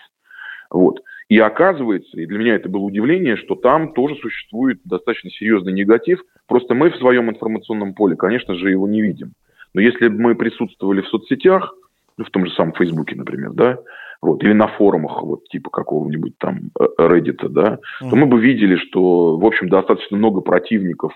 Вот. 0.71 1.01
И 1.27 1.37
оказывается, 1.37 2.19
и 2.19 2.25
для 2.25 2.39
меня 2.39 2.55
это 2.55 2.69
было 2.69 2.81
удивление, 2.81 3.37
что 3.37 3.55
там 3.55 3.93
тоже 3.93 4.15
существует 4.15 4.79
достаточно 4.83 5.29
серьезный 5.29 5.73
негатив. 5.73 6.21
Просто 6.47 6.73
мы 6.73 6.89
в 6.89 6.97
своем 6.97 7.29
информационном 7.29 7.93
поле, 7.93 8.15
конечно 8.15 8.55
же, 8.55 8.71
его 8.71 8.87
не 8.87 9.01
видим. 9.01 9.33
Но 9.73 9.81
если 9.81 10.07
бы 10.07 10.19
мы 10.19 10.35
присутствовали 10.35 11.01
в 11.01 11.07
соцсетях, 11.07 11.75
ну, 12.17 12.25
в 12.25 12.31
том 12.31 12.45
же 12.47 12.53
самом 12.53 12.73
Фейсбуке, 12.73 13.15
например, 13.15 13.51
да, 13.53 13.77
вот, 14.21 14.43
или 14.43 14.53
на 14.53 14.67
форумах, 14.67 15.21
вот, 15.21 15.47
типа 15.49 15.69
какого-нибудь 15.69 16.37
там 16.39 16.71
э, 16.79 16.85
Reddit, 16.99 17.47
да, 17.49 17.79
mm. 18.01 18.09
то 18.09 18.15
мы 18.15 18.25
бы 18.25 18.41
видели, 18.41 18.75
что, 18.75 19.37
в 19.37 19.45
общем, 19.45 19.69
достаточно 19.69 20.17
много 20.17 20.41
противников 20.41 21.13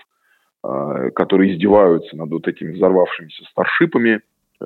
а, 0.64 1.10
которые 1.10 1.52
издеваются 1.52 2.16
над 2.16 2.30
вот 2.30 2.48
этими 2.48 2.72
взорвавшимися 2.72 3.44
старшипами, 3.50 4.12
э, 4.12 4.20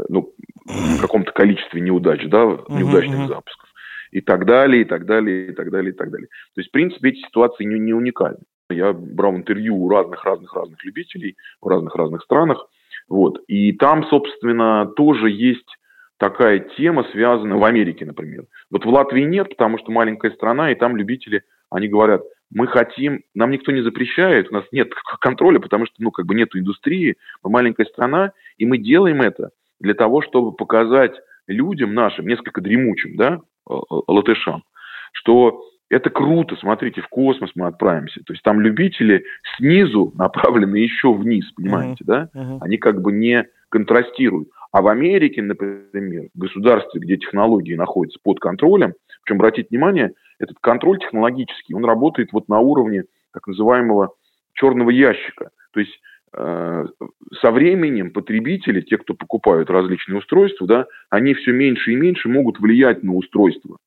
ну, 0.09 0.33
в 0.65 1.01
каком-то 1.01 1.33
количестве 1.33 1.81
неудач, 1.81 2.25
да, 2.27 2.45
неудачных 2.69 3.21
uh-huh. 3.21 3.29
запусков, 3.29 3.69
и 4.11 4.21
так 4.21 4.47
далее, 4.47 4.83
и 4.83 4.85
так 4.85 5.07
далее, 5.07 5.49
и 5.49 5.53
так 5.53 5.71
далее, 5.71 5.93
и 5.93 5.97
так 5.97 6.11
далее. 6.11 6.29
То 6.55 6.61
есть, 6.61 6.71
в 6.71 6.73
принципе, 6.73 7.11
эти 7.11 7.21
ситуации 7.21 7.65
не, 7.65 7.79
не 7.79 7.93
уникальны. 7.93 8.41
Я 8.71 8.93
брал 8.93 9.37
интервью 9.37 9.77
у 9.77 9.89
разных-разных-разных 9.89 10.85
любителей 10.85 11.37
в 11.61 11.69
разных-разных 11.69 12.23
странах, 12.23 12.67
вот, 13.09 13.41
и 13.49 13.73
там, 13.73 14.05
собственно, 14.09 14.87
тоже 14.97 15.31
есть 15.31 15.79
такая 16.19 16.59
тема, 16.77 17.07
связанная 17.13 17.57
в 17.57 17.65
Америке, 17.65 18.05
например. 18.05 18.45
Вот 18.71 18.85
в 18.85 18.89
Латвии 18.89 19.23
нет, 19.23 19.49
потому 19.49 19.79
что 19.79 19.91
маленькая 19.91 20.33
страна, 20.33 20.71
и 20.71 20.75
там 20.75 20.97
любители, 20.97 21.43
они 21.71 21.89
говорят– 21.89 22.23
мы 22.51 22.67
хотим, 22.67 23.23
нам 23.35 23.51
никто 23.51 23.73
не 23.73 23.83
запрещает, 23.83 24.51
у 24.51 24.55
нас 24.55 24.65
нет 24.73 24.93
контроля, 25.21 25.59
потому 25.59 25.87
что, 25.87 25.97
ну, 25.99 26.11
как 26.11 26.27
бы 26.27 26.35
нет 26.35 26.55
индустрии, 26.55 27.17
мы 27.43 27.51
маленькая 27.51 27.85
страна, 27.87 28.33
и 28.57 28.65
мы 28.65 28.79
делаем 28.79 29.21
это 29.21 29.51
для 29.81 29.95
того, 29.95 30.23
чтобы 30.23 30.53
показать 30.53 31.15
людям 31.47 31.95
нашим, 31.95 32.27
несколько 32.27 32.61
дремучим, 32.61 33.17
да, 33.17 33.41
латышам, 33.67 34.65
что 35.13 35.65
это 35.91 36.11
круто, 36.11 36.57
смотрите, 36.57 37.01
в 37.01 37.09
космос 37.09 37.51
мы 37.55 37.67
отправимся. 37.67 38.21
То 38.27 38.33
есть 38.33 38.43
там 38.43 38.61
любители 38.61 39.25
снизу 39.57 40.13
направлены 40.19 40.77
еще 40.77 41.13
вниз, 41.13 41.51
понимаете, 41.53 42.05
uh-huh. 42.05 42.07
да? 42.07 42.31
Uh-huh. 42.35 42.59
Они 42.61 42.77
как 42.77 43.01
бы 43.01 43.13
не 43.13 43.47
контрастируют. 43.71 44.49
А 44.71 44.83
в 44.83 44.89
Америке, 44.89 45.43
например, 45.43 46.29
в 46.35 46.39
государстве, 46.39 47.01
где 47.01 47.17
технологии 47.17 47.75
находятся 47.75 48.19
под 48.23 48.39
контролем, 48.39 48.95
причем 49.25 49.37
обратите 49.37 49.69
внимание, 49.71 50.13
этот 50.39 50.59
контроль 50.61 50.99
технологический, 50.99 51.75
он 51.75 51.85
работает 51.85 52.33
вот 52.33 52.49
на 52.49 52.61
уровне 52.61 53.05
так 53.33 53.47
называемого 53.47 54.11
черного 54.55 54.91
ящика. 54.91 55.51
То 55.73 55.81
есть 55.81 55.93
э, 55.93 55.99
со 56.33 57.51
временем 57.51 58.13
потребители, 58.13 58.81
те, 58.81 58.99
кто 58.99 59.15
покупают 59.15 59.71
различные 59.71 60.19
устройства, 60.19 60.67
да, 60.67 60.87
они 61.11 61.35
все 61.35 61.53
меньше 61.53 61.93
и 61.93 61.97
меньше 61.97 62.29
могут 62.29 62.61
влиять 62.61 63.03
на 63.03 63.15
устройство. 63.15 63.79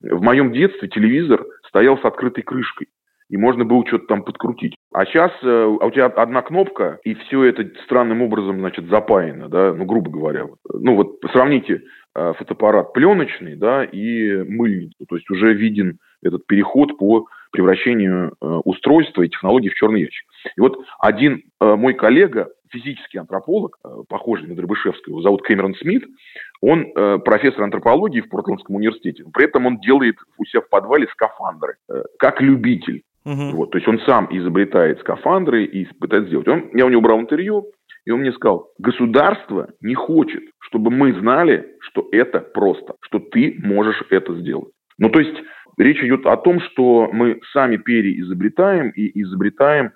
В 0.00 0.22
моем 0.22 0.52
детстве 0.52 0.88
телевизор 0.88 1.44
стоял 1.68 1.98
с 1.98 2.04
открытой 2.04 2.44
крышкой 2.44 2.88
и 3.28 3.36
можно 3.36 3.64
было 3.64 3.86
что-то 3.86 4.06
там 4.06 4.22
подкрутить. 4.22 4.76
А 4.92 5.04
сейчас 5.04 5.32
э, 5.42 5.46
а 5.46 5.86
у 5.86 5.90
тебя 5.90 6.06
одна 6.06 6.42
кнопка, 6.42 7.00
и 7.04 7.14
все 7.14 7.44
это 7.44 7.68
странным 7.84 8.22
образом, 8.22 8.60
значит, 8.60 8.86
запаяно, 8.88 9.48
да, 9.48 9.74
ну, 9.74 9.84
грубо 9.84 10.10
говоря. 10.10 10.46
Ну, 10.72 10.94
вот 10.94 11.18
сравните 11.32 11.82
э, 12.14 12.32
фотоаппарат 12.38 12.92
пленочный, 12.92 13.56
да, 13.56 13.84
и 13.84 14.42
мыльницу, 14.48 15.06
то 15.08 15.16
есть 15.16 15.28
уже 15.30 15.54
виден 15.54 15.98
этот 16.22 16.46
переход 16.46 16.96
по 16.98 17.26
превращению 17.52 18.32
э, 18.40 18.46
устройства 18.64 19.22
и 19.22 19.28
технологий 19.28 19.68
в 19.68 19.74
черный 19.74 20.02
ящик. 20.02 20.26
И 20.56 20.60
вот 20.60 20.78
один 20.98 21.42
э, 21.60 21.74
мой 21.74 21.94
коллега, 21.94 22.48
физический 22.70 23.18
антрополог, 23.18 23.78
э, 23.84 23.88
похожий 24.08 24.48
на 24.48 24.54
Дробышевского, 24.54 25.12
его 25.12 25.22
зовут 25.22 25.42
Кэмерон 25.42 25.74
Смит, 25.74 26.04
он 26.60 26.92
профессор 27.24 27.62
антропологии 27.62 28.22
в 28.22 28.28
Портландском 28.30 28.76
университете. 28.76 29.24
При 29.32 29.44
этом 29.44 29.66
он 29.66 29.78
делает 29.78 30.16
у 30.38 30.44
себя 30.46 30.62
в 30.62 30.68
подвале 30.70 31.06
скафандры, 31.08 31.76
как 32.18 32.40
любитель. 32.40 33.02
Угу. 33.26 33.56
Вот, 33.56 33.72
то 33.72 33.78
есть 33.78 33.88
он 33.88 34.00
сам 34.06 34.28
изобретает 34.30 35.00
скафандры 35.00 35.64
и 35.64 35.84
пытается 36.00 36.28
сделать. 36.28 36.48
Он, 36.48 36.70
я 36.72 36.86
у 36.86 36.88
него 36.88 37.02
брал 37.02 37.20
интервью, 37.20 37.66
и 38.06 38.10
он 38.10 38.20
мне 38.20 38.32
сказал, 38.32 38.70
государство 38.78 39.68
не 39.80 39.94
хочет, 39.94 40.42
чтобы 40.60 40.90
мы 40.90 41.12
знали, 41.12 41.76
что 41.80 42.08
это 42.12 42.40
просто, 42.40 42.94
что 43.00 43.18
ты 43.18 43.56
можешь 43.62 44.02
это 44.10 44.32
сделать. 44.36 44.72
Ну, 44.98 45.10
то 45.10 45.20
есть 45.20 45.36
речь 45.76 46.02
идет 46.02 46.26
о 46.26 46.36
том, 46.36 46.60
что 46.60 47.08
мы 47.12 47.40
сами 47.52 47.76
переизобретаем 47.76 48.90
и 48.90 49.22
изобретаем 49.22 49.92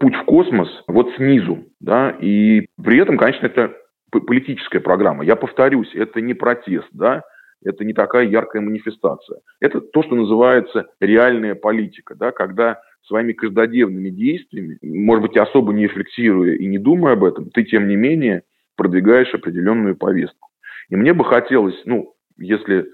путь 0.00 0.14
в 0.14 0.24
космос 0.24 0.68
вот 0.86 1.12
снизу, 1.16 1.64
да, 1.80 2.10
и 2.20 2.66
при 2.82 2.98
этом, 2.98 3.18
конечно, 3.18 3.46
это 3.46 3.74
политическая 4.10 4.80
программа. 4.80 5.24
Я 5.24 5.36
повторюсь, 5.36 5.90
это 5.94 6.20
не 6.20 6.34
протест, 6.34 6.88
да, 6.92 7.22
это 7.64 7.84
не 7.84 7.92
такая 7.92 8.26
яркая 8.26 8.62
манифестация. 8.62 9.40
Это 9.60 9.80
то, 9.80 10.02
что 10.02 10.14
называется 10.14 10.88
реальная 11.00 11.54
политика, 11.54 12.14
да, 12.14 12.32
когда 12.32 12.80
своими 13.06 13.32
каждодневными 13.32 14.10
действиями, 14.10 14.78
может 14.82 15.22
быть, 15.22 15.36
особо 15.36 15.72
не 15.72 15.84
рефлексируя 15.84 16.54
и 16.54 16.66
не 16.66 16.78
думая 16.78 17.14
об 17.14 17.24
этом, 17.24 17.50
ты, 17.50 17.64
тем 17.64 17.88
не 17.88 17.96
менее, 17.96 18.42
продвигаешь 18.76 19.34
определенную 19.34 19.96
повестку. 19.96 20.50
И 20.88 20.96
мне 20.96 21.12
бы 21.12 21.24
хотелось, 21.24 21.80
ну, 21.84 22.14
если 22.38 22.86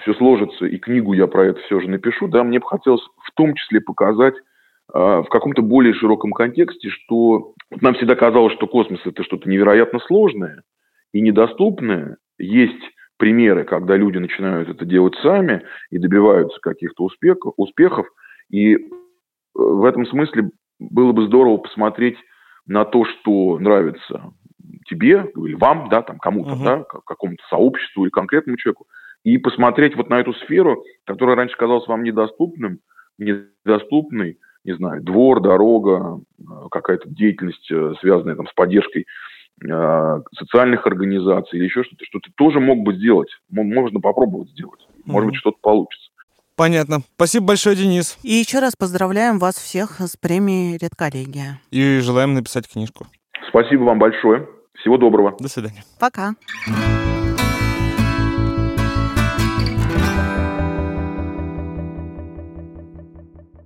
все 0.00 0.14
сложится, 0.14 0.66
и 0.66 0.78
книгу 0.78 1.12
я 1.12 1.26
про 1.26 1.46
это 1.46 1.60
все 1.62 1.80
же 1.80 1.88
напишу, 1.88 2.28
да, 2.28 2.42
мне 2.44 2.58
бы 2.58 2.66
хотелось 2.66 3.02
в 3.24 3.32
том 3.34 3.54
числе 3.54 3.80
показать 3.80 4.34
э, 4.34 4.98
в 4.98 5.26
каком-то 5.28 5.62
более 5.62 5.92
широком 5.94 6.32
контексте, 6.32 6.88
что 6.88 7.54
нам 7.80 7.94
всегда 7.94 8.14
казалось, 8.14 8.54
что 8.54 8.66
космос 8.66 9.00
это 9.04 9.22
что-то 9.22 9.48
невероятно 9.48 9.98
сложное 10.00 10.62
и 11.12 11.20
недоступное. 11.20 12.16
Есть 12.38 12.82
примеры, 13.18 13.64
когда 13.64 13.96
люди 13.96 14.18
начинают 14.18 14.68
это 14.68 14.84
делать 14.84 15.14
сами 15.22 15.62
и 15.90 15.98
добиваются 15.98 16.58
каких-то 16.60 17.04
успехов, 17.04 17.52
успехов. 17.56 18.06
И 18.50 18.74
э, 18.74 18.78
в 19.54 19.84
этом 19.84 20.06
смысле 20.06 20.50
было 20.80 21.12
бы 21.12 21.26
здорово 21.26 21.58
посмотреть 21.58 22.16
на 22.66 22.84
то, 22.84 23.04
что 23.04 23.58
нравится 23.58 24.32
тебе 24.86 25.30
или 25.36 25.54
вам, 25.54 25.88
да, 25.90 26.02
там 26.02 26.18
кому-то, 26.18 26.52
uh-huh. 26.52 26.64
да, 26.64 26.84
какому-то 27.04 27.42
сообществу 27.48 28.04
или 28.04 28.10
конкретному 28.10 28.56
человеку, 28.56 28.86
и 29.24 29.38
посмотреть 29.38 29.96
вот 29.96 30.10
на 30.10 30.20
эту 30.20 30.34
сферу, 30.34 30.84
которая 31.04 31.36
раньше 31.36 31.56
казалась 31.56 31.86
вам 31.86 32.02
недоступным, 32.02 32.80
недоступной, 33.18 34.38
не 34.64 34.74
знаю, 34.74 35.02
двор, 35.02 35.40
дорога, 35.40 36.20
э, 36.38 36.42
какая-то 36.70 37.08
деятельность, 37.08 37.70
э, 37.70 37.94
связанная 38.00 38.36
там 38.36 38.46
с 38.46 38.52
поддержкой 38.52 39.06
Э, 39.70 40.20
социальных 40.36 40.86
организаций 40.86 41.58
или 41.58 41.66
еще 41.66 41.84
что-то, 41.84 42.04
что 42.04 42.18
ты 42.18 42.30
тоже 42.36 42.58
мог 42.58 42.80
бы 42.80 42.94
сделать. 42.94 43.28
Можно 43.50 44.00
попробовать 44.00 44.50
сделать. 44.50 44.80
Может 45.04 45.30
быть, 45.30 45.38
что-то 45.38 45.58
получится. 45.60 46.10
Понятно. 46.56 47.00
Спасибо 47.14 47.46
большое, 47.46 47.76
Денис. 47.76 48.18
И 48.22 48.32
еще 48.32 48.58
раз 48.58 48.76
поздравляем 48.76 49.38
вас 49.38 49.56
всех 49.56 50.00
с 50.00 50.16
премией 50.16 50.78
«Редколлегия». 50.78 51.60
И 51.70 52.00
желаем 52.00 52.34
написать 52.34 52.70
книжку. 52.70 53.06
Спасибо 53.48 53.84
вам 53.84 53.98
большое. 53.98 54.48
Всего 54.74 54.96
доброго. 54.96 55.36
До 55.38 55.48
свидания. 55.48 55.84
Пока. 55.98 56.34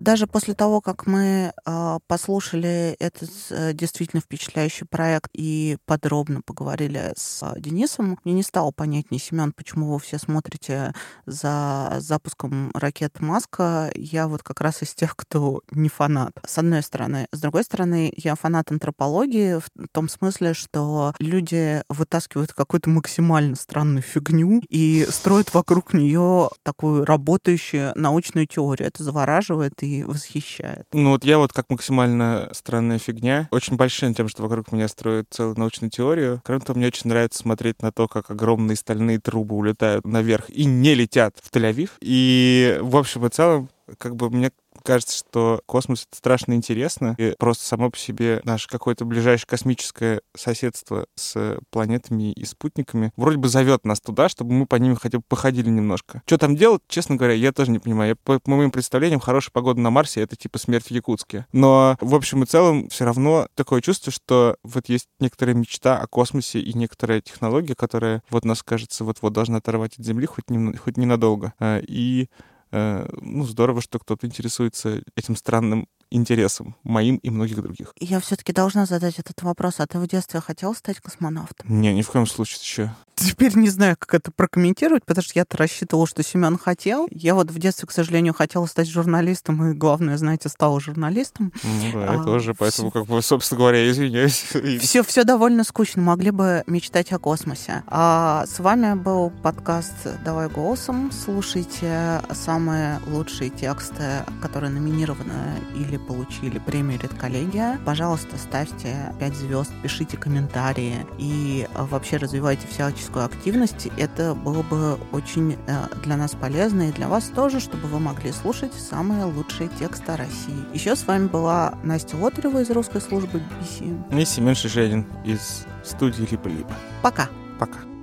Даже 0.07 0.29
после 0.29 0.55
того, 0.55 0.81
как 0.81 1.09
мы 1.09 1.53
э, 1.67 1.99
послушали 2.07 2.95
этот 3.01 3.29
э, 3.51 3.73
действительно 3.73 4.23
впечатляющий 4.23 4.87
проект 4.87 5.29
и 5.33 5.79
подробно 5.85 6.43
поговорили 6.43 7.13
с 7.17 7.43
э, 7.43 7.61
Денисом, 7.61 8.17
мне 8.23 8.33
не 8.33 8.45
стало 8.45 8.71
понятнее, 8.71 9.19
Семен, 9.19 9.53
почему 9.53 9.93
вы 9.93 9.99
все 9.99 10.19
смотрите 10.19 10.95
за 11.27 11.97
запуском 11.99 12.71
ракет 12.73 13.19
Маска. 13.19 13.91
Я 13.97 14.29
вот 14.29 14.45
как 14.45 14.61
раз 14.61 14.81
из 14.85 14.95
тех, 14.95 15.17
кто 15.17 15.63
не 15.73 15.89
фанат, 15.89 16.39
с 16.47 16.57
одной 16.57 16.85
стороны. 16.85 17.27
С 17.33 17.41
другой 17.41 17.65
стороны, 17.65 18.13
я 18.17 18.37
фанат 18.37 18.71
антропологии 18.71 19.59
в 19.59 19.69
том 19.91 20.09
смысле, 20.09 20.55
что 20.55 21.15
люди 21.19 21.83
вытаскивают 21.89 22.53
какую-то 22.53 22.91
максимально 22.91 23.57
странную 23.57 24.03
фигню 24.03 24.63
и 24.69 25.05
строят 25.11 25.53
вокруг 25.53 25.95
нее 25.95 26.51
такую 26.63 27.05
работающую 27.05 27.91
научную 27.97 28.47
теорию. 28.47 28.87
Это 28.87 29.03
завораживает 29.03 29.83
и 29.83 29.96
восхищает. 30.05 30.87
Ну 30.93 31.11
вот 31.11 31.25
я 31.25 31.39
вот 31.39 31.53
как 31.53 31.71
максимально 31.71 32.51
странная 32.53 32.99
фигня, 32.99 33.49
очень 33.51 33.77
большим 33.77 34.15
тем, 34.15 34.29
что 34.29 34.43
вокруг 34.43 34.73
меня 34.73 34.89
строят 34.89 35.27
целую 35.31 35.59
научную 35.59 35.91
теорию. 35.91 36.41
Кроме 36.45 36.61
того, 36.61 36.79
мне 36.79 36.89
очень 36.89 37.09
нравится 37.09 37.39
смотреть 37.39 37.83
на 37.83 37.93
то, 37.93 38.09
как 38.09 38.31
огромные 38.31 38.77
стальные 38.77 39.21
трубы 39.21 39.57
улетают 39.57 40.07
наверх 40.07 40.51
и 40.51 40.65
не 40.65 40.95
летят 40.95 41.37
в 41.43 41.51
Тель-Авив. 41.51 41.91
И 42.01 42.79
в 42.81 42.97
общем 42.97 43.27
и 43.27 43.31
целом 43.31 43.69
как 43.99 44.17
бы 44.17 44.31
мне 44.31 44.51
кажется, 44.83 45.19
что 45.19 45.61
космос— 45.67 46.07
это 46.11 46.19
страшно 46.19 46.55
интересно, 46.55 47.15
и 47.19 47.35
просто 47.39 47.65
само 47.67 47.91
по 47.91 47.99
себе 47.99 48.41
наше 48.45 48.69
какое-то 48.69 49.05
ближайшее 49.05 49.49
космическое 49.49 50.21
соседство 50.35 51.07
с 51.15 51.59
планетами 51.71 52.33
и 52.33 52.45
спутниками 52.45 53.13
вроде 53.17 53.39
бы 53.39 53.49
зовет 53.49 53.85
нас 53.85 54.01
туда, 54.01 54.29
чтобы 54.29 54.53
мы 54.53 54.67
по 54.67 54.77
ним 54.77 54.97
хотя 54.97 55.19
бы 55.19 55.25
походили 55.27 55.69
немножко. 55.69 56.23
Что 56.27 56.39
там 56.39 56.57
делать, 56.57 56.83
честно 56.89 57.17
говоря, 57.17 57.35
я 57.35 57.53
тоже 57.53 57.71
не 57.71 57.79
понимаю. 57.79 58.11
Я, 58.11 58.17
по, 58.17 58.41
моим 58.51 58.71
представлениям, 58.71 59.21
хорошая 59.21 59.53
погода 59.53 59.81
на 59.81 59.91
Марсе— 59.91 60.21
это 60.23 60.37
типа 60.37 60.59
смерть 60.59 60.87
в 60.87 60.91
Якутске. 60.91 61.47
Но 61.53 61.97
в 62.01 62.15
общем 62.15 62.43
и 62.43 62.47
целом 62.47 62.89
все 62.89 63.05
равно 63.05 63.49
такое 63.55 63.81
чувство, 63.81 64.13
что 64.13 64.57
вот 64.63 64.89
есть 64.89 65.09
некоторая 65.21 65.55
мечта 65.55 65.99
о 65.99 66.07
космосе 66.07 66.61
и 66.61 66.73
некоторая 66.75 67.21
технология, 67.21 67.75
которая 67.75 68.23
вот 68.31 68.45
нас, 68.45 68.63
кажется, 68.63 69.05
вот-вот 69.05 69.33
должна 69.33 69.59
оторвать 69.59 69.99
от 69.99 70.05
Земли 70.05 70.27
хоть, 70.27 70.51
не, 70.51 70.77
хоть 70.77 70.97
ненадолго. 70.97 71.53
А, 71.59 71.79
и 71.79 72.17
Э, 72.17 72.27
ну, 72.71 73.45
здорово, 73.45 73.81
что 73.81 73.99
кто-то 73.99 74.27
интересуется 74.27 75.03
этим 75.15 75.37
странным 75.37 75.89
интересам 76.11 76.77
моим 76.83 77.17
и 77.17 77.31
многих 77.31 77.63
других. 77.63 77.93
Я 77.99 78.21
все-таки 78.21 78.53
должна 78.53 78.87
задать 78.87 79.19
этот 79.19 79.43
вопрос. 79.43 79.81
А 79.81 79.87
ты 79.87 79.99
в 79.99 80.07
детстве 80.07 80.41
хотел 80.41 80.75
стать 80.75 81.01
космонавтом? 81.01 81.81
Не, 81.81 81.93
ни 81.95 82.03
в 82.03 82.11
коем 82.11 82.27
случае 82.27 82.61
еще. 82.63 82.95
Теперь 83.17 83.57
не 83.57 83.71
знаю, 83.71 83.97
как 83.99 84.13
это 84.13 84.31
прокомментировать, 84.31 85.05
потому 85.07 85.25
что 85.25 85.33
я-то 85.39 85.57
рассчитывала, 85.57 86.07
что 86.07 86.23
Семен 86.23 86.59
хотел. 86.59 87.09
Я 87.11 87.35
вот 87.35 87.51
в 87.51 87.59
детстве, 87.59 87.89
к 87.89 87.91
сожалению, 87.91 88.35
хотела 88.35 88.67
стать 88.67 88.89
журналистом, 88.89 89.71
и 89.71 89.75
главное, 89.75 90.19
знаете, 90.19 90.51
стала 90.51 90.79
журналистом. 90.81 91.51
Ну 91.65 91.93
да, 91.95 92.13
я 92.13 92.21
а, 92.21 92.25
тоже, 92.25 92.53
поэтому, 92.53 92.91
как 92.91 93.07
бы, 93.07 93.23
собственно 93.23 93.59
говоря, 93.59 93.91
извиняюсь. 93.91 94.45
Все, 94.81 95.03
все 95.03 95.25
довольно 95.25 95.65
скучно, 95.65 96.03
могли 96.03 96.31
бы 96.31 96.63
мечтать 96.67 97.11
о 97.13 97.19
космосе. 97.19 97.83
А 97.87 98.45
с 98.47 98.59
вами 98.59 98.95
был 98.95 99.31
подкаст 99.43 99.95
«Давай 100.23 100.49
голосом». 100.49 101.11
Слушайте 101.11 102.21
самые 102.33 103.01
лучшие 103.07 103.49
тексты, 103.49 104.25
которые 104.43 104.71
номинированы 104.71 105.33
или 105.75 105.96
или 105.97 105.99
получили 105.99 106.59
премию 106.59 107.01
«Редколлегия», 107.01 107.79
пожалуйста, 107.85 108.37
ставьте 108.39 109.13
5 109.19 109.35
звезд, 109.35 109.73
пишите 109.83 110.17
комментарии 110.17 111.07
и 111.19 111.67
э, 111.69 111.85
вообще 111.85 112.17
развивайте 112.17 112.67
всяческую 112.67 113.25
активность. 113.25 113.89
Это 113.97 114.35
было 114.35 114.63
бы 114.63 114.99
очень 115.13 115.57
э, 115.67 115.87
для 116.03 116.17
нас 116.17 116.33
полезно 116.33 116.89
и 116.89 116.93
для 116.93 117.09
вас 117.09 117.25
тоже, 117.35 117.61
чтобы 117.61 117.89
вы 117.89 117.99
могли 117.99 118.33
слушать 118.33 118.73
самые 118.75 119.25
лучшие 119.25 119.69
тексты 119.79 120.13
о 120.13 120.17
России. 120.17 120.75
Еще 120.75 120.97
с 120.97 121.07
вами 121.07 121.27
была 121.27 121.79
Настя 121.83 122.17
Лотарева 122.17 122.61
из 122.61 122.71
русской 122.71 123.01
службы 123.01 123.41
BBC. 123.41 124.21
И 124.21 124.25
Семен 124.25 124.55
Шишенин 124.55 125.07
из 125.25 125.67
студии 125.85 126.23
Липа-Липа. 126.23 126.75
Пока. 127.03 127.29
Пока. 127.59 127.96